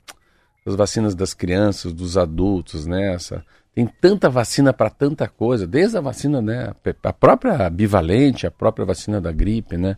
As 0.65 0.75
vacinas 0.75 1.13
das 1.13 1.35
crianças, 1.35 1.93
dos 1.93 2.17
adultos, 2.17 2.87
né? 2.87 3.13
Essa, 3.13 3.45
tem 3.73 3.87
tanta 3.87 4.29
vacina 4.29 4.71
para 4.71 4.89
tanta 4.89 5.27
coisa, 5.27 5.65
desde 5.65 5.97
a 5.97 6.01
vacina, 6.01 6.41
né? 6.41 6.73
A 7.03 7.13
própria 7.13 7.69
bivalente, 7.69 8.45
a 8.45 8.51
própria 8.51 8.85
vacina 8.85 9.19
da 9.19 9.31
gripe, 9.31 9.77
né? 9.77 9.97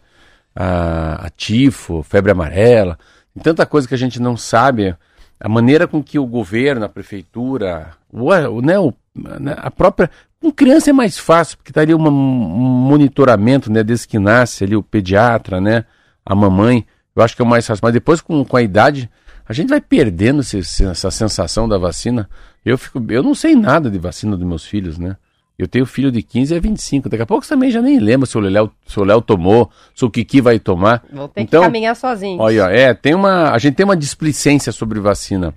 a, 0.56 1.26
a 1.26 1.30
tifo, 1.30 2.02
febre 2.02 2.32
amarela, 2.32 2.98
tem 3.34 3.44
tanta 3.44 3.66
coisa 3.66 3.88
que 3.88 3.94
a 3.94 3.98
gente 3.98 4.22
não 4.22 4.38
sabe. 4.38 4.96
A 5.38 5.50
maneira 5.50 5.86
com 5.86 6.02
que 6.02 6.18
o 6.18 6.26
governo, 6.26 6.86
a 6.86 6.90
prefeitura, 6.90 7.92
o, 8.10 8.62
né, 8.62 8.80
o, 8.80 8.94
né, 9.14 9.54
a 9.58 9.70
própria. 9.70 10.10
Com 10.40 10.50
criança 10.52 10.92
é 10.92 10.94
mais 10.94 11.18
fácil, 11.18 11.58
porque 11.58 11.72
está 11.72 11.82
ali 11.82 11.94
um 11.94 12.00
monitoramento, 12.00 13.70
né? 13.70 13.84
Desde 13.84 14.08
que 14.08 14.18
nasce 14.18 14.64
ali 14.64 14.76
o 14.76 14.84
pediatra, 14.84 15.60
né? 15.60 15.84
A 16.26 16.34
mamãe. 16.34 16.86
Eu 17.14 17.22
acho 17.22 17.36
que 17.36 17.42
é 17.42 17.46
o 17.46 17.48
mais 17.48 17.68
fácil. 17.68 17.82
Mas 17.84 17.94
depois, 17.94 18.22
com, 18.22 18.46
com 18.46 18.56
a 18.56 18.62
idade, 18.62 19.10
a 19.48 19.52
gente 19.52 19.70
vai 19.70 19.82
perdendo 19.82 20.42
esse, 20.42 20.86
essa 20.86 21.12
sensação 21.12 21.68
da 21.68 21.78
vacina. 21.78 22.30
Eu, 22.66 22.78
fico, 22.78 23.04
eu 23.10 23.22
não 23.22 23.36
sei 23.36 23.56
nada 23.56 23.92
de 23.92 24.00
vacina 24.00 24.36
dos 24.36 24.46
meus 24.46 24.66
filhos, 24.66 24.98
né? 24.98 25.16
Eu 25.58 25.68
tenho 25.68 25.86
filho 25.86 26.12
de 26.12 26.22
15 26.22 26.56
a 26.56 26.60
25. 26.60 27.08
Daqui 27.08 27.24
a 27.24 27.26
pouco 27.26 27.46
você 27.46 27.54
também 27.54 27.72
já 27.72 27.82
nem 27.82 27.98
lembra 27.98 28.26
se 28.26 28.38
o 28.38 28.42
Léo, 28.42 28.72
se 28.86 29.00
o 29.00 29.04
Léo 29.04 29.22
tomou, 29.22 29.70
se 29.94 30.04
o 30.04 30.10
Kiki 30.10 30.42
vai 30.42 30.60
tomar. 30.60 31.04
Vou 31.12 31.30
ter 31.30 31.42
então, 31.42 31.62
que 31.62 31.68
caminhar 31.68 31.96
sozinho. 31.96 32.42
Olha, 32.42 32.64
é, 32.64 32.94
tem 32.94 33.14
uma, 33.14 33.52
a 33.52 33.58
gente 33.58 33.76
tem 33.76 33.86
uma 33.86 33.96
displicência 33.96 34.72
sobre 34.74 35.00
vacina. 35.00 35.54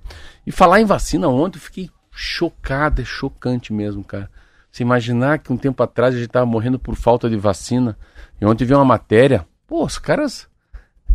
E 0.47 0.51
falar 0.51 0.79
em 0.79 0.85
vacina 0.85 1.27
ontem, 1.27 1.57
eu 1.57 1.61
fiquei 1.61 1.89
chocado, 2.11 3.01
é 3.01 3.05
chocante 3.05 3.73
mesmo, 3.73 4.03
cara. 4.03 4.29
Se 4.71 4.83
imaginar 4.83 5.39
que 5.39 5.51
um 5.51 5.57
tempo 5.57 5.81
atrás 5.83 6.13
a 6.13 6.17
gente 6.17 6.27
estava 6.27 6.45
morrendo 6.45 6.79
por 6.79 6.95
falta 6.95 7.29
de 7.29 7.35
vacina. 7.35 7.97
E 8.39 8.45
ontem 8.45 8.65
vi 8.65 8.73
uma 8.73 8.85
matéria, 8.85 9.45
pô, 9.67 9.83
os 9.83 9.97
caras, 9.97 10.47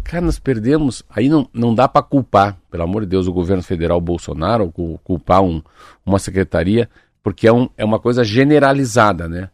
cara, 0.04 0.24
nós 0.24 0.38
perdemos. 0.38 1.02
Aí 1.10 1.28
não, 1.28 1.48
não 1.52 1.74
dá 1.74 1.88
para 1.88 2.02
culpar, 2.02 2.56
pelo 2.70 2.82
amor 2.84 3.02
de 3.02 3.08
Deus, 3.08 3.26
o 3.26 3.32
governo 3.32 3.62
federal 3.62 4.00
Bolsonaro, 4.00 4.72
ou 4.76 4.98
culpar 4.98 5.42
um, 5.42 5.62
uma 6.04 6.18
secretaria 6.18 6.88
porque 7.22 7.48
é, 7.48 7.52
um, 7.52 7.70
é 7.78 7.84
uma 7.84 7.98
coisa 7.98 8.22
generalizada, 8.22 9.26
né? 9.26 9.48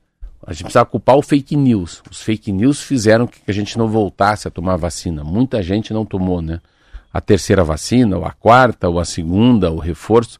A 0.44 0.52
gente 0.52 0.64
precisa 0.64 0.84
culpar 0.84 1.16
o 1.16 1.22
fake 1.22 1.54
news. 1.54 2.02
Os 2.10 2.20
fake 2.20 2.50
news 2.50 2.82
fizeram 2.82 3.28
que 3.28 3.38
a 3.46 3.52
gente 3.52 3.78
não 3.78 3.88
voltasse 3.88 4.48
a 4.48 4.50
tomar 4.50 4.74
vacina. 4.74 5.22
Muita 5.22 5.62
gente 5.62 5.92
não 5.92 6.04
tomou, 6.04 6.42
né? 6.42 6.60
a 7.12 7.20
terceira 7.20 7.64
vacina, 7.64 8.16
ou 8.16 8.24
a 8.24 8.30
quarta, 8.30 8.88
ou 8.88 8.98
a 8.98 9.04
segunda, 9.04 9.70
o 9.70 9.78
reforço. 9.78 10.38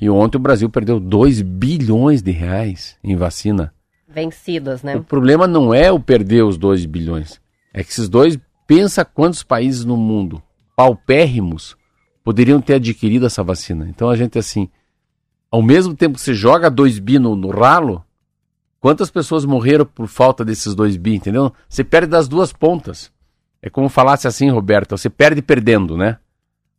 E 0.00 0.10
ontem 0.10 0.36
o 0.36 0.40
Brasil 0.40 0.68
perdeu 0.68 1.00
2 1.00 1.42
bilhões 1.42 2.22
de 2.22 2.30
reais 2.30 2.96
em 3.02 3.16
vacina. 3.16 3.72
Vencidas, 4.08 4.82
né? 4.82 4.96
O 4.96 5.04
problema 5.04 5.46
não 5.46 5.72
é 5.72 5.90
o 5.90 5.98
perder 5.98 6.44
os 6.44 6.58
2 6.58 6.84
bilhões. 6.86 7.40
É 7.72 7.82
que 7.82 7.90
esses 7.90 8.08
dois, 8.08 8.38
pensa 8.74 9.04
quantos 9.04 9.42
países 9.42 9.84
no 9.84 9.98
mundo, 9.98 10.42
paupérrimos, 10.74 11.76
poderiam 12.24 12.58
ter 12.58 12.74
adquirido 12.74 13.26
essa 13.26 13.44
vacina. 13.44 13.86
Então 13.86 14.08
a 14.08 14.16
gente, 14.16 14.38
assim, 14.38 14.70
ao 15.50 15.60
mesmo 15.60 15.94
tempo 15.94 16.14
que 16.14 16.22
você 16.22 16.32
joga 16.32 16.70
2 16.70 16.98
bi 16.98 17.18
no, 17.18 17.36
no 17.36 17.50
ralo, 17.50 18.02
quantas 18.80 19.10
pessoas 19.10 19.44
morreram 19.44 19.84
por 19.84 20.06
falta 20.06 20.42
desses 20.42 20.74
2 20.74 20.96
bi, 20.96 21.16
entendeu? 21.16 21.52
Você 21.68 21.84
perde 21.84 22.08
das 22.08 22.26
duas 22.28 22.50
pontas. 22.50 23.12
É 23.60 23.68
como 23.68 23.90
falasse 23.90 24.26
assim, 24.26 24.48
Roberto, 24.48 24.96
você 24.96 25.10
perde 25.10 25.42
perdendo, 25.42 25.94
né? 25.94 26.16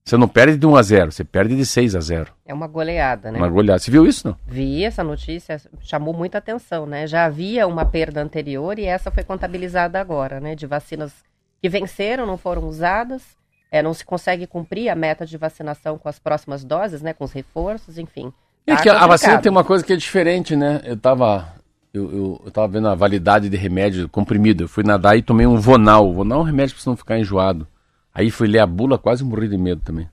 Você 0.03 0.17
não 0.17 0.27
perde 0.27 0.57
de 0.57 0.65
1 0.65 0.75
a 0.75 0.81
0, 0.81 1.11
você 1.11 1.23
perde 1.23 1.55
de 1.55 1.65
6 1.65 1.95
a 1.95 1.99
0. 1.99 2.33
É 2.43 2.55
uma 2.55 2.67
goleada, 2.67 3.31
né? 3.31 3.37
Uma 3.37 3.47
goleada. 3.47 3.77
Você 3.77 3.91
viu 3.91 4.07
isso, 4.07 4.27
não? 4.27 4.35
Vi 4.47 4.83
essa 4.83 5.03
notícia, 5.03 5.61
chamou 5.79 6.11
muita 6.11 6.39
atenção, 6.39 6.87
né? 6.87 7.05
Já 7.05 7.25
havia 7.25 7.67
uma 7.67 7.85
perda 7.85 8.19
anterior 8.19 8.79
e 8.79 8.85
essa 8.85 9.11
foi 9.11 9.23
contabilizada 9.23 10.01
agora, 10.01 10.39
né? 10.39 10.55
De 10.55 10.65
vacinas 10.65 11.13
que 11.63 11.69
venceram, 11.69 12.25
não 12.25 12.37
foram 12.37 12.67
usadas, 12.67 13.23
é, 13.71 13.81
não 13.81 13.93
se 13.93 14.03
consegue 14.03 14.45
cumprir 14.45 14.89
a 14.89 14.95
meta 14.95 15.25
de 15.25 15.37
vacinação 15.37 15.97
com 15.97 16.09
as 16.09 16.19
próximas 16.19 16.61
doses, 16.61 17.01
né? 17.01 17.13
Com 17.13 17.23
os 17.23 17.31
reforços, 17.31 17.97
enfim. 17.97 18.33
Tá 18.65 18.73
é 18.73 18.75
que 18.75 18.89
a 18.89 19.07
vacina 19.07 19.41
tem 19.41 19.49
uma 19.49 19.63
coisa 19.63 19.81
que 19.81 19.93
é 19.93 19.95
diferente, 19.95 20.57
né? 20.57 20.81
Eu 20.83 20.97
tava, 20.97 21.53
eu, 21.93 22.11
eu, 22.11 22.41
eu 22.47 22.51
tava 22.51 22.67
vendo 22.67 22.89
a 22.89 22.95
validade 22.95 23.47
de 23.47 23.55
remédio 23.55 24.09
comprimido. 24.09 24.65
Eu 24.65 24.67
fui 24.67 24.83
nadar 24.83 25.17
e 25.17 25.21
tomei 25.21 25.47
um 25.47 25.55
Vonal. 25.55 26.11
Vonal 26.11 26.39
é 26.39 26.41
um 26.41 26.45
remédio 26.45 26.75
para 26.75 26.83
você 26.83 26.89
não 26.89 26.97
ficar 26.97 27.17
enjoado. 27.17 27.65
Aí 28.13 28.29
fui 28.29 28.49
ler 28.49 28.59
a 28.59 28.67
bula, 28.67 28.97
quase 28.97 29.23
morri 29.23 29.47
de 29.47 29.57
medo 29.57 29.81
também. 29.85 30.09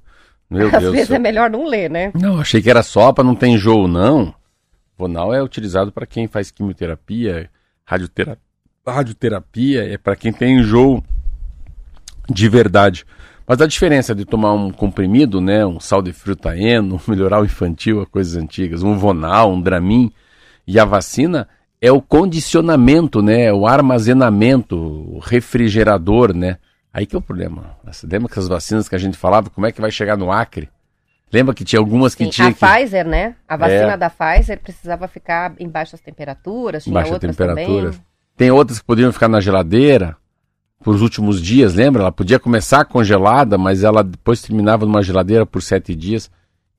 Meu 0.48 0.68
Às 0.68 0.82
Deus. 0.82 0.92
Vezes 0.92 1.10
é 1.10 1.18
melhor 1.18 1.50
não 1.50 1.66
ler, 1.66 1.90
né? 1.90 2.12
Não, 2.14 2.38
achei 2.38 2.62
que 2.62 2.70
era 2.70 2.84
só 2.84 3.12
para 3.12 3.24
não 3.24 3.34
ter 3.34 3.48
enjoo, 3.48 3.88
não. 3.88 4.32
Vonal 4.96 5.34
é 5.34 5.42
utilizado 5.42 5.90
para 5.90 6.06
quem 6.06 6.28
faz 6.28 6.52
quimioterapia, 6.52 7.50
radioterapia, 7.84 8.40
radioterapia 8.86 9.92
é 9.92 9.98
para 9.98 10.14
quem 10.14 10.32
tem 10.32 10.60
enjoo 10.60 11.02
de 12.30 12.48
verdade. 12.48 13.04
Mas 13.46 13.60
a 13.60 13.66
diferença 13.66 14.14
de 14.14 14.24
tomar 14.24 14.52
um 14.52 14.70
comprimido, 14.70 15.40
né, 15.40 15.66
um 15.66 15.80
sal 15.80 16.00
de 16.00 16.12
frutaeno, 16.12 17.00
melhorar 17.08 17.40
o 17.40 17.44
infantil, 17.44 18.06
coisas 18.10 18.40
antigas, 18.40 18.82
um 18.82 18.96
Vonal, 18.96 19.52
um 19.52 19.60
Dramin 19.60 20.12
e 20.66 20.78
a 20.78 20.84
vacina 20.84 21.48
é 21.80 21.90
o 21.90 22.00
condicionamento, 22.00 23.20
né, 23.20 23.52
o 23.52 23.66
armazenamento, 23.66 24.76
o 24.76 25.18
refrigerador, 25.18 26.32
né? 26.32 26.58
Aí 26.92 27.06
que 27.06 27.16
é 27.16 27.18
o 27.18 27.22
problema. 27.22 27.76
Você 27.84 28.06
lembra 28.06 28.28
que 28.28 28.38
as 28.38 28.46
vacinas 28.46 28.88
que 28.88 28.94
a 28.94 28.98
gente 28.98 29.16
falava, 29.16 29.48
como 29.48 29.66
é 29.66 29.72
que 29.72 29.80
vai 29.80 29.90
chegar 29.90 30.16
no 30.16 30.30
Acre? 30.30 30.68
Lembra 31.32 31.54
que 31.54 31.64
tinha 31.64 31.78
algumas 31.78 32.14
que 32.14 32.24
Sim, 32.24 32.30
tinha. 32.30 32.48
A 32.48 32.52
que... 32.52 32.58
Pfizer, 32.58 33.06
né? 33.06 33.36
A 33.48 33.56
vacina 33.56 33.92
é. 33.92 33.96
da 33.96 34.10
Pfizer 34.10 34.60
precisava 34.60 35.06
ficar 35.08 35.54
em 35.58 35.68
baixas 35.68 36.00
temperaturas, 36.00 36.84
tinha 36.84 36.94
Baixa 36.94 37.12
outras 37.12 37.36
temperaturas. 37.36 37.94
Também. 37.96 38.10
Tem 38.36 38.50
outras 38.50 38.78
que 38.80 38.84
poderiam 38.84 39.12
ficar 39.12 39.28
na 39.28 39.40
geladeira 39.40 40.16
por 40.82 40.94
os 40.94 41.02
últimos 41.02 41.40
dias, 41.40 41.74
lembra? 41.74 42.02
Ela 42.02 42.12
podia 42.12 42.38
começar 42.38 42.84
congelada, 42.84 43.58
mas 43.58 43.84
ela 43.84 44.02
depois 44.02 44.40
terminava 44.40 44.86
numa 44.86 45.02
geladeira 45.02 45.44
por 45.44 45.62
sete 45.62 45.94
dias. 45.94 46.30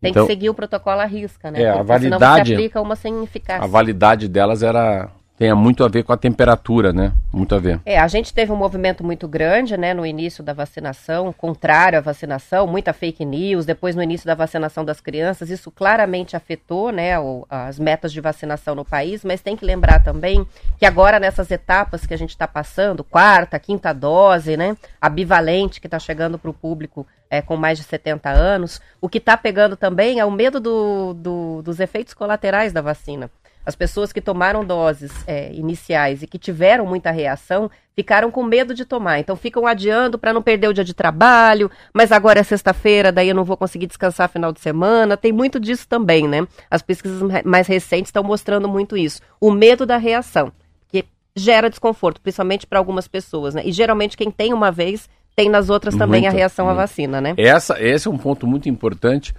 Tem 0.01 0.09
então, 0.09 0.25
que 0.25 0.33
seguir 0.33 0.49
o 0.49 0.53
protocolo 0.53 0.99
à 0.99 1.05
risca, 1.05 1.51
né? 1.51 1.61
É, 1.61 1.69
a 1.69 1.83
validade. 1.83 2.19
Senão 2.19 2.45
você 2.45 2.53
aplica 2.53 2.81
uma 2.81 2.95
sem 2.95 3.23
eficácia. 3.23 3.63
A 3.63 3.67
validade 3.67 4.27
delas 4.27 4.63
era 4.63 5.09
tenha 5.41 5.55
muito 5.55 5.83
a 5.83 5.87
ver 5.87 6.03
com 6.03 6.13
a 6.13 6.17
temperatura, 6.17 6.93
né? 6.93 7.13
Muito 7.33 7.55
a 7.55 7.57
ver. 7.57 7.81
É, 7.83 7.97
a 7.97 8.07
gente 8.07 8.31
teve 8.31 8.51
um 8.51 8.55
movimento 8.55 9.03
muito 9.03 9.27
grande, 9.27 9.75
né, 9.75 9.91
no 9.91 10.05
início 10.05 10.43
da 10.43 10.53
vacinação, 10.53 11.33
contrário 11.33 11.97
à 11.97 12.01
vacinação, 12.01 12.67
muita 12.67 12.93
fake 12.93 13.25
news, 13.25 13.65
depois 13.65 13.95
no 13.95 14.03
início 14.03 14.27
da 14.27 14.35
vacinação 14.35 14.85
das 14.85 15.01
crianças, 15.01 15.49
isso 15.49 15.71
claramente 15.71 16.35
afetou, 16.35 16.91
né, 16.91 17.19
o, 17.19 17.43
as 17.49 17.79
metas 17.79 18.13
de 18.13 18.21
vacinação 18.21 18.75
no 18.75 18.85
país, 18.85 19.25
mas 19.25 19.41
tem 19.41 19.57
que 19.57 19.65
lembrar 19.65 20.03
também 20.03 20.45
que 20.77 20.85
agora 20.85 21.19
nessas 21.19 21.49
etapas 21.49 22.05
que 22.05 22.13
a 22.13 22.17
gente 22.17 22.29
está 22.29 22.47
passando, 22.47 23.03
quarta, 23.03 23.57
quinta 23.57 23.91
dose, 23.93 24.55
né, 24.55 24.77
a 25.01 25.09
bivalente 25.09 25.81
que 25.81 25.87
está 25.87 25.97
chegando 25.97 26.37
para 26.37 26.51
o 26.51 26.53
público 26.53 27.07
é, 27.31 27.41
com 27.41 27.57
mais 27.57 27.79
de 27.79 27.83
70 27.85 28.29
anos, 28.29 28.79
o 29.01 29.09
que 29.09 29.17
está 29.17 29.35
pegando 29.35 29.75
também 29.75 30.19
é 30.19 30.25
o 30.25 30.29
medo 30.29 30.59
do, 30.59 31.15
do, 31.15 31.61
dos 31.63 31.79
efeitos 31.79 32.13
colaterais 32.13 32.71
da 32.71 32.81
vacina. 32.81 33.31
As 33.65 33.75
pessoas 33.75 34.11
que 34.11 34.21
tomaram 34.21 34.65
doses 34.65 35.11
é, 35.27 35.51
iniciais 35.53 36.23
e 36.23 36.27
que 36.27 36.39
tiveram 36.39 36.85
muita 36.85 37.11
reação 37.11 37.69
ficaram 37.95 38.31
com 38.31 38.43
medo 38.43 38.73
de 38.73 38.85
tomar. 38.85 39.19
Então 39.19 39.35
ficam 39.35 39.67
adiando 39.67 40.17
para 40.17 40.33
não 40.33 40.41
perder 40.41 40.67
o 40.67 40.73
dia 40.73 40.83
de 40.83 40.93
trabalho, 40.93 41.69
mas 41.93 42.11
agora 42.11 42.39
é 42.39 42.43
sexta-feira, 42.43 43.11
daí 43.11 43.29
eu 43.29 43.35
não 43.35 43.43
vou 43.43 43.57
conseguir 43.57 43.87
descansar 43.87 44.29
final 44.29 44.51
de 44.51 44.59
semana. 44.59 45.15
Tem 45.15 45.31
muito 45.31 45.59
disso 45.59 45.87
também, 45.87 46.27
né? 46.27 46.47
As 46.69 46.81
pesquisas 46.81 47.21
mais 47.43 47.67
recentes 47.67 48.09
estão 48.09 48.23
mostrando 48.23 48.67
muito 48.67 48.97
isso. 48.97 49.21
O 49.39 49.51
medo 49.51 49.85
da 49.85 49.97
reação, 49.97 50.51
que 50.87 51.05
gera 51.35 51.69
desconforto, 51.69 52.21
principalmente 52.21 52.65
para 52.65 52.79
algumas 52.79 53.07
pessoas, 53.07 53.53
né? 53.53 53.61
E 53.65 53.71
geralmente 53.71 54.17
quem 54.17 54.31
tem 54.31 54.53
uma 54.53 54.71
vez 54.71 55.07
tem 55.35 55.49
nas 55.49 55.69
outras 55.69 55.95
também 55.95 56.21
muito, 56.21 56.33
a 56.33 56.37
reação 56.37 56.65
muito. 56.65 56.77
à 56.77 56.81
vacina, 56.81 57.21
né? 57.21 57.33
Essa, 57.37 57.81
esse 57.81 58.07
é 58.07 58.11
um 58.11 58.17
ponto 58.17 58.45
muito 58.47 58.67
importante. 58.67 59.33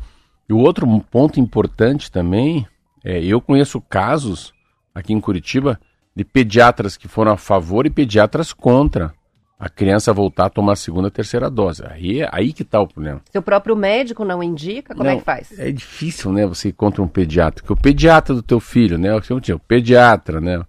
E 0.48 0.52
o 0.52 0.58
outro 0.58 0.86
ponto 1.10 1.38
importante 1.38 2.10
também 2.10 2.66
é, 3.05 3.22
eu 3.22 3.40
conheço 3.40 3.80
casos 3.80 4.53
aqui 4.94 5.12
em 5.12 5.20
Curitiba 5.20 5.78
de 6.14 6.24
pediatras 6.24 6.96
que 6.96 7.09
foram 7.09 7.32
a 7.32 7.36
favor 7.36 7.86
e 7.86 7.90
pediatras 7.90 8.53
contra 8.53 9.12
a 9.59 9.68
criança 9.68 10.12
voltar 10.12 10.46
a 10.46 10.50
tomar 10.50 10.72
a 10.72 10.76
segunda 10.76 11.07
e 11.07 11.11
terceira 11.11 11.48
dose. 11.48 11.84
Aí, 11.86 12.26
aí 12.32 12.53
que 12.53 12.62
está 12.62 12.80
o 12.80 12.86
problema. 12.86 13.22
Se 13.30 13.38
o 13.38 13.42
próprio 13.42 13.76
médico 13.76 14.24
não 14.24 14.42
indica, 14.42 14.92
como 14.92 15.05
não, 15.05 15.12
é 15.12 15.16
que 15.18 15.22
faz? 15.22 15.57
É 15.57 15.70
difícil, 15.70 16.32
né, 16.32 16.44
você 16.44 16.70
ir 16.70 16.72
contra 16.72 17.00
um 17.00 17.07
pediatra. 17.07 17.62
Porque 17.62 17.72
o 17.72 17.80
pediatra 17.80 18.34
do 18.34 18.42
teu 18.42 18.59
filho, 18.59 18.98
né, 18.98 19.11
o 19.14 19.59
pediatra, 19.61 20.40
né, 20.40 20.61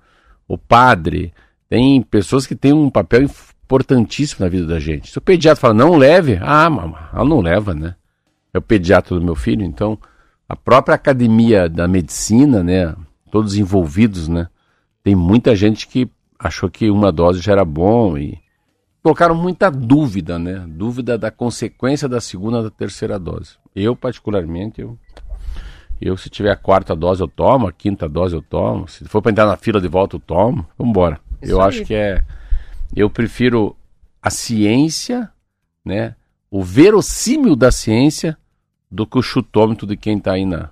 o 0.48 0.60
padre, 0.60 1.34
tem 1.68 2.04
pessoas 2.04 2.46
que 2.46 2.56
têm 2.56 2.72
um 2.72 2.90
papel 2.90 3.24
importantíssimo 3.24 4.46
na 4.46 4.50
vida 4.50 4.68
da 4.68 4.80
gente. 4.80 5.10
Se 5.10 5.18
o 5.18 5.22
pediatra 5.22 5.60
fala, 5.60 5.74
não 5.74 5.96
leve, 5.96 6.38
ah, 6.40 6.70
mamãe, 6.70 7.02
ela 7.12 7.26
não 7.26 7.42
leva, 7.42 7.74
né? 7.74 7.96
É 8.54 8.60
o 8.60 8.62
pediatra 8.62 9.18
do 9.18 9.26
meu 9.26 9.36
filho, 9.36 9.64
então 9.64 9.98
a 10.54 10.56
própria 10.56 10.94
academia 10.94 11.68
da 11.68 11.88
medicina, 11.88 12.64
né, 12.64 12.96
todos 13.32 13.56
envolvidos, 13.56 14.28
né, 14.28 14.48
tem 15.04 15.16
muita 15.16 15.56
gente 15.56 15.88
que 15.88 16.08
achou 16.38 16.70
que 16.70 16.92
uma 16.92 17.12
dose 17.12 17.40
já 17.40 17.54
era 17.54 17.66
bom 17.66 18.16
e 18.16 18.40
colocaram 19.02 19.34
muita 19.34 19.72
dúvida, 19.72 20.38
né, 20.38 20.64
dúvida 20.68 21.18
da 21.18 21.32
consequência 21.32 22.08
da 22.08 22.22
segunda 22.22 22.62
da 22.62 22.70
terceira 22.70 23.18
dose. 23.18 23.56
Eu 23.76 23.96
particularmente, 23.96 24.80
eu, 24.80 24.96
eu 26.00 26.16
se 26.16 26.30
tiver 26.30 26.52
a 26.52 26.56
quarta 26.56 26.96
dose 26.96 27.22
eu 27.22 27.28
tomo, 27.28 27.68
a 27.68 27.72
quinta 27.72 28.08
dose 28.08 28.36
eu 28.36 28.42
tomo, 28.42 28.88
se 28.88 29.06
for 29.06 29.24
para 29.24 29.32
entrar 29.32 29.48
na 29.48 29.58
fila 29.58 29.82
de 29.82 29.88
volta 29.88 30.18
eu 30.18 30.20
tomo, 30.20 30.68
vamos 30.78 30.92
embora. 30.92 31.20
Eu 31.42 31.62
aí. 31.62 31.68
acho 31.68 31.84
que 31.84 31.96
é, 31.96 32.24
eu 32.96 33.10
prefiro 33.10 33.76
a 34.22 34.30
ciência, 34.30 35.32
né, 35.84 36.16
o 36.52 36.62
verossímil 36.62 37.56
da 37.56 37.72
ciência 37.72 38.38
do 38.94 39.08
que 39.08 39.18
o 39.18 39.24
chutômetro 39.24 39.88
de 39.88 39.98
quem 39.98 40.20
está 40.20 40.34
aí 40.34 40.46
na, 40.46 40.70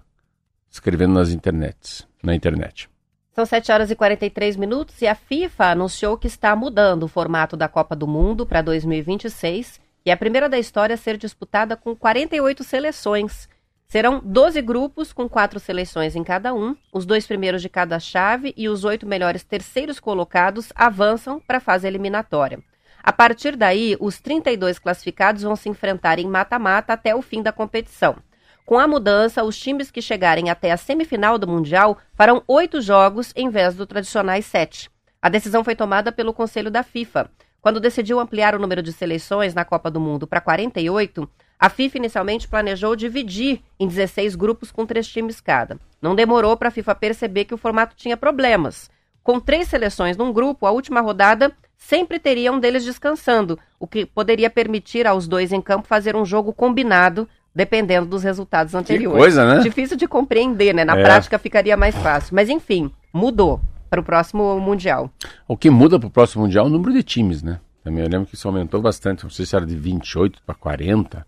escrevendo 0.70 1.14
nas 1.16 1.32
internets, 1.32 2.08
na 2.22 2.36
internet. 2.36 2.88
São 3.32 3.48
7 3.48 3.72
horas 3.72 3.90
e 3.90 3.96
43 3.96 4.58
minutos 4.58 5.02
e 5.02 5.08
a 5.08 5.16
FIFA 5.16 5.72
anunciou 5.72 6.16
que 6.16 6.28
está 6.28 6.56
mudando 6.56 7.04
o 7.04 7.08
formato 7.08 7.58
da 7.58 7.68
Copa 7.68 7.96
do 7.96 8.08
Mundo 8.08 8.46
para 8.46 8.62
2026, 8.62 9.82
que 10.04 10.12
é 10.12 10.14
a 10.14 10.18
primeira 10.18 10.48
da 10.48 10.60
história 10.60 10.94
a 10.94 10.98
ser 10.98 11.18
disputada 11.18 11.76
com 11.76 11.96
48 11.96 12.64
seleções. 12.64 13.50
Serão 13.88 14.22
12 14.24 14.62
grupos 14.62 15.12
com 15.12 15.28
quatro 15.28 15.60
seleções 15.60 16.16
em 16.16 16.24
cada 16.24 16.54
um. 16.54 16.76
Os 16.94 17.08
dois 17.08 17.26
primeiros 17.26 17.62
de 17.62 17.70
cada 17.70 18.00
chave 18.00 18.54
e 18.56 18.70
os 18.70 18.84
oito 18.84 19.08
melhores 19.08 19.44
terceiros 19.44 20.00
colocados 20.00 20.72
avançam 20.76 21.40
para 21.40 21.58
a 21.58 21.62
fase 21.62 21.88
eliminatória. 21.88 22.60
A 23.04 23.12
partir 23.12 23.56
daí, 23.56 23.98
os 24.00 24.20
32 24.20 24.78
classificados 24.78 25.42
vão 25.44 25.56
se 25.56 25.70
enfrentar 25.70 26.20
em 26.20 26.28
mata-mata 26.28 26.94
até 26.94 27.16
o 27.16 27.22
fim 27.22 27.42
da 27.42 27.52
competição. 27.52 28.16
Com 28.66 28.80
a 28.80 28.88
mudança, 28.88 29.44
os 29.44 29.58
times 29.58 29.90
que 29.90 30.02
chegarem 30.02 30.50
até 30.50 30.72
a 30.72 30.78
semifinal 30.78 31.38
do 31.38 31.48
Mundial 31.48 31.98
farão 32.14 32.44
oito 32.48 32.80
jogos 32.80 33.34
em 33.36 33.50
vez 33.50 33.76
dos 33.76 33.88
tradicionais 33.88 34.46
sete. 34.46 34.90
A 35.22 35.30
decisão 35.30 35.64
foi 35.64 35.76
tomada 35.76 36.12
pelo 36.12 36.34
Conselho 36.34 36.72
da 36.72 36.84
FIFA. 36.84 37.30
Quando 37.60 37.80
decidiu 37.80 38.20
ampliar 38.20 38.56
o 38.56 38.60
número 38.60 38.82
de 38.82 38.94
seleções 38.94 39.54
na 39.54 39.66
Copa 39.66 39.92
do 39.92 40.00
Mundo 40.00 40.26
para 40.26 40.42
48, 40.42 41.30
a 41.60 41.70
FIFA 41.70 41.98
inicialmente 41.98 42.48
planejou 42.48 42.96
dividir 42.96 43.62
em 43.80 43.88
16 43.88 44.36
grupos 44.36 44.72
com 44.72 44.86
três 44.86 45.08
times 45.08 45.40
cada. 45.40 45.80
Não 46.02 46.16
demorou 46.16 46.58
para 46.58 46.70
a 46.70 46.72
FIFA 46.72 46.96
perceber 46.96 47.46
que 47.46 47.54
o 47.54 47.58
formato 47.58 47.96
tinha 47.96 48.18
problemas. 48.18 48.90
Com 49.24 49.40
três 49.40 49.68
seleções 49.68 50.18
num 50.18 50.34
grupo, 50.34 50.66
a 50.66 50.72
última 50.72 51.02
rodada 51.02 51.56
sempre 51.82 52.20
teria 52.20 52.52
um 52.52 52.60
deles 52.60 52.86
descansando, 52.86 53.58
o 53.80 53.88
que 53.88 54.06
poderia 54.06 54.50
permitir 54.50 55.08
aos 55.08 55.28
dois 55.28 55.52
em 55.52 55.60
campo 55.60 55.88
fazer 55.88 56.16
um 56.16 56.24
jogo 56.24 56.54
combinado, 56.54 57.28
dependendo 57.54 58.08
dos 58.08 58.24
resultados 58.24 58.76
anteriores. 58.76 59.18
Que 59.18 59.20
coisa, 59.20 59.46
né? 59.46 59.62
Difícil 59.62 59.98
de 59.98 60.08
compreender, 60.08 60.74
né? 60.74 60.86
Na 60.86 60.98
é. 60.98 61.04
prática 61.04 61.40
ficaria 61.40 61.76
mais 61.76 61.96
fácil. 61.98 62.36
Mas 62.36 62.50
enfim, 62.50 62.92
mudou 63.12 63.60
para 63.90 64.00
o 64.00 64.04
próximo 64.04 64.58
Mundial. 64.60 65.10
O 65.48 65.58
que 65.58 65.70
muda 65.70 66.00
para 66.00 66.08
o 66.08 66.12
próximo 66.12 66.44
Mundial 66.44 66.66
é 66.66 66.70
o 66.70 66.72
número 66.72 66.94
de 66.94 67.04
times, 67.04 67.42
né? 67.42 67.60
Também 67.84 68.04
eu 68.04 68.10
lembro 68.10 68.28
que 68.28 68.36
isso 68.36 68.48
aumentou 68.48 68.80
bastante. 68.80 69.24
Não 69.24 69.32
sei 69.32 69.46
se 69.46 69.56
era 69.56 69.66
de 69.66 69.76
28 69.76 70.44
para 70.46 70.56
40. 70.56 71.26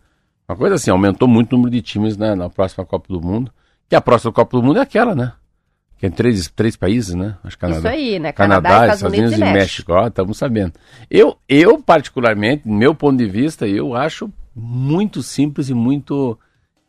Uma 0.48 0.56
coisa 0.56 0.76
assim, 0.76 0.92
aumentou 0.92 1.28
muito 1.28 1.54
o 1.54 1.56
número 1.58 1.72
de 1.72 1.82
times 1.82 2.16
né, 2.16 2.36
na 2.36 2.50
próxima 2.50 2.86
Copa 2.86 3.08
do 3.10 3.20
Mundo. 3.20 3.52
Que 3.90 3.96
a 3.96 4.02
próxima 4.02 4.32
Copa 4.32 4.56
do 4.56 4.64
Mundo 4.64 4.78
é 4.78 4.82
aquela, 4.82 5.16
né? 5.16 5.34
É 6.04 6.10
três, 6.10 6.50
três 6.54 6.76
países, 6.76 7.16
né? 7.16 7.38
Acho 7.42 7.58
Canadá. 7.58 7.80
Isso 7.80 7.88
aí, 7.88 8.20
né? 8.20 8.34
Canadá, 8.34 8.70
Canadá 8.70 8.94
Estados, 8.94 8.96
Estados, 8.96 9.18
Unidos, 9.18 9.38
Unidos 9.38 9.50
e 9.50 9.54
México. 9.54 9.94
Ó, 9.94 10.08
estamos 10.08 10.38
sabendo. 10.38 10.74
Eu, 11.10 11.38
eu, 11.48 11.82
particularmente, 11.82 12.68
do 12.68 12.74
meu 12.74 12.94
ponto 12.94 13.18
de 13.18 13.26
vista, 13.26 13.66
eu 13.66 13.96
acho 13.96 14.30
muito 14.54 15.24
simples 15.24 15.70
e 15.70 15.74
muito, 15.74 16.38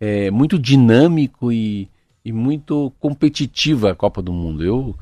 é, 0.00 0.32
muito 0.32 0.58
dinâmico 0.58 1.52
e, 1.52 1.88
e 2.24 2.32
muito 2.32 2.92
competitiva 2.98 3.92
a 3.92 3.94
Copa 3.94 4.20
do 4.20 4.32
Mundo. 4.32 4.64
Eu, 4.64 4.96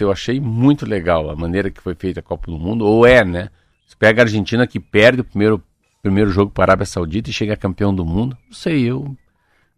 eu 0.00 0.10
achei 0.10 0.40
muito 0.40 0.86
legal 0.86 1.28
a 1.28 1.36
maneira 1.36 1.70
que 1.70 1.82
foi 1.82 1.94
feita 1.94 2.20
a 2.20 2.22
Copa 2.22 2.50
do 2.50 2.58
Mundo, 2.58 2.86
ou 2.86 3.06
é, 3.06 3.22
né? 3.22 3.50
Você 3.86 3.96
pega 3.98 4.22
a 4.22 4.24
Argentina 4.24 4.66
que 4.66 4.80
perde 4.80 5.20
o 5.20 5.24
primeiro, 5.24 5.62
primeiro 6.02 6.30
jogo 6.30 6.50
para 6.50 6.62
a 6.62 6.66
Arábia 6.72 6.86
Saudita 6.86 7.28
e 7.28 7.34
chega 7.34 7.54
campeão 7.54 7.94
do 7.94 8.02
mundo. 8.02 8.34
Não 8.46 8.54
sei, 8.54 8.80
eu, 8.80 9.14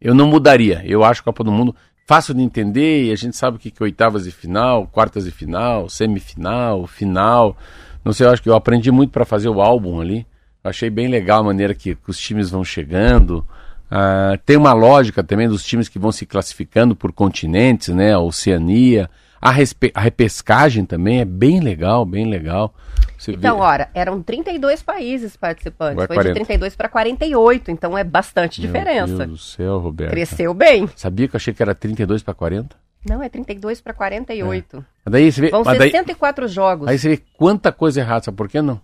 eu 0.01 0.15
não 0.15 0.29
mudaria. 0.29 0.81
Eu 0.87 1.03
acho 1.03 1.23
a 1.23 1.25
Copa 1.25 1.43
do 1.43 1.51
Mundo 1.51 1.75
fácil 2.09 2.33
de 2.33 2.41
entender 2.41 3.05
e 3.05 3.13
a 3.13 3.17
gente 3.17 3.37
sabe 3.37 3.59
o 3.59 3.61
que 3.61 3.69
é 3.69 3.85
oitavas 3.85 4.25
de 4.25 4.31
final, 4.31 4.87
quartas 4.87 5.27
de 5.27 5.31
final, 5.31 5.91
semifinal, 5.91 6.87
final. 6.87 7.55
Não 8.03 8.15
sei, 8.15 8.27
eu 8.27 8.31
acho 8.31 8.43
que 8.43 8.49
eu 8.49 8.57
aprendi 8.57 8.91
muito 8.91 9.11
para 9.11 9.27
fazer 9.27 9.51
o 9.51 9.61
álbum 9.61 10.01
ali. 10.01 10.27
achei 10.65 10.89
bem 10.89 11.09
legal 11.09 11.41
a 11.41 11.45
maneira 11.45 11.75
que, 11.75 11.95
que 11.95 12.11
os 12.11 12.19
times 12.19 12.49
vão 12.49 12.65
chegando. 12.65 13.47
Uh, 13.93 14.39
tem 14.47 14.57
uma 14.57 14.73
lógica 14.73 15.23
também 15.23 15.49
dos 15.49 15.63
times 15.63 15.87
que 15.87 15.99
vão 15.99 16.11
se 16.11 16.25
classificando 16.25 16.97
por 16.97 17.13
continentes, 17.13 17.95
né? 17.95 18.15
A 18.15 18.21
Oceania. 18.21 19.11
A, 19.41 19.51
a 19.95 20.01
repescagem 20.01 20.85
também 20.85 21.21
é 21.21 21.25
bem 21.25 21.61
legal, 21.61 22.05
bem 22.05 22.27
legal. 22.29 22.75
Você 23.17 23.33
então, 23.33 23.57
vê... 23.57 23.63
ora, 23.63 23.91
eram 23.95 24.23
32 24.23 24.83
países 24.83 25.37
participantes. 25.37 25.97
Vai 25.97 26.07
Foi 26.07 26.17
40. 26.17 26.33
de 26.33 26.47
32 26.47 26.77
para 26.77 26.89
48, 26.89 27.71
então 27.71 27.97
é 27.97 28.05
bastante 28.05 28.61
Meu 28.61 28.67
diferença. 28.69 29.07
Meu 29.07 29.19
Deus 29.19 29.31
do 29.31 29.39
céu, 29.39 29.79
Roberto. 29.79 30.11
Cresceu 30.11 30.55
bem. 30.55 30.89
Sabia 30.97 31.29
que 31.29 31.35
eu 31.35 31.39
achei 31.39 31.53
que 31.53 31.63
era 31.63 31.75
32 31.75 32.23
para 32.23 32.35
40? 32.35 32.77
Não, 33.09 33.23
é 33.23 33.29
32 33.29 33.81
para 33.81 33.95
48. 33.95 34.85
É. 35.07 35.11
Daí 35.11 35.33
você 35.33 35.41
vê, 35.41 35.51
Vão 35.51 35.65
ser 35.65 35.79
daí, 35.79 35.91
104 35.91 36.49
jogos. 36.49 36.89
Aí 36.89 36.99
você 36.99 37.09
vê 37.09 37.23
quanta 37.37 37.73
coisa 37.73 38.01
errada, 38.01 38.25
sabe 38.25 38.37
por 38.37 38.49
que 38.49 38.61
não? 38.61 38.81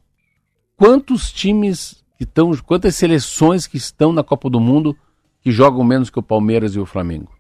Quantos 0.77 1.33
times 1.33 2.03
que 2.17 2.25
estão, 2.25 2.53
quantas 2.65 2.97
seleções 2.97 3.67
que 3.67 3.77
estão 3.77 4.13
na 4.13 4.23
Copa 4.23 4.49
do 4.49 4.61
Mundo 4.61 4.97
que 5.41 5.51
jogam 5.51 5.85
menos 5.85 6.11
que 6.11 6.19
o 6.19 6.23
Palmeiras 6.23 6.75
e 6.75 6.81
o 6.81 6.87
Flamengo? 6.87 7.34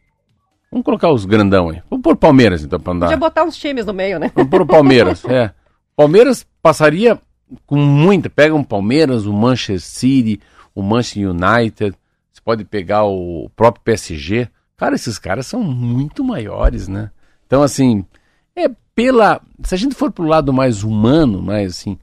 Vamos 0.74 0.84
colocar 0.84 1.08
os 1.12 1.24
grandão 1.24 1.70
aí. 1.70 1.80
Vamos 1.88 2.02
pôr 2.02 2.16
Palmeiras, 2.16 2.64
então, 2.64 2.80
para 2.80 2.92
andar. 2.92 3.06
Podia 3.06 3.16
botar 3.16 3.44
uns 3.44 3.56
times 3.56 3.86
no 3.86 3.94
meio, 3.94 4.18
né? 4.18 4.32
Vamos 4.34 4.50
pôr 4.50 4.62
o 4.62 4.66
Palmeiras, 4.66 5.22
é. 5.30 5.52
Palmeiras 5.94 6.44
passaria 6.60 7.16
com 7.64 7.76
muita. 7.76 8.28
Pega 8.28 8.56
um 8.56 8.64
Palmeiras, 8.64 9.24
o 9.24 9.32
Manchester 9.32 9.80
City, 9.80 10.40
o 10.74 10.82
Manchester 10.82 11.30
United. 11.30 11.96
Você 12.32 12.40
pode 12.44 12.64
pegar 12.64 13.04
o 13.04 13.48
próprio 13.54 13.84
PSG. 13.84 14.48
Cara, 14.76 14.96
esses 14.96 15.16
caras 15.16 15.46
são 15.46 15.62
muito 15.62 16.24
maiores, 16.24 16.88
né? 16.88 17.12
Então, 17.46 17.62
assim, 17.62 18.04
é 18.56 18.68
pela. 18.96 19.40
Se 19.62 19.76
a 19.76 19.78
gente 19.78 19.94
for 19.94 20.10
pro 20.10 20.24
lado 20.24 20.52
mais 20.52 20.82
humano, 20.82 21.40
mais 21.40 21.74
assim, 21.74 21.96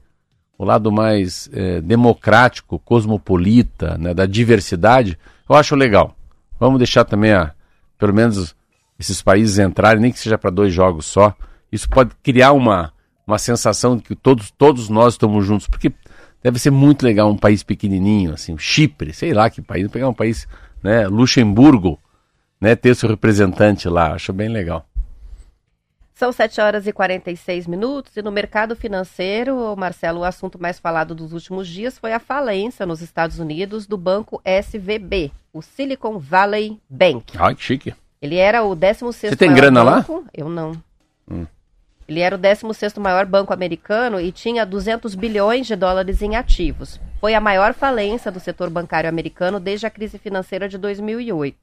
o 0.56 0.64
lado 0.64 0.90
mais 0.90 1.50
é, 1.52 1.78
democrático, 1.82 2.78
cosmopolita, 2.78 3.98
né, 3.98 4.14
da 4.14 4.24
diversidade, 4.24 5.18
eu 5.46 5.56
acho 5.56 5.76
legal. 5.76 6.16
Vamos 6.58 6.78
deixar 6.78 7.04
também 7.04 7.32
a, 7.32 7.52
pelo 7.98 8.14
menos 8.14 8.56
esses 9.02 9.20
países 9.20 9.58
entrarem, 9.58 10.00
nem 10.00 10.12
que 10.12 10.18
seja 10.18 10.38
para 10.38 10.50
dois 10.50 10.72
jogos 10.72 11.06
só. 11.06 11.34
Isso 11.70 11.88
pode 11.88 12.12
criar 12.22 12.52
uma, 12.52 12.92
uma 13.26 13.36
sensação 13.36 13.96
de 13.96 14.02
que 14.04 14.14
todos, 14.14 14.52
todos 14.52 14.88
nós 14.88 15.14
estamos 15.14 15.44
juntos, 15.44 15.66
porque 15.66 15.92
deve 16.40 16.58
ser 16.58 16.70
muito 16.70 17.04
legal 17.04 17.28
um 17.28 17.36
país 17.36 17.64
pequenininho, 17.64 18.32
assim, 18.32 18.56
Chipre, 18.56 19.12
sei 19.12 19.34
lá 19.34 19.50
que 19.50 19.60
país, 19.60 19.90
pegar 19.90 20.08
um 20.08 20.14
país, 20.14 20.46
né, 20.82 21.08
Luxemburgo, 21.08 21.98
né, 22.60 22.76
ter 22.76 22.94
seu 22.94 23.08
representante 23.08 23.88
lá, 23.88 24.12
acho 24.12 24.32
bem 24.32 24.48
legal. 24.48 24.86
São 26.14 26.30
7 26.30 26.60
horas 26.60 26.86
e 26.86 26.92
46 26.92 27.66
minutos 27.66 28.16
e 28.16 28.22
no 28.22 28.30
mercado 28.30 28.76
financeiro, 28.76 29.74
Marcelo, 29.76 30.20
o 30.20 30.24
assunto 30.24 30.62
mais 30.62 30.78
falado 30.78 31.12
dos 31.12 31.32
últimos 31.32 31.66
dias 31.66 31.98
foi 31.98 32.12
a 32.12 32.20
falência 32.20 32.86
nos 32.86 33.00
Estados 33.00 33.40
Unidos 33.40 33.84
do 33.84 33.98
banco 33.98 34.40
SVB, 34.44 35.32
o 35.52 35.60
Silicon 35.60 36.20
Valley 36.20 36.80
Bank. 36.88 37.36
Ai, 37.36 37.56
que 37.56 37.62
chique. 37.64 37.94
Ele 38.22 38.36
era 38.36 38.62
o 38.62 38.76
16º 38.76 39.30
Você 39.30 39.36
tem 39.36 39.52
grana 39.52 39.84
banco. 39.84 40.18
lá? 40.18 40.22
Eu 40.32 40.48
não. 40.48 40.80
Hum. 41.28 41.44
Ele 42.08 42.20
era 42.20 42.36
o 42.36 42.38
16º 42.38 43.00
maior 43.00 43.26
banco 43.26 43.52
americano 43.52 44.20
e 44.20 44.30
tinha 44.30 44.64
200 44.64 45.16
bilhões 45.16 45.66
de 45.66 45.74
dólares 45.74 46.22
em 46.22 46.36
ativos. 46.36 47.00
Foi 47.20 47.34
a 47.34 47.40
maior 47.40 47.74
falência 47.74 48.30
do 48.30 48.38
setor 48.38 48.70
bancário 48.70 49.10
americano 49.10 49.58
desde 49.58 49.86
a 49.86 49.90
crise 49.90 50.18
financeira 50.18 50.68
de 50.68 50.78
2008. 50.78 51.56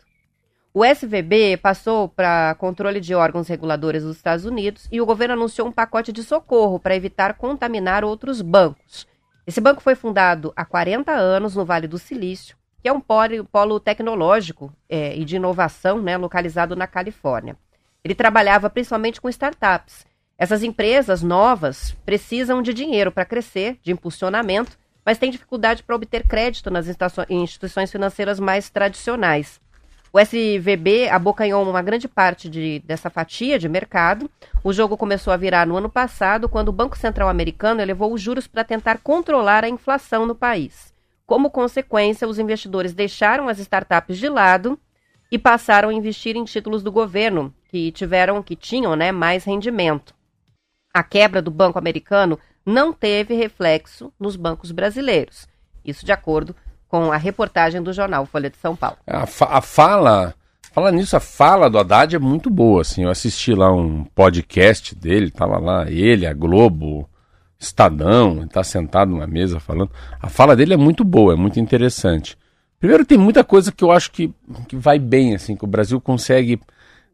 O 0.74 0.84
SVB 0.84 1.58
passou 1.58 2.10
para 2.10 2.54
controle 2.56 3.00
de 3.00 3.16
órgãos 3.16 3.48
reguladores 3.48 4.04
dos 4.04 4.18
Estados 4.18 4.44
Unidos 4.44 4.88
e 4.92 5.00
o 5.00 5.06
governo 5.06 5.36
anunciou 5.36 5.68
um 5.68 5.72
pacote 5.72 6.12
de 6.12 6.24
socorro 6.24 6.78
para 6.78 6.96
evitar 6.96 7.36
contaminar 7.36 8.04
outros 8.04 8.42
bancos. 8.42 9.08
Esse 9.48 9.62
banco 9.62 9.82
foi 9.82 9.96
fundado 9.96 10.54
há 10.56 10.66
40 10.66 11.12
anos 11.12 11.56
no 11.56 11.66
Vale 11.66 11.88
do 11.88 11.98
Silício, 11.98 12.56
que 12.82 12.88
é 12.88 12.94
um 12.94 13.02
polo, 13.02 13.80
tecnológico 13.80 14.74
é, 14.88 15.16
e 15.16 15.26
de 15.26 15.36
inovação 15.36 16.02
né, 16.02 16.18
localizado 16.18 16.76
na 16.76 16.88
Califórnia. 16.88 17.58
Ele 18.04 18.16
trabalhava 18.16 18.70
principalmente 18.70 19.20
com 19.20 19.30
startups. 19.30 20.06
Essas 20.38 20.64
empresas 20.64 21.22
novas 21.22 21.96
precisam 22.06 22.62
de 22.62 22.74
dinheiro 22.74 23.12
para 23.12 23.26
crescer, 23.26 23.78
de 23.82 23.92
impulsionamento, 23.92 24.78
mas 25.06 25.18
têm 25.18 25.32
dificuldade 25.32 25.84
para 25.84 25.96
obter 25.96 26.26
crédito 26.26 26.72
nas 26.72 26.88
instituições 27.30 27.92
financeiras 27.92 28.40
mais 28.40 28.70
tradicionais. 28.70 29.60
O 30.12 30.20
SVB 30.20 31.10
abocanhou 31.10 31.68
uma 31.70 31.82
grande 31.82 32.08
parte 32.08 32.50
de, 32.50 32.80
dessa 32.80 33.10
fatia 33.10 33.60
de 33.60 33.70
mercado. 33.70 34.30
O 34.64 34.74
jogo 34.74 34.98
começou 34.98 35.32
a 35.32 35.38
virar 35.38 35.68
no 35.68 35.78
ano 35.78 35.90
passado, 35.90 36.50
quando 36.50 36.70
o 36.70 36.74
Banco 36.74 36.98
Central 36.98 37.30
americano 37.30 37.82
elevou 37.82 38.12
os 38.14 38.22
juros 38.22 38.48
para 38.48 38.64
tentar 38.64 39.00
controlar 39.00 39.64
a 39.64 39.70
inflação 39.70 40.26
no 40.26 40.34
país. 40.34 40.94
Como 41.30 41.52
consequência, 41.52 42.28
os 42.28 42.40
investidores 42.40 42.92
deixaram 42.92 43.48
as 43.48 43.60
startups 43.60 44.18
de 44.18 44.28
lado 44.28 44.80
e 45.32 45.38
passaram 45.38 45.90
a 45.90 45.94
investir 45.94 46.36
em 46.36 46.44
títulos 46.44 46.82
do 46.82 46.92
governo, 46.92 47.54
que 47.70 47.92
tiveram, 47.92 48.42
que 48.42 48.56
tinham 48.56 48.96
né, 48.96 49.12
mais 49.12 49.44
rendimento. 49.44 50.16
A 50.92 51.04
quebra 51.04 51.40
do 51.40 51.52
banco 51.52 51.78
americano 51.78 52.40
não 52.66 52.92
teve 52.92 53.36
reflexo 53.36 54.12
nos 54.20 54.36
bancos 54.36 54.72
brasileiros. 54.72 55.48
Isso 55.86 56.04
de 56.04 56.12
acordo 56.12 56.56
com 56.88 57.12
a 57.12 57.18
reportagem 57.18 57.84
do 57.84 57.94
jornal 57.94 58.26
Folha 58.26 58.50
de 58.50 58.58
São 58.58 58.76
Paulo. 58.76 58.98
A, 59.06 59.28
fa 59.28 59.50
a 59.52 59.62
fala, 59.62 60.34
fala 60.74 60.92
nisso, 60.92 61.16
a 61.16 61.20
fala 61.20 61.70
do 61.70 61.78
Haddad 61.78 62.16
é 62.16 62.20
muito 62.20 62.50
boa, 62.50 62.82
assim, 62.82 63.04
eu 63.04 63.10
assisti 63.12 63.54
lá 63.54 63.72
um 63.72 64.04
podcast 64.04 64.96
dele, 64.96 65.30
tava 65.30 65.60
lá 65.60 65.92
ele, 65.92 66.26
a 66.26 66.34
Globo, 66.34 67.08
Estadão, 67.60 68.38
ele 68.38 68.48
tá 68.48 68.64
sentado 68.64 69.12
numa 69.12 69.28
mesa 69.28 69.60
falando. 69.60 69.92
A 70.22 70.30
fala 70.30 70.56
dele 70.56 70.74
é 70.74 70.78
muito 70.78 71.04
boa, 71.04 71.34
é 71.34 71.36
muito 71.36 71.60
interessante. 71.60 72.38
Primeiro 72.80 73.06
tem 73.06 73.18
muita 73.18 73.44
coisa 73.44 73.72
que 73.72 73.84
eu 73.84 73.92
acho 73.92 74.12
que, 74.12 74.34
que 74.68 74.78
vai 74.78 74.98
bem, 74.98 75.36
assim, 75.36 75.58
que 75.58 75.66
o 75.66 75.68
Brasil 75.68 76.00
consegue 76.00 76.62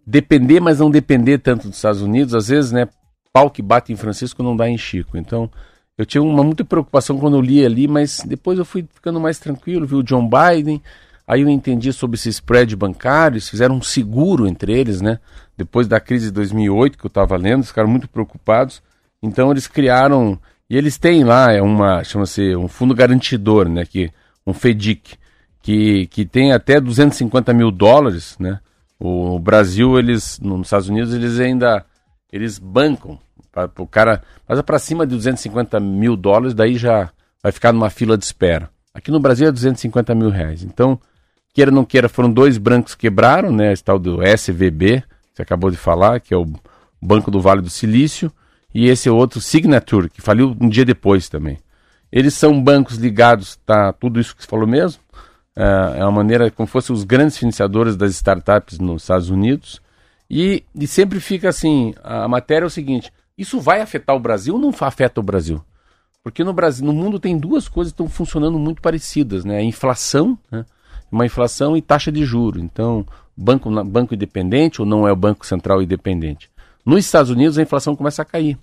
depender, 0.06 0.60
mas 0.60 0.80
não 0.80 0.92
depender 0.92 1.40
tanto 1.40 1.68
dos 1.68 1.78
Estados 1.78 2.02
Unidos. 2.02 2.36
Às 2.36 2.50
vezes, 2.50 2.72
né, 2.72 2.88
pau 3.34 3.50
que 3.50 3.64
bate 3.64 3.92
em 3.92 3.96
Francisco 3.96 4.44
não 4.44 4.56
dá 4.56 4.70
em 4.70 4.78
Chico. 4.78 5.18
Então, 5.18 5.50
eu 5.98 6.06
tinha 6.06 6.22
uma 6.22 6.44
muita 6.44 6.64
preocupação 6.64 7.18
quando 7.18 7.38
eu 7.38 7.42
li 7.42 7.66
ali, 7.66 7.88
mas 7.88 8.22
depois 8.26 8.60
eu 8.60 8.66
fui 8.66 8.88
ficando 8.94 9.20
mais 9.20 9.40
tranquilo, 9.40 9.88
vi 9.88 9.96
o 9.96 10.04
John 10.04 10.30
Biden, 10.30 10.82
aí 11.26 11.42
eu 11.42 11.50
entendi 11.50 11.92
sobre 11.92 12.16
esse 12.16 12.30
spread 12.30 12.76
bancário, 12.76 13.36
eles 13.36 13.50
fizeram 13.50 13.76
um 13.76 13.82
seguro 13.82 14.46
entre 14.46 14.78
eles, 14.78 15.02
né? 15.02 15.20
Depois 15.58 15.88
da 15.88 16.00
crise 16.00 16.26
de 16.26 16.32
2008 16.34 16.98
que 16.98 17.06
eu 17.06 17.08
estava 17.08 17.36
lendo, 17.36 17.60
eles 17.60 17.70
ficaram 17.70 17.90
muito 17.90 18.08
preocupados. 18.08 18.84
Então 19.26 19.52
eles 19.52 19.68
criaram, 19.68 20.40
e 20.70 20.78
eles 20.78 20.98
têm 20.98 21.24
lá, 21.24 21.52
é 21.52 21.62
uma, 21.62 22.04
chama-se 22.04 22.56
um 22.56 22.68
fundo 22.68 22.94
garantidor, 22.94 23.68
né? 23.68 23.86
Que, 23.86 24.12
um 24.46 24.54
FEDIC, 24.54 25.18
que, 25.62 26.06
que 26.08 26.26
tem 26.26 26.54
até 26.54 26.80
250 26.80 27.52
mil 27.54 27.72
dólares, 27.72 28.36
né? 28.40 28.60
O 29.00 29.40
Brasil, 29.40 29.98
eles, 29.98 30.40
nos 30.40 30.68
Estados 30.68 30.88
Unidos, 30.88 31.14
eles 31.14 31.40
ainda, 31.40 31.84
eles 32.32 32.60
bancam 32.60 33.20
o 33.78 33.88
cara, 33.88 34.22
mas 34.48 34.60
é 34.60 34.62
para 34.62 34.78
cima 34.78 35.06
de 35.08 35.16
250 35.16 35.80
mil 35.80 36.16
dólares, 36.16 36.54
daí 36.54 36.78
já 36.78 37.10
vai 37.42 37.52
ficar 37.52 37.74
numa 37.74 37.90
fila 37.90 38.18
de 38.18 38.26
espera. 38.26 38.70
Aqui 38.94 39.12
no 39.12 39.20
Brasil 39.20 39.48
é 39.48 39.52
250 39.52 40.14
mil 40.14 40.30
reais. 40.30 40.64
Então, 40.64 41.00
queira 41.54 41.72
ou 41.72 41.76
não 41.76 41.86
queira, 41.86 42.08
foram 42.08 42.32
dois 42.32 42.58
brancos 42.58 42.96
que 42.96 43.02
quebraram, 43.02 43.52
né? 43.52 43.72
Esse 43.72 43.84
tal 43.84 43.98
do 43.98 44.22
SVB, 44.22 45.04
você 45.34 45.42
acabou 45.42 45.72
de 45.72 45.78
falar, 45.78 46.20
que 46.20 46.34
é 46.34 46.38
o 46.38 46.46
Banco 47.02 47.32
do 47.32 47.42
Vale 47.42 47.62
do 47.62 47.70
Silício, 47.70 48.32
e 48.76 48.90
esse 48.90 49.10
outro 49.10 49.40
Signature, 49.40 50.10
que 50.10 50.22
faliu 50.22 50.54
um 50.60 50.68
dia 50.68 50.84
depois 50.84 51.30
também. 51.30 51.58
Eles 52.12 52.34
são 52.34 52.62
bancos 52.62 52.98
ligados, 52.98 53.56
tá? 53.66 53.94
Tudo 53.94 54.20
isso 54.20 54.36
que 54.36 54.44
você 54.44 54.50
falou 54.50 54.68
mesmo. 54.68 55.02
É, 55.56 56.00
é 56.00 56.04
uma 56.04 56.12
maneira 56.12 56.52
como 56.52 56.68
fossem 56.68 56.94
os 56.94 57.06
grandes 57.06 57.38
financiadores 57.38 57.96
das 57.96 58.12
startups 58.12 58.78
nos 58.78 59.04
Estados 59.04 59.30
Unidos. 59.30 59.82
E, 60.30 60.66
e 60.76 60.86
sempre 60.88 61.22
fica 61.22 61.48
assim: 61.48 61.96
a 62.04 62.28
matéria 62.28 62.66
é 62.66 62.68
o 62.68 62.70
seguinte: 62.70 63.14
isso 63.38 63.62
vai 63.62 63.80
afetar 63.80 64.14
o 64.14 64.20
Brasil 64.20 64.56
ou 64.56 64.60
não 64.60 64.74
afeta 64.78 65.22
o 65.22 65.24
Brasil? 65.24 65.64
Porque 66.22 66.44
no 66.44 66.52
Brasil, 66.52 66.86
no 66.86 66.92
mundo 66.92 67.18
tem 67.18 67.38
duas 67.38 67.70
coisas 67.70 67.94
que 67.94 68.02
estão 68.02 68.10
funcionando 68.10 68.60
muito 68.60 68.82
parecidas, 68.82 69.46
né? 69.46 69.60
A 69.60 69.64
inflação, 69.64 70.38
né? 70.52 70.66
uma 71.10 71.26
inflação 71.26 71.78
e 71.78 71.82
taxa 71.82 72.12
de 72.12 72.26
juro. 72.26 72.60
Então, 72.60 73.06
banco, 73.38 73.70
banco 73.86 74.14
independente 74.14 74.82
ou 74.82 74.86
não 74.86 75.08
é 75.08 75.14
o 75.14 75.16
Banco 75.16 75.46
Central 75.46 75.82
independente. 75.82 76.50
Nos 76.86 77.04
Estados 77.04 77.32
Unidos, 77.32 77.58
a 77.58 77.64
inflação 77.64 77.96
começa 77.96 78.22
a 78.22 78.26
cair. 78.26 78.58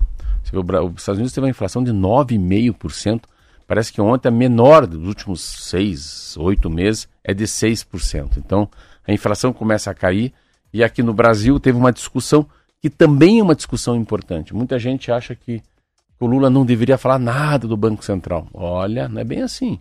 Os 0.44 1.00
Estados 1.00 1.18
Unidos 1.18 1.32
teve 1.32 1.44
uma 1.44 1.50
inflação 1.50 1.82
de 1.82 1.92
9,5%. 1.92 3.22
Parece 3.66 3.92
que 3.92 4.00
ontem 4.00 4.28
a 4.28 4.30
menor 4.30 4.86
dos 4.86 5.06
últimos 5.06 5.40
seis, 5.40 6.36
oito 6.36 6.70
meses 6.70 7.08
é 7.24 7.34
de 7.34 7.44
6%. 7.44 8.36
Então, 8.36 8.68
a 9.06 9.12
inflação 9.12 9.52
começa 9.52 9.90
a 9.90 9.94
cair. 9.94 10.32
E 10.72 10.84
aqui 10.84 11.02
no 11.02 11.12
Brasil 11.12 11.58
teve 11.58 11.76
uma 11.76 11.92
discussão 11.92 12.46
que 12.80 12.88
também 12.88 13.40
é 13.40 13.42
uma 13.42 13.54
discussão 13.54 13.96
importante. 13.96 14.54
Muita 14.54 14.78
gente 14.78 15.10
acha 15.10 15.34
que 15.34 15.62
o 16.18 16.26
Lula 16.26 16.48
não 16.48 16.64
deveria 16.64 16.96
falar 16.96 17.18
nada 17.18 17.66
do 17.66 17.76
Banco 17.76 18.04
Central. 18.04 18.46
Olha, 18.54 19.08
não 19.08 19.20
é 19.20 19.24
bem 19.24 19.42
assim. 19.42 19.80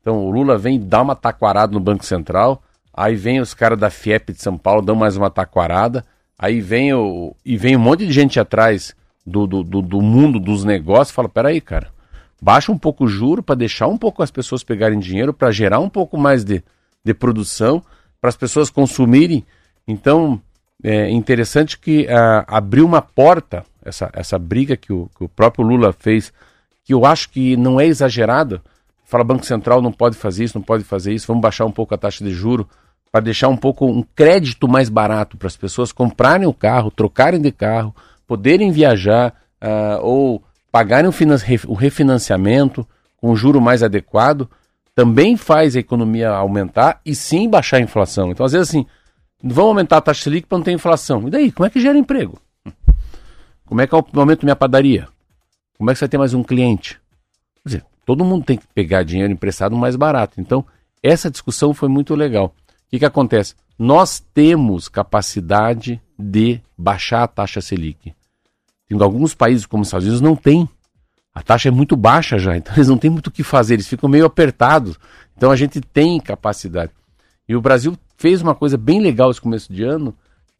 Então 0.00 0.26
o 0.26 0.30
Lula 0.30 0.58
vem 0.58 0.78
dar 0.78 1.02
uma 1.02 1.14
taquarada 1.14 1.72
no 1.72 1.80
Banco 1.80 2.04
Central, 2.04 2.62
aí 2.92 3.14
vem 3.14 3.40
os 3.40 3.54
caras 3.54 3.78
da 3.78 3.88
FIEP 3.88 4.32
de 4.32 4.42
São 4.42 4.58
Paulo, 4.58 4.82
dão 4.82 4.96
mais 4.96 5.16
uma 5.16 5.30
taquarada, 5.30 6.04
aí 6.42 6.60
vem 6.60 6.92
o, 6.92 7.36
e 7.44 7.56
vem 7.56 7.76
um 7.76 7.78
monte 7.80 8.04
de 8.04 8.12
gente 8.12 8.40
atrás 8.40 8.96
do, 9.24 9.46
do, 9.46 9.62
do, 9.62 9.80
do 9.80 10.02
mundo 10.02 10.40
dos 10.40 10.64
negócios 10.64 11.10
e 11.10 11.14
fala, 11.14 11.28
peraí, 11.28 11.60
cara, 11.60 11.86
baixa 12.42 12.72
um 12.72 12.76
pouco 12.76 13.04
o 13.04 13.08
juro 13.08 13.44
para 13.44 13.54
deixar 13.54 13.86
um 13.86 13.96
pouco 13.96 14.24
as 14.24 14.30
pessoas 14.32 14.64
pegarem 14.64 14.98
dinheiro, 14.98 15.32
para 15.32 15.52
gerar 15.52 15.78
um 15.78 15.88
pouco 15.88 16.18
mais 16.18 16.42
de, 16.42 16.60
de 17.04 17.14
produção, 17.14 17.80
para 18.20 18.28
as 18.28 18.36
pessoas 18.36 18.70
consumirem. 18.70 19.46
Então, 19.86 20.42
é 20.82 21.08
interessante 21.10 21.78
que 21.78 22.06
uh, 22.06 22.42
abriu 22.48 22.84
uma 22.84 23.00
porta, 23.00 23.64
essa, 23.84 24.10
essa 24.12 24.36
briga 24.36 24.76
que 24.76 24.92
o, 24.92 25.08
que 25.16 25.22
o 25.22 25.28
próprio 25.28 25.64
Lula 25.64 25.92
fez, 25.92 26.32
que 26.82 26.92
eu 26.92 27.06
acho 27.06 27.30
que 27.30 27.56
não 27.56 27.80
é 27.80 27.86
exagerada, 27.86 28.60
fala 29.04 29.22
Banco 29.22 29.46
Central 29.46 29.80
não 29.80 29.92
pode 29.92 30.16
fazer 30.16 30.42
isso, 30.42 30.58
não 30.58 30.64
pode 30.64 30.82
fazer 30.82 31.14
isso, 31.14 31.28
vamos 31.28 31.42
baixar 31.42 31.66
um 31.66 31.70
pouco 31.70 31.94
a 31.94 31.98
taxa 31.98 32.24
de 32.24 32.32
juro 32.32 32.68
para 33.12 33.20
deixar 33.20 33.48
um 33.48 33.56
pouco 33.56 33.86
um 33.86 34.02
crédito 34.02 34.66
mais 34.66 34.88
barato 34.88 35.36
para 35.36 35.46
as 35.46 35.56
pessoas 35.56 35.92
comprarem 35.92 36.48
o 36.48 36.54
carro, 36.54 36.90
trocarem 36.90 37.40
de 37.40 37.52
carro, 37.52 37.94
poderem 38.26 38.72
viajar 38.72 39.34
uh, 39.62 40.02
ou 40.02 40.42
pagarem 40.72 41.08
o, 41.08 41.14
o 41.70 41.74
refinanciamento 41.74 42.84
com 43.18 43.30
um 43.30 43.36
juro 43.36 43.60
mais 43.60 43.82
adequado, 43.82 44.48
também 44.94 45.36
faz 45.36 45.76
a 45.76 45.80
economia 45.80 46.30
aumentar 46.30 47.00
e 47.04 47.14
sim 47.14 47.48
baixar 47.48 47.76
a 47.76 47.80
inflação. 47.80 48.30
Então, 48.30 48.44
às 48.44 48.52
vezes, 48.52 48.70
assim, 48.70 48.86
vamos 49.40 49.68
aumentar 49.68 49.98
a 49.98 50.00
taxa 50.00 50.24
Selic 50.24 50.48
para 50.48 50.58
não 50.58 50.64
ter 50.64 50.72
inflação. 50.72 51.28
E 51.28 51.30
daí? 51.30 51.52
Como 51.52 51.66
é 51.66 51.70
que 51.70 51.80
gera 51.80 51.96
emprego? 51.96 52.40
Como 53.66 53.80
é 53.80 53.86
que 53.86 53.94
eu 53.94 54.04
aumento 54.16 54.44
minha 54.44 54.56
padaria? 54.56 55.06
Como 55.78 55.90
é 55.90 55.92
que 55.92 55.98
você 55.98 56.06
vai 56.06 56.10
ter 56.10 56.18
mais 56.18 56.34
um 56.34 56.42
cliente? 56.42 57.00
Quer 57.62 57.68
dizer, 57.68 57.84
Todo 58.04 58.24
mundo 58.24 58.44
tem 58.44 58.56
que 58.56 58.66
pegar 58.74 59.04
dinheiro 59.04 59.32
emprestado 59.32 59.76
mais 59.76 59.96
barato. 59.96 60.40
Então, 60.40 60.64
essa 61.02 61.30
discussão 61.30 61.72
foi 61.72 61.88
muito 61.88 62.14
legal. 62.14 62.54
Que, 62.92 62.98
que 62.98 63.06
acontece? 63.06 63.54
Nós 63.78 64.22
temos 64.34 64.86
capacidade 64.86 65.98
de 66.18 66.60
baixar 66.76 67.22
a 67.22 67.26
taxa 67.26 67.62
Selic. 67.62 68.12
Em 68.90 69.02
alguns 69.02 69.34
países, 69.34 69.64
como 69.64 69.80
os 69.80 69.88
Estados 69.88 70.06
Unidos, 70.06 70.20
não 70.20 70.36
tem. 70.36 70.68
A 71.34 71.42
taxa 71.42 71.68
é 71.68 71.70
muito 71.70 71.96
baixa 71.96 72.38
já, 72.38 72.54
então 72.58 72.74
eles 72.74 72.88
não 72.88 72.98
têm 72.98 73.10
muito 73.10 73.28
o 73.28 73.30
que 73.30 73.42
fazer, 73.42 73.74
eles 73.74 73.88
ficam 73.88 74.10
meio 74.10 74.26
apertados. 74.26 74.98
Então 75.34 75.50
a 75.50 75.56
gente 75.56 75.80
tem 75.80 76.20
capacidade. 76.20 76.92
E 77.48 77.56
o 77.56 77.62
Brasil 77.62 77.96
fez 78.18 78.42
uma 78.42 78.54
coisa 78.54 78.76
bem 78.76 79.00
legal 79.00 79.30
esse 79.30 79.40
começo 79.40 79.72
de 79.72 79.82
ano, 79.82 80.14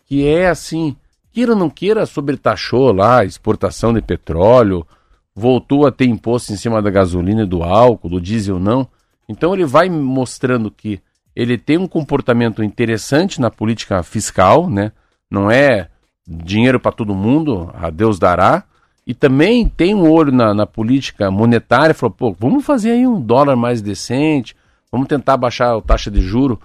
que 0.06 0.26
é 0.26 0.48
assim, 0.48 0.96
queira 1.32 1.52
ou 1.52 1.58
não 1.58 1.68
queira, 1.68 2.06
sobretaxou 2.06 2.94
lá 2.94 3.26
exportação 3.26 3.92
de 3.92 4.00
petróleo, 4.00 4.86
voltou 5.34 5.86
a 5.86 5.92
ter 5.92 6.06
imposto 6.06 6.50
em 6.50 6.56
cima 6.56 6.80
da 6.80 6.88
gasolina 6.88 7.42
e 7.42 7.46
do 7.46 7.62
álcool, 7.62 8.08
do 8.08 8.20
diesel 8.22 8.58
não. 8.58 8.88
Então 9.28 9.52
ele 9.52 9.66
vai 9.66 9.90
mostrando 9.90 10.70
que 10.70 10.98
ele 11.34 11.56
tem 11.56 11.78
um 11.78 11.86
comportamento 11.86 12.62
interessante 12.62 13.40
na 13.40 13.50
política 13.50 14.02
fiscal, 14.02 14.68
né? 14.68 14.92
Não 15.30 15.50
é 15.50 15.88
dinheiro 16.26 16.78
para 16.78 16.92
todo 16.92 17.14
mundo, 17.14 17.70
a 17.74 17.90
Deus 17.90 18.18
dará. 18.18 18.64
E 19.06 19.14
também 19.14 19.68
tem 19.68 19.94
um 19.94 20.08
olho 20.08 20.30
na, 20.30 20.54
na 20.54 20.66
política 20.66 21.30
monetária, 21.30 21.94
falou, 21.94 22.14
pô, 22.14 22.36
vamos 22.38 22.64
fazer 22.64 22.92
aí 22.92 23.06
um 23.06 23.20
dólar 23.20 23.56
mais 23.56 23.82
decente, 23.82 24.54
vamos 24.92 25.08
tentar 25.08 25.36
baixar 25.36 25.76
a 25.76 25.80
taxa 25.80 26.10
de 26.10 26.20
juro. 26.20 26.60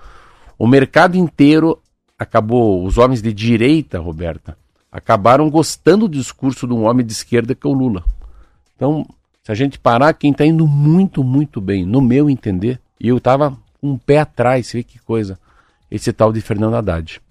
O 0.59 0.67
mercado 0.67 1.17
inteiro 1.17 1.79
acabou, 2.17 2.85
os 2.85 2.97
homens 2.97 3.21
de 3.21 3.33
direita, 3.33 3.99
Roberta, 3.99 4.57
acabaram 4.91 5.49
gostando 5.49 6.07
do 6.07 6.17
discurso 6.17 6.67
de 6.67 6.73
um 6.73 6.85
homem 6.85 7.05
de 7.05 7.11
esquerda 7.11 7.55
que 7.55 7.65
é 7.65 7.69
o 7.69 7.73
Lula. 7.73 8.03
Então, 8.75 9.05
se 9.43 9.51
a 9.51 9.55
gente 9.55 9.79
parar, 9.79 10.13
quem 10.13 10.31
está 10.31 10.45
indo 10.45 10.67
muito, 10.67 11.23
muito 11.23 11.59
bem, 11.59 11.85
no 11.85 12.01
meu 12.01 12.29
entender, 12.29 12.79
e 12.99 13.07
eu 13.07 13.17
estava 13.17 13.57
com 13.87 13.93
um 13.93 13.97
pé 13.97 14.19
atrás, 14.19 14.71
vê 14.73 14.83
que 14.83 14.99
coisa, 14.99 15.39
esse 15.89 16.11
tal 16.11 16.33
de 16.33 16.41
Fernando 16.41 16.75
Haddad. 16.75 17.21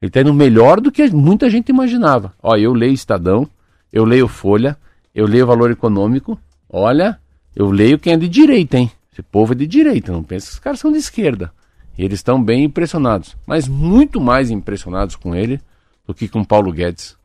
Ele 0.00 0.10
está 0.10 0.20
indo 0.20 0.34
melhor 0.34 0.80
do 0.80 0.92
que 0.92 1.08
muita 1.08 1.48
gente 1.48 1.70
imaginava. 1.70 2.34
Ó, 2.42 2.54
eu 2.56 2.74
leio 2.74 2.92
Estadão, 2.92 3.48
eu 3.90 4.04
leio 4.04 4.28
Folha, 4.28 4.76
eu 5.14 5.26
leio 5.26 5.46
Valor 5.46 5.70
Econômico, 5.70 6.38
olha, 6.68 7.18
eu 7.54 7.70
leio 7.70 7.98
quem 7.98 8.12
é 8.12 8.16
de 8.16 8.28
direita, 8.28 8.76
hein? 8.76 8.90
Esse 9.10 9.22
povo 9.22 9.54
é 9.54 9.56
de 9.56 9.66
direita, 9.66 10.12
não 10.12 10.22
pensa 10.22 10.48
que 10.48 10.52
os 10.52 10.58
caras 10.58 10.80
são 10.80 10.92
de 10.92 10.98
esquerda. 10.98 11.50
Eles 11.96 12.18
estão 12.18 12.42
bem 12.42 12.64
impressionados, 12.64 13.34
mas 13.46 13.66
muito 13.66 14.20
mais 14.20 14.50
impressionados 14.50 15.16
com 15.16 15.34
ele 15.34 15.58
do 16.06 16.12
que 16.12 16.28
com 16.28 16.44
Paulo 16.44 16.70
Guedes. 16.70 17.16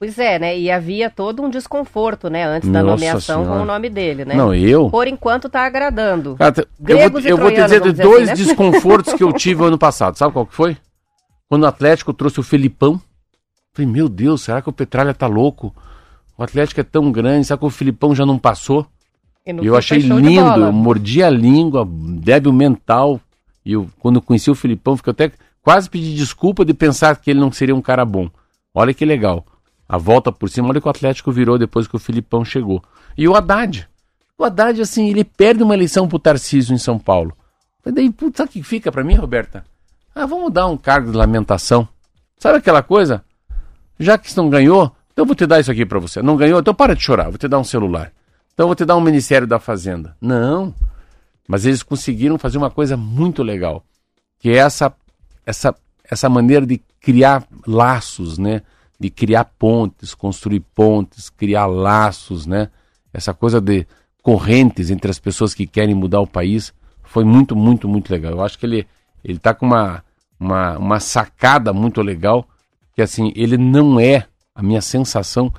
Pois 0.00 0.18
é, 0.18 0.38
né? 0.38 0.58
E 0.58 0.70
havia 0.70 1.10
todo 1.10 1.42
um 1.42 1.50
desconforto, 1.50 2.30
né? 2.30 2.46
Antes 2.46 2.70
da 2.70 2.82
Nossa 2.82 2.94
nomeação 2.94 3.42
senhora. 3.42 3.58
com 3.58 3.64
o 3.64 3.66
nome 3.66 3.90
dele, 3.90 4.24
né? 4.24 4.34
Não, 4.34 4.54
eu. 4.54 4.88
Por 4.88 5.06
enquanto 5.06 5.46
tá 5.50 5.66
agradando. 5.66 6.36
Cara, 6.36 6.66
eu 6.88 7.10
vou, 7.10 7.20
eu 7.20 7.36
vou 7.36 7.50
te 7.50 7.62
dizer 7.62 7.82
de 7.82 7.92
dois 7.92 8.30
assim, 8.30 8.42
né? 8.42 8.48
desconfortos 8.48 9.12
que 9.12 9.22
eu 9.22 9.30
tive 9.36 9.62
ano 9.62 9.76
passado. 9.76 10.16
Sabe 10.16 10.32
qual 10.32 10.46
que 10.46 10.54
foi? 10.54 10.74
Quando 11.50 11.64
o 11.64 11.66
Atlético 11.66 12.14
trouxe 12.14 12.40
o 12.40 12.42
Felipão. 12.42 12.98
Falei, 13.74 13.90
meu 13.90 14.08
Deus, 14.08 14.40
será 14.40 14.62
que 14.62 14.70
o 14.70 14.72
Petralha 14.72 15.12
tá 15.12 15.26
louco? 15.26 15.74
O 16.38 16.42
Atlético 16.42 16.80
é 16.80 16.84
tão 16.84 17.12
grande, 17.12 17.46
será 17.46 17.58
que 17.58 17.66
o 17.66 17.70
Filipão 17.70 18.14
já 18.14 18.24
não 18.24 18.38
passou? 18.38 18.86
E 19.46 19.66
eu 19.66 19.76
achei 19.76 19.98
lindo, 19.98 20.60
eu 20.60 20.72
mordi 20.72 21.22
a 21.22 21.28
língua, 21.28 21.86
débil 21.86 22.54
mental. 22.54 23.20
E 23.66 23.74
eu, 23.74 23.86
quando 23.98 24.22
conheci 24.22 24.50
o 24.50 24.54
Filipão, 24.54 24.96
fiquei 24.96 25.10
até 25.10 25.30
quase 25.60 25.90
pedi 25.90 26.14
desculpa 26.14 26.64
de 26.64 26.72
pensar 26.72 27.14
que 27.16 27.30
ele 27.30 27.38
não 27.38 27.52
seria 27.52 27.74
um 27.74 27.82
cara 27.82 28.06
bom. 28.06 28.30
Olha 28.74 28.94
que 28.94 29.04
legal 29.04 29.44
a 29.90 29.98
volta 29.98 30.30
por 30.30 30.48
cima. 30.48 30.68
Olha 30.68 30.80
que 30.80 30.86
o 30.86 30.90
Atlético 30.90 31.32
virou 31.32 31.58
depois 31.58 31.88
que 31.88 31.96
o 31.96 31.98
Filipão 31.98 32.44
chegou. 32.44 32.80
E 33.18 33.26
o 33.26 33.34
Haddad. 33.34 33.88
O 34.38 34.44
Haddad, 34.44 34.80
assim, 34.80 35.10
ele 35.10 35.24
perde 35.24 35.64
uma 35.64 35.74
eleição 35.74 36.06
pro 36.06 36.16
Tarcísio 36.16 36.72
em 36.72 36.78
São 36.78 36.96
Paulo. 36.96 37.36
E 37.84 37.90
daí, 37.90 38.08
putz, 38.08 38.36
sabe 38.36 38.50
o 38.50 38.52
que 38.52 38.62
fica 38.62 38.92
para 38.92 39.02
mim, 39.02 39.16
Roberta? 39.16 39.64
Ah, 40.14 40.26
vamos 40.26 40.52
dar 40.52 40.68
um 40.68 40.76
cargo 40.76 41.10
de 41.10 41.16
lamentação. 41.16 41.88
Sabe 42.38 42.58
aquela 42.58 42.84
coisa? 42.84 43.24
Já 43.98 44.16
que 44.16 44.34
não 44.36 44.48
ganhou, 44.48 44.94
então 45.12 45.24
eu 45.24 45.26
vou 45.26 45.34
te 45.34 45.44
dar 45.44 45.58
isso 45.58 45.72
aqui 45.72 45.84
para 45.84 45.98
você. 45.98 46.22
Não 46.22 46.36
ganhou, 46.36 46.60
então 46.60 46.72
para 46.72 46.94
de 46.94 47.02
chorar, 47.02 47.28
vou 47.28 47.36
te 47.36 47.48
dar 47.48 47.58
um 47.58 47.64
celular. 47.64 48.12
Então 48.54 48.64
eu 48.64 48.68
vou 48.68 48.76
te 48.76 48.84
dar 48.84 48.96
um 48.96 49.00
Ministério 49.00 49.46
da 49.46 49.58
Fazenda. 49.58 50.16
Não. 50.20 50.72
Mas 51.48 51.66
eles 51.66 51.82
conseguiram 51.82 52.38
fazer 52.38 52.58
uma 52.58 52.70
coisa 52.70 52.96
muito 52.96 53.42
legal, 53.42 53.84
que 54.38 54.50
é 54.50 54.56
essa 54.56 54.94
essa 55.44 55.74
essa 56.04 56.28
maneira 56.28 56.64
de 56.64 56.80
criar 57.00 57.44
laços, 57.66 58.38
né? 58.38 58.62
De 59.00 59.08
criar 59.08 59.44
pontes, 59.44 60.14
construir 60.14 60.60
pontes, 60.60 61.30
criar 61.30 61.66
laços, 61.66 62.46
né? 62.46 62.68
Essa 63.12 63.32
coisa 63.32 63.60
de 63.60 63.86
correntes 64.22 64.90
entre 64.90 65.10
as 65.10 65.18
pessoas 65.18 65.54
que 65.54 65.66
querem 65.66 65.94
mudar 65.94 66.20
o 66.20 66.26
país 66.26 66.72
foi 67.02 67.24
muito, 67.24 67.56
muito, 67.56 67.88
muito 67.88 68.10
legal. 68.10 68.32
Eu 68.32 68.42
acho 68.42 68.58
que 68.58 68.66
ele 68.66 68.86
ele 69.24 69.36
está 69.36 69.54
com 69.54 69.66
uma, 69.66 70.02
uma, 70.38 70.78
uma 70.78 71.00
sacada 71.00 71.72
muito 71.72 72.00
legal, 72.02 72.48
que 72.94 73.02
assim, 73.02 73.32
ele 73.36 73.56
não 73.56 74.00
é, 74.00 74.26
a 74.54 74.62
minha 74.62 74.80
sensação, 74.80 75.52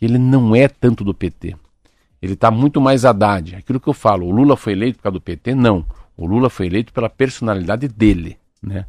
ele 0.00 0.18
não 0.18 0.54
é 0.54 0.68
tanto 0.68 1.04
do 1.04 1.14
PT. 1.14 1.56
Ele 2.20 2.32
está 2.32 2.50
muito 2.50 2.80
mais 2.80 3.04
Haddad. 3.04 3.56
Aquilo 3.56 3.78
que 3.78 3.88
eu 3.88 3.92
falo, 3.94 4.26
o 4.26 4.30
Lula 4.30 4.56
foi 4.56 4.72
eleito 4.72 4.98
por 4.98 5.04
causa 5.04 5.14
do 5.14 5.20
PT? 5.20 5.54
Não. 5.54 5.84
O 6.16 6.26
Lula 6.26 6.48
foi 6.48 6.66
eleito 6.66 6.92
pela 6.92 7.10
personalidade 7.10 7.86
dele, 7.88 8.38
né? 8.62 8.86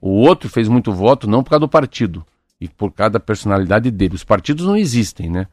O 0.00 0.10
outro 0.10 0.48
fez 0.48 0.68
muito 0.68 0.92
voto 0.92 1.28
não 1.28 1.42
por 1.42 1.50
causa 1.50 1.60
do 1.60 1.68
partido, 1.68 2.24
e 2.60 2.68
por 2.68 2.92
causa 2.92 3.10
da 3.10 3.20
personalidade 3.20 3.90
dele. 3.90 4.14
Os 4.14 4.24
partidos 4.24 4.66
não 4.66 4.76
existem, 4.76 5.30
né? 5.30 5.46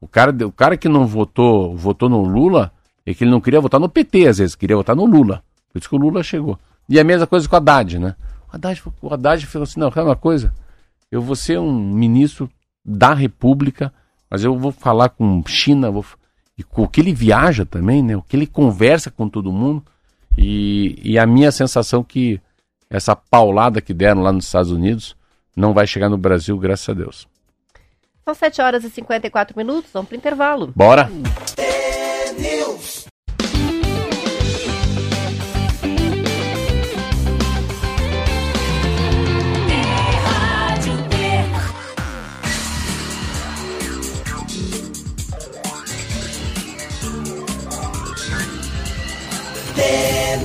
O 0.00 0.06
cara, 0.06 0.34
o 0.46 0.52
cara 0.52 0.76
que 0.76 0.88
não 0.88 1.06
votou, 1.06 1.76
votou 1.76 2.08
no 2.08 2.22
Lula, 2.22 2.72
é 3.04 3.14
que 3.14 3.24
ele 3.24 3.30
não 3.30 3.40
queria 3.40 3.60
votar 3.60 3.80
no 3.80 3.88
PT, 3.88 4.26
às 4.26 4.38
vezes, 4.38 4.54
queria 4.54 4.76
votar 4.76 4.94
no 4.94 5.04
Lula. 5.04 5.42
Por 5.72 5.78
isso 5.78 5.88
que 5.88 5.94
o 5.94 5.98
Lula 5.98 6.22
chegou. 6.22 6.58
E 6.88 6.98
a 6.98 7.04
mesma 7.04 7.26
coisa 7.26 7.48
com 7.48 7.54
o 7.54 7.58
Haddad, 7.58 7.98
né? 7.98 8.14
O 8.50 8.56
Haddad, 8.56 8.82
o 9.02 9.12
Haddad 9.12 9.46
falou 9.46 9.64
assim, 9.64 9.80
não, 9.80 9.88
uma 9.88 10.16
coisa, 10.16 10.54
eu 11.10 11.20
vou 11.20 11.36
ser 11.36 11.58
um 11.58 11.72
ministro 11.72 12.50
da 12.84 13.12
República, 13.12 13.92
mas 14.30 14.44
eu 14.44 14.56
vou 14.58 14.72
falar 14.72 15.10
com 15.10 15.42
China, 15.46 15.90
vou, 15.90 16.04
e 16.56 16.62
com 16.62 16.82
o 16.82 16.88
que 16.88 17.00
ele 17.00 17.12
viaja 17.12 17.64
também, 17.64 18.02
né? 18.02 18.16
O 18.16 18.22
que 18.22 18.36
ele 18.36 18.46
conversa 18.46 19.10
com 19.10 19.28
todo 19.28 19.52
mundo. 19.52 19.82
E, 20.36 20.98
e 21.02 21.18
a 21.18 21.26
minha 21.26 21.50
sensação 21.50 22.04
que 22.04 22.40
essa 22.88 23.14
paulada 23.14 23.80
que 23.80 23.92
deram 23.92 24.22
lá 24.22 24.32
nos 24.32 24.46
Estados 24.46 24.70
Unidos 24.70 25.16
não 25.58 25.74
vai 25.74 25.86
chegar 25.86 26.08
no 26.08 26.16
Brasil, 26.16 26.56
graças 26.56 26.88
a 26.88 26.94
Deus. 26.94 27.28
São 28.24 28.34
7 28.34 28.62
horas 28.62 28.84
e 28.84 28.90
54 28.90 29.56
minutos, 29.56 29.90
vamos 29.92 30.08
para 30.08 30.16
o 30.16 30.18
intervalo. 30.18 30.72
Bora! 30.74 31.10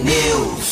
News. 0.04 0.63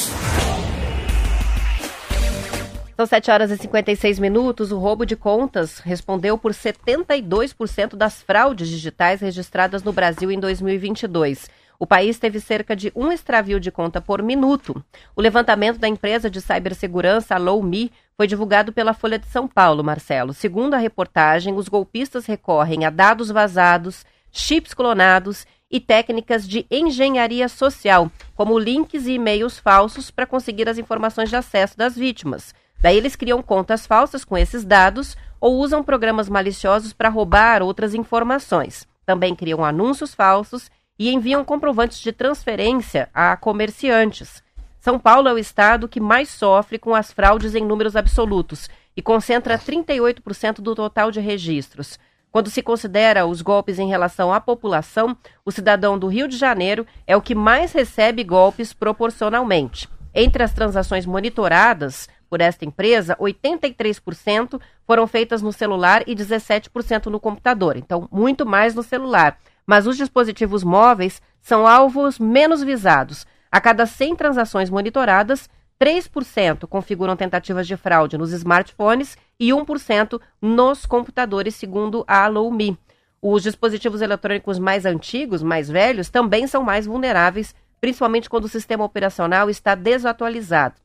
São 3.02 3.08
7 3.08 3.32
horas 3.32 3.50
e 3.50 3.58
56 3.58 4.20
minutos. 4.20 4.72
O 4.72 4.78
roubo 4.78 5.08
de 5.08 5.16
contas 5.16 5.80
respondeu 5.80 6.38
por 6.38 6.52
72% 6.52 7.96
das 7.96 8.22
fraudes 8.22 8.70
digitais 8.70 9.22
registradas 9.22 9.82
no 9.82 9.92
Brasil 9.92 10.30
em 10.30 10.40
2022. 10.40 11.50
O 11.80 11.88
país 11.88 12.20
teve 12.20 12.40
cerca 12.40 12.76
de 12.76 12.92
um 12.96 13.12
extravio 13.12 13.60
de 13.60 13.72
conta 13.72 14.00
por 14.00 14.22
minuto. 14.22 14.86
O 15.16 15.22
levantamento 15.22 15.80
da 15.80 15.88
empresa 15.88 16.30
de 16.30 16.40
cibersegurança 16.40 17.38
LowMe 17.38 17.92
foi 18.16 18.28
divulgado 18.28 18.72
pela 18.72 18.94
Folha 18.94 19.18
de 19.18 19.26
São 19.26 19.48
Paulo, 19.48 19.84
Marcelo. 19.84 20.32
Segundo 20.32 20.76
a 20.76 20.78
reportagem, 20.78 21.56
os 21.56 21.68
golpistas 21.68 22.28
recorrem 22.28 22.86
a 22.86 22.92
dados 22.92 23.32
vazados, 23.32 24.06
chips 24.32 24.76
clonados 24.76 25.48
e 25.72 25.80
técnicas 25.80 26.48
de 26.48 26.68
engenharia 26.70 27.50
social, 27.50 28.12
como 28.36 28.60
links 28.60 29.08
e 29.08 29.14
e-mails 29.14 29.58
falsos 29.58 30.12
para 30.12 30.28
conseguir 30.28 30.70
as 30.70 30.78
informações 30.78 31.30
de 31.30 31.36
acesso 31.36 31.76
das 31.76 31.96
vítimas. 31.96 32.54
Daí 32.82 32.98
eles 32.98 33.16
criam 33.16 33.42
contas 33.42 33.86
falsas 33.86 34.26
com 34.26 34.38
esses 34.38 34.66
dados 34.66 35.16
ou 35.40 35.58
usam 35.58 35.84
programas 35.84 36.28
maliciosos 36.28 36.94
para 36.94 37.10
roubar 37.10 37.62
outras 37.62 37.94
informações. 37.94 38.88
Também 39.06 39.36
criam 39.36 39.64
anúncios 39.64 40.14
falsos 40.14 40.70
e 40.98 41.12
enviam 41.12 41.44
comprovantes 41.44 42.00
de 42.00 42.12
transferência 42.12 43.10
a 43.14 43.36
comerciantes. 43.38 44.44
São 44.80 44.98
Paulo 45.00 45.28
é 45.28 45.34
o 45.34 45.38
estado 45.38 45.88
que 45.88 46.00
mais 46.00 46.30
sofre 46.30 46.80
com 46.80 46.96
as 46.96 47.12
fraudes 47.12 47.54
em 47.54 47.64
números 47.64 47.96
absolutos 47.96 48.68
e 48.96 49.02
concentra 49.02 49.58
38% 49.58 50.56
do 50.56 50.74
total 50.74 51.12
de 51.12 51.20
registros. 51.20 52.00
Quando 52.32 52.50
se 52.50 52.64
considera 52.64 53.26
os 53.26 53.42
golpes 53.42 53.78
em 53.78 53.90
relação 53.90 54.34
à 54.34 54.40
população, 54.40 55.16
o 55.46 55.52
cidadão 55.52 56.00
do 56.00 56.08
Rio 56.08 56.28
de 56.28 56.38
Janeiro 56.38 56.88
é 57.06 57.16
o 57.16 57.22
que 57.22 57.36
mais 57.36 57.74
recebe 57.74 58.24
golpes 58.24 58.74
proporcionalmente. 58.74 59.88
Entre 60.14 60.42
as 60.42 60.54
transações 60.54 61.06
monitoradas, 61.06 62.08
por 62.32 62.40
esta 62.40 62.64
empresa, 62.64 63.18
83% 63.18 64.58
foram 64.88 65.06
feitas 65.06 65.42
no 65.42 65.52
celular 65.52 66.02
e 66.08 66.16
17% 66.16 67.08
no 67.08 67.20
computador. 67.20 67.76
Então, 67.76 68.08
muito 68.10 68.46
mais 68.46 68.74
no 68.74 68.82
celular. 68.82 69.38
Mas 69.68 69.86
os 69.86 69.98
dispositivos 69.98 70.64
móveis 70.64 71.22
são 71.42 71.68
alvos 71.68 72.18
menos 72.18 72.64
visados. 72.64 73.28
A 73.52 73.60
cada 73.60 73.86
100 73.86 74.16
transações 74.16 74.70
monitoradas, 74.70 75.50
3% 75.78 76.66
configuram 76.68 77.18
tentativas 77.18 77.68
de 77.68 77.76
fraude 77.76 78.18
nos 78.18 78.32
smartphones 78.32 79.18
e 79.38 79.50
1% 79.50 80.22
nos 80.42 80.86
computadores, 80.86 81.56
segundo 81.56 82.06
a 82.08 82.24
AlloMe. 82.24 82.80
Os 83.22 83.44
dispositivos 83.44 84.02
eletrônicos 84.02 84.58
mais 84.58 84.86
antigos, 84.86 85.44
mais 85.44 85.70
velhos, 85.70 86.10
também 86.10 86.48
são 86.48 86.64
mais 86.64 86.86
vulneráveis, 86.86 87.54
principalmente 87.82 88.30
quando 88.30 88.46
o 88.46 88.50
sistema 88.50 88.86
operacional 88.86 89.50
está 89.50 89.76
desatualizado. 89.76 90.76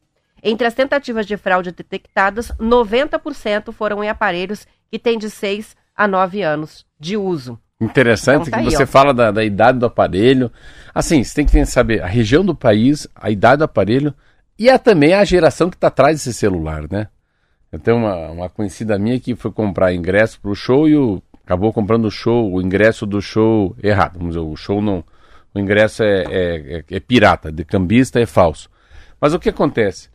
Entre 0.43 0.66
as 0.66 0.74
tentativas 0.74 1.26
de 1.26 1.37
fraude 1.37 1.72
detectadas, 1.72 2.53
90% 2.61 3.72
foram 3.72 4.03
em 4.03 4.09
aparelhos 4.09 4.66
que 4.91 4.99
têm 4.99 5.18
de 5.18 5.30
6 5.30 5.76
a 5.97 6.07
9 6.07 6.43
anos 6.43 6.84
de 6.99 7.16
uso. 7.16 7.59
Interessante 7.80 8.49
então, 8.49 8.51
tá 8.53 8.59
que 8.59 8.64
aí, 8.68 8.70
você 8.70 8.84
ó. 8.84 8.87
fala 8.87 9.12
da, 9.12 9.30
da, 9.30 9.45
idade 9.45 9.78
do 9.78 9.87
aparelho. 9.87 10.51
Assim, 10.95 11.22
você 11.22 11.34
tem 11.34 11.47
que 11.47 11.66
saber 11.66 12.03
a 12.03 12.07
região 12.07 12.45
do 12.45 12.55
país, 12.55 13.07
a 13.14 13.30
idade 13.30 13.59
do 13.59 13.64
aparelho 13.64 14.14
e 14.59 14.68
é 14.70 14.78
também 14.78 15.12
a 15.12 15.24
geração 15.24 15.68
que 15.68 15.76
está 15.76 15.89
atrás 15.89 16.16
desse 16.16 16.32
celular, 16.32 16.84
né? 16.91 17.09
Eu 17.70 17.78
tenho 17.78 17.99
uma, 17.99 18.30
uma 18.30 18.49
conhecida 18.49 18.99
minha 18.99 19.20
que 19.20 19.34
foi 19.34 19.51
comprar 19.51 19.93
ingresso 19.93 20.41
para 20.41 20.51
o 20.51 20.55
show 20.55 20.89
e 20.89 20.97
o, 20.97 21.22
acabou 21.45 21.72
comprando 21.72 22.07
o 22.07 22.11
show, 22.11 22.51
o 22.51 22.62
ingresso 22.62 23.05
do 23.05 23.20
show 23.20 23.76
errado. 23.82 24.14
Vamos 24.14 24.34
dizer, 24.34 24.47
o 24.47 24.57
show 24.57 24.80
não. 24.80 25.05
O 25.55 25.59
ingresso 25.59 26.03
é, 26.03 26.24
é, 26.24 26.76
é, 26.78 26.84
é 26.91 27.01
pirata, 27.01 27.53
de 27.53 27.64
cambista 27.64 28.18
é 28.18 28.26
falso. 28.26 28.70
Mas 29.20 29.34
o 29.34 29.39
que 29.39 29.51
acontece? 29.51 30.09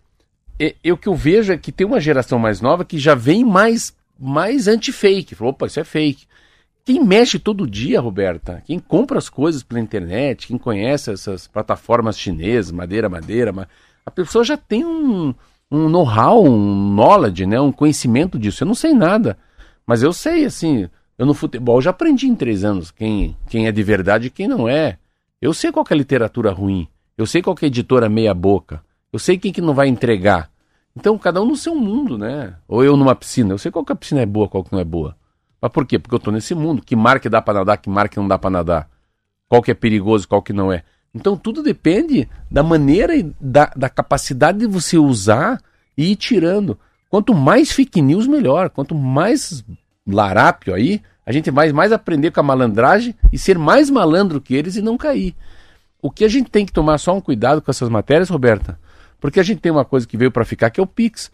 E, 0.83 0.91
o 0.91 0.97
que 0.97 1.07
eu 1.07 1.15
vejo 1.15 1.51
é 1.51 1.57
que 1.57 1.71
tem 1.71 1.87
uma 1.87 1.99
geração 1.99 2.37
mais 2.37 2.61
nova 2.61 2.85
que 2.85 2.99
já 2.99 3.15
vem 3.15 3.43
mais, 3.43 3.95
mais 4.19 4.67
anti-fake. 4.67 5.35
Opa, 5.41 5.65
isso 5.65 5.79
é 5.79 5.83
fake. 5.83 6.27
Quem 6.83 7.03
mexe 7.03 7.39
todo 7.39 7.69
dia, 7.69 7.99
Roberta, 7.99 8.61
quem 8.65 8.79
compra 8.79 9.17
as 9.17 9.29
coisas 9.29 9.63
pela 9.63 9.79
internet, 9.79 10.47
quem 10.47 10.57
conhece 10.57 11.11
essas 11.11 11.47
plataformas 11.47 12.17
chinesas, 12.17 12.71
madeira, 12.71 13.07
madeira, 13.07 13.67
a 14.05 14.11
pessoa 14.11 14.43
já 14.43 14.57
tem 14.57 14.83
um, 14.83 15.33
um 15.71 15.89
know-how, 15.89 16.43
um 16.43 16.93
knowledge, 16.93 17.45
né, 17.45 17.59
um 17.59 17.71
conhecimento 17.71 18.37
disso. 18.37 18.63
Eu 18.63 18.67
não 18.67 18.75
sei 18.75 18.93
nada, 18.93 19.37
mas 19.85 20.03
eu 20.03 20.11
sei, 20.11 20.45
assim, 20.45 20.89
eu 21.17 21.25
no 21.25 21.33
futebol 21.33 21.81
já 21.81 21.91
aprendi 21.91 22.27
em 22.27 22.35
três 22.35 22.63
anos 22.63 22.91
quem, 22.91 23.37
quem 23.47 23.67
é 23.67 23.71
de 23.71 23.83
verdade 23.83 24.27
e 24.27 24.31
quem 24.31 24.47
não 24.47 24.67
é. 24.67 24.97
Eu 25.41 25.53
sei 25.53 25.71
qual 25.71 25.85
é 25.89 25.93
a 25.93 25.97
literatura 25.97 26.51
ruim, 26.51 26.87
eu 27.17 27.25
sei 27.25 27.41
qual 27.41 27.55
é 27.61 27.65
a 27.65 27.67
editora 27.67 28.09
meia 28.09 28.33
boca, 28.33 28.83
eu 29.13 29.19
sei 29.19 29.37
quem 29.37 29.51
que 29.51 29.61
não 29.61 29.73
vai 29.73 29.87
entregar. 29.87 30.50
Então, 30.95 31.17
cada 31.17 31.41
um 31.41 31.45
no 31.45 31.55
seu 31.55 31.75
mundo, 31.75 32.17
né? 32.17 32.55
Ou 32.67 32.83
eu 32.83 32.97
numa 32.97 33.15
piscina. 33.15 33.53
Eu 33.53 33.57
sei 33.57 33.71
qual 33.71 33.85
que 33.85 33.91
a 33.91 33.95
piscina 33.95 34.21
é 34.21 34.25
boa, 34.25 34.47
qual 34.47 34.63
que 34.63 34.71
não 34.71 34.79
é 34.79 34.83
boa. 34.83 35.15
Mas 35.61 35.71
por 35.71 35.85
quê? 35.85 35.97
Porque 35.97 36.15
eu 36.15 36.17
estou 36.17 36.33
nesse 36.33 36.53
mundo. 36.53 36.81
Que 36.81 36.95
mar 36.95 37.19
que 37.19 37.29
dá 37.29 37.41
para 37.41 37.59
nadar, 37.59 37.77
que 37.77 37.89
mar 37.89 38.09
que 38.09 38.17
não 38.17 38.27
dá 38.27 38.37
para 38.37 38.49
nadar. 38.49 38.89
Qual 39.47 39.61
que 39.61 39.71
é 39.71 39.73
perigoso, 39.73 40.27
qual 40.27 40.41
que 40.41 40.51
não 40.51 40.71
é. 40.71 40.83
Então, 41.13 41.37
tudo 41.37 41.61
depende 41.61 42.27
da 42.49 42.63
maneira 42.63 43.15
e 43.15 43.23
da, 43.39 43.71
da 43.75 43.89
capacidade 43.89 44.59
de 44.59 44.67
você 44.67 44.97
usar 44.97 45.61
e 45.97 46.11
ir 46.11 46.15
tirando. 46.15 46.77
Quanto 47.09 47.33
mais 47.33 47.71
fake 47.71 48.01
news, 48.01 48.27
melhor. 48.27 48.69
Quanto 48.69 48.95
mais 48.95 49.63
larápio 50.07 50.73
aí, 50.73 51.01
a 51.25 51.31
gente 51.31 51.51
vai 51.51 51.71
mais 51.71 51.91
aprender 51.91 52.31
com 52.31 52.39
a 52.39 52.43
malandragem 52.43 53.15
e 53.31 53.37
ser 53.37 53.57
mais 53.57 53.89
malandro 53.89 54.41
que 54.41 54.55
eles 54.55 54.75
e 54.75 54.81
não 54.81 54.97
cair. 54.97 55.35
O 56.01 56.09
que 56.09 56.25
a 56.25 56.27
gente 56.27 56.49
tem 56.49 56.65
que 56.65 56.73
tomar 56.73 56.97
só 56.97 57.15
um 57.15 57.21
cuidado 57.21 57.61
com 57.61 57.69
essas 57.69 57.89
matérias, 57.89 58.29
Roberta, 58.29 58.79
porque 59.21 59.39
a 59.39 59.43
gente 59.43 59.61
tem 59.61 59.71
uma 59.71 59.85
coisa 59.85 60.07
que 60.07 60.17
veio 60.17 60.31
para 60.31 60.43
ficar, 60.43 60.71
que 60.71 60.79
é 60.79 60.83
o 60.83 60.87
Pix. 60.87 61.31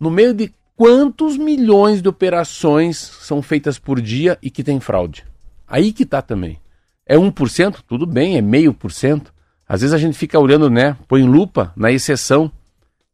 No 0.00 0.10
meio 0.10 0.32
de 0.32 0.50
quantos 0.74 1.36
milhões 1.36 2.00
de 2.00 2.08
operações 2.08 2.96
são 2.96 3.42
feitas 3.42 3.78
por 3.78 4.00
dia 4.00 4.38
e 4.42 4.50
que 4.50 4.64
tem 4.64 4.80
fraude? 4.80 5.26
Aí 5.66 5.92
que 5.92 6.04
está 6.04 6.22
também. 6.22 6.58
É 7.06 7.16
1%? 7.16 7.80
Tudo 7.86 8.06
bem, 8.06 8.38
é 8.38 8.40
meio 8.40 8.72
por 8.72 8.90
cento. 8.90 9.32
Às 9.68 9.82
vezes 9.82 9.92
a 9.92 9.98
gente 9.98 10.16
fica 10.16 10.38
olhando, 10.38 10.70
né? 10.70 10.96
Põe 11.06 11.22
lupa 11.22 11.70
na 11.76 11.92
exceção 11.92 12.50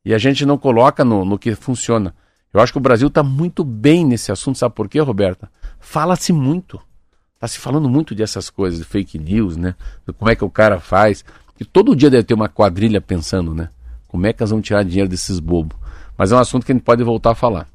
e 0.05 0.15
a 0.15 0.19
gente 0.19 0.47
não 0.47 0.57
coloca 0.57 1.05
no, 1.05 1.25
no 1.25 1.37
que 1.37 1.53
funciona. 1.57 2.15
Eu 2.53 2.61
acho 2.61 2.71
que 2.71 2.79
o 2.79 2.83
Brasil 2.83 3.09
está 3.09 3.25
muito 3.25 3.65
bem 3.65 4.07
nesse 4.07 4.31
assunto, 4.31 4.59
sabe 4.59 4.77
por 4.77 4.89
quê, 4.89 5.01
Roberta? 5.01 5.51
Fala-se 5.81 6.33
muito. 6.33 6.81
Está 7.35 7.49
se 7.49 7.59
falando 7.59 7.89
muito 7.89 8.15
dessas 8.15 8.49
coisas, 8.49 8.79
de 8.79 8.85
fake 8.85 9.19
news, 9.19 9.57
né? 9.57 9.75
De 10.07 10.13
como 10.13 10.31
é 10.31 10.37
que 10.37 10.45
o 10.45 10.51
cara 10.51 10.79
faz. 10.79 11.25
E 11.59 11.65
todo 11.65 11.97
dia 11.97 12.11
deve 12.11 12.23
ter 12.23 12.35
uma 12.35 12.49
quadrilha 12.49 13.01
pensando, 13.01 13.53
né? 13.53 13.71
Como 14.15 14.29
é 14.29 14.33
que 14.33 14.41
elas 14.41 14.53
vão 14.53 14.61
tirar 14.61 14.85
dinheiro 14.85 15.09
desses 15.09 15.41
bobos? 15.41 15.77
Mas 16.17 16.31
é 16.31 16.37
um 16.37 16.39
assunto 16.39 16.65
que 16.65 16.71
a 16.71 16.75
gente 16.77 16.85
pode 16.85 17.03
voltar 17.03 17.33
a 17.33 17.35
falar. 17.35 17.67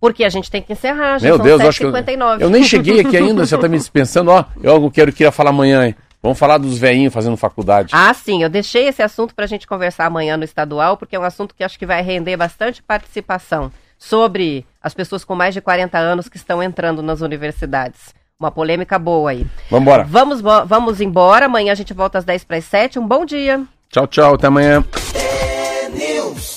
Porque 0.00 0.24
a 0.24 0.30
gente 0.30 0.50
tem 0.50 0.62
que 0.62 0.72
encerrar, 0.72 1.20
Meu 1.20 1.38
Deus, 1.38 1.60
acho 1.60 1.80
que 1.80 1.84
eu, 1.84 1.92
eu, 2.40 2.48
nem 2.48 2.64
cheguei 2.64 3.00
aqui 3.00 3.18
ainda, 3.18 3.44
você 3.44 3.54
está 3.54 3.68
me 3.68 3.76
dispensando, 3.76 4.30
ó, 4.30 4.46
eu 4.62 4.90
quero, 4.90 5.12
queria 5.12 5.30
falar 5.30 5.50
amanhã, 5.50 5.86
hein? 5.86 5.94
Vamos 6.22 6.38
falar 6.38 6.56
dos 6.56 6.78
veinhos 6.78 7.12
fazendo 7.12 7.36
faculdade. 7.36 7.90
Ah, 7.92 8.14
sim, 8.14 8.42
eu 8.42 8.48
deixei 8.48 8.88
esse 8.88 9.02
assunto 9.02 9.34
para 9.34 9.44
a 9.44 9.46
gente 9.46 9.66
conversar 9.66 10.06
amanhã 10.06 10.38
no 10.38 10.44
estadual, 10.44 10.96
porque 10.96 11.14
é 11.14 11.20
um 11.20 11.22
assunto 11.22 11.54
que 11.54 11.62
acho 11.62 11.78
que 11.78 11.84
vai 11.84 12.00
render 12.00 12.38
bastante 12.38 12.82
participação 12.82 13.70
sobre 13.98 14.64
as 14.82 14.94
pessoas 14.94 15.22
com 15.22 15.34
mais 15.34 15.52
de 15.52 15.60
40 15.60 15.98
anos 15.98 16.30
que 16.30 16.38
estão 16.38 16.62
entrando 16.62 17.02
nas 17.02 17.20
universidades. 17.20 18.14
Uma 18.40 18.50
polêmica 18.50 18.98
boa 18.98 19.32
aí. 19.32 19.46
Vambora. 19.70 20.04
Vamos, 20.04 20.40
vamos 20.40 21.02
embora. 21.02 21.44
Amanhã 21.44 21.72
a 21.72 21.76
gente 21.76 21.92
volta 21.92 22.16
às 22.16 22.24
10 22.24 22.44
para 22.44 22.56
as 22.56 22.64
7. 22.64 22.98
Um 22.98 23.06
bom 23.06 23.26
dia. 23.26 23.62
Tchau, 23.90 24.06
tchau. 24.06 24.34
Até 24.34 24.46
amanhã. 24.46 24.82
Dose. 26.28 26.48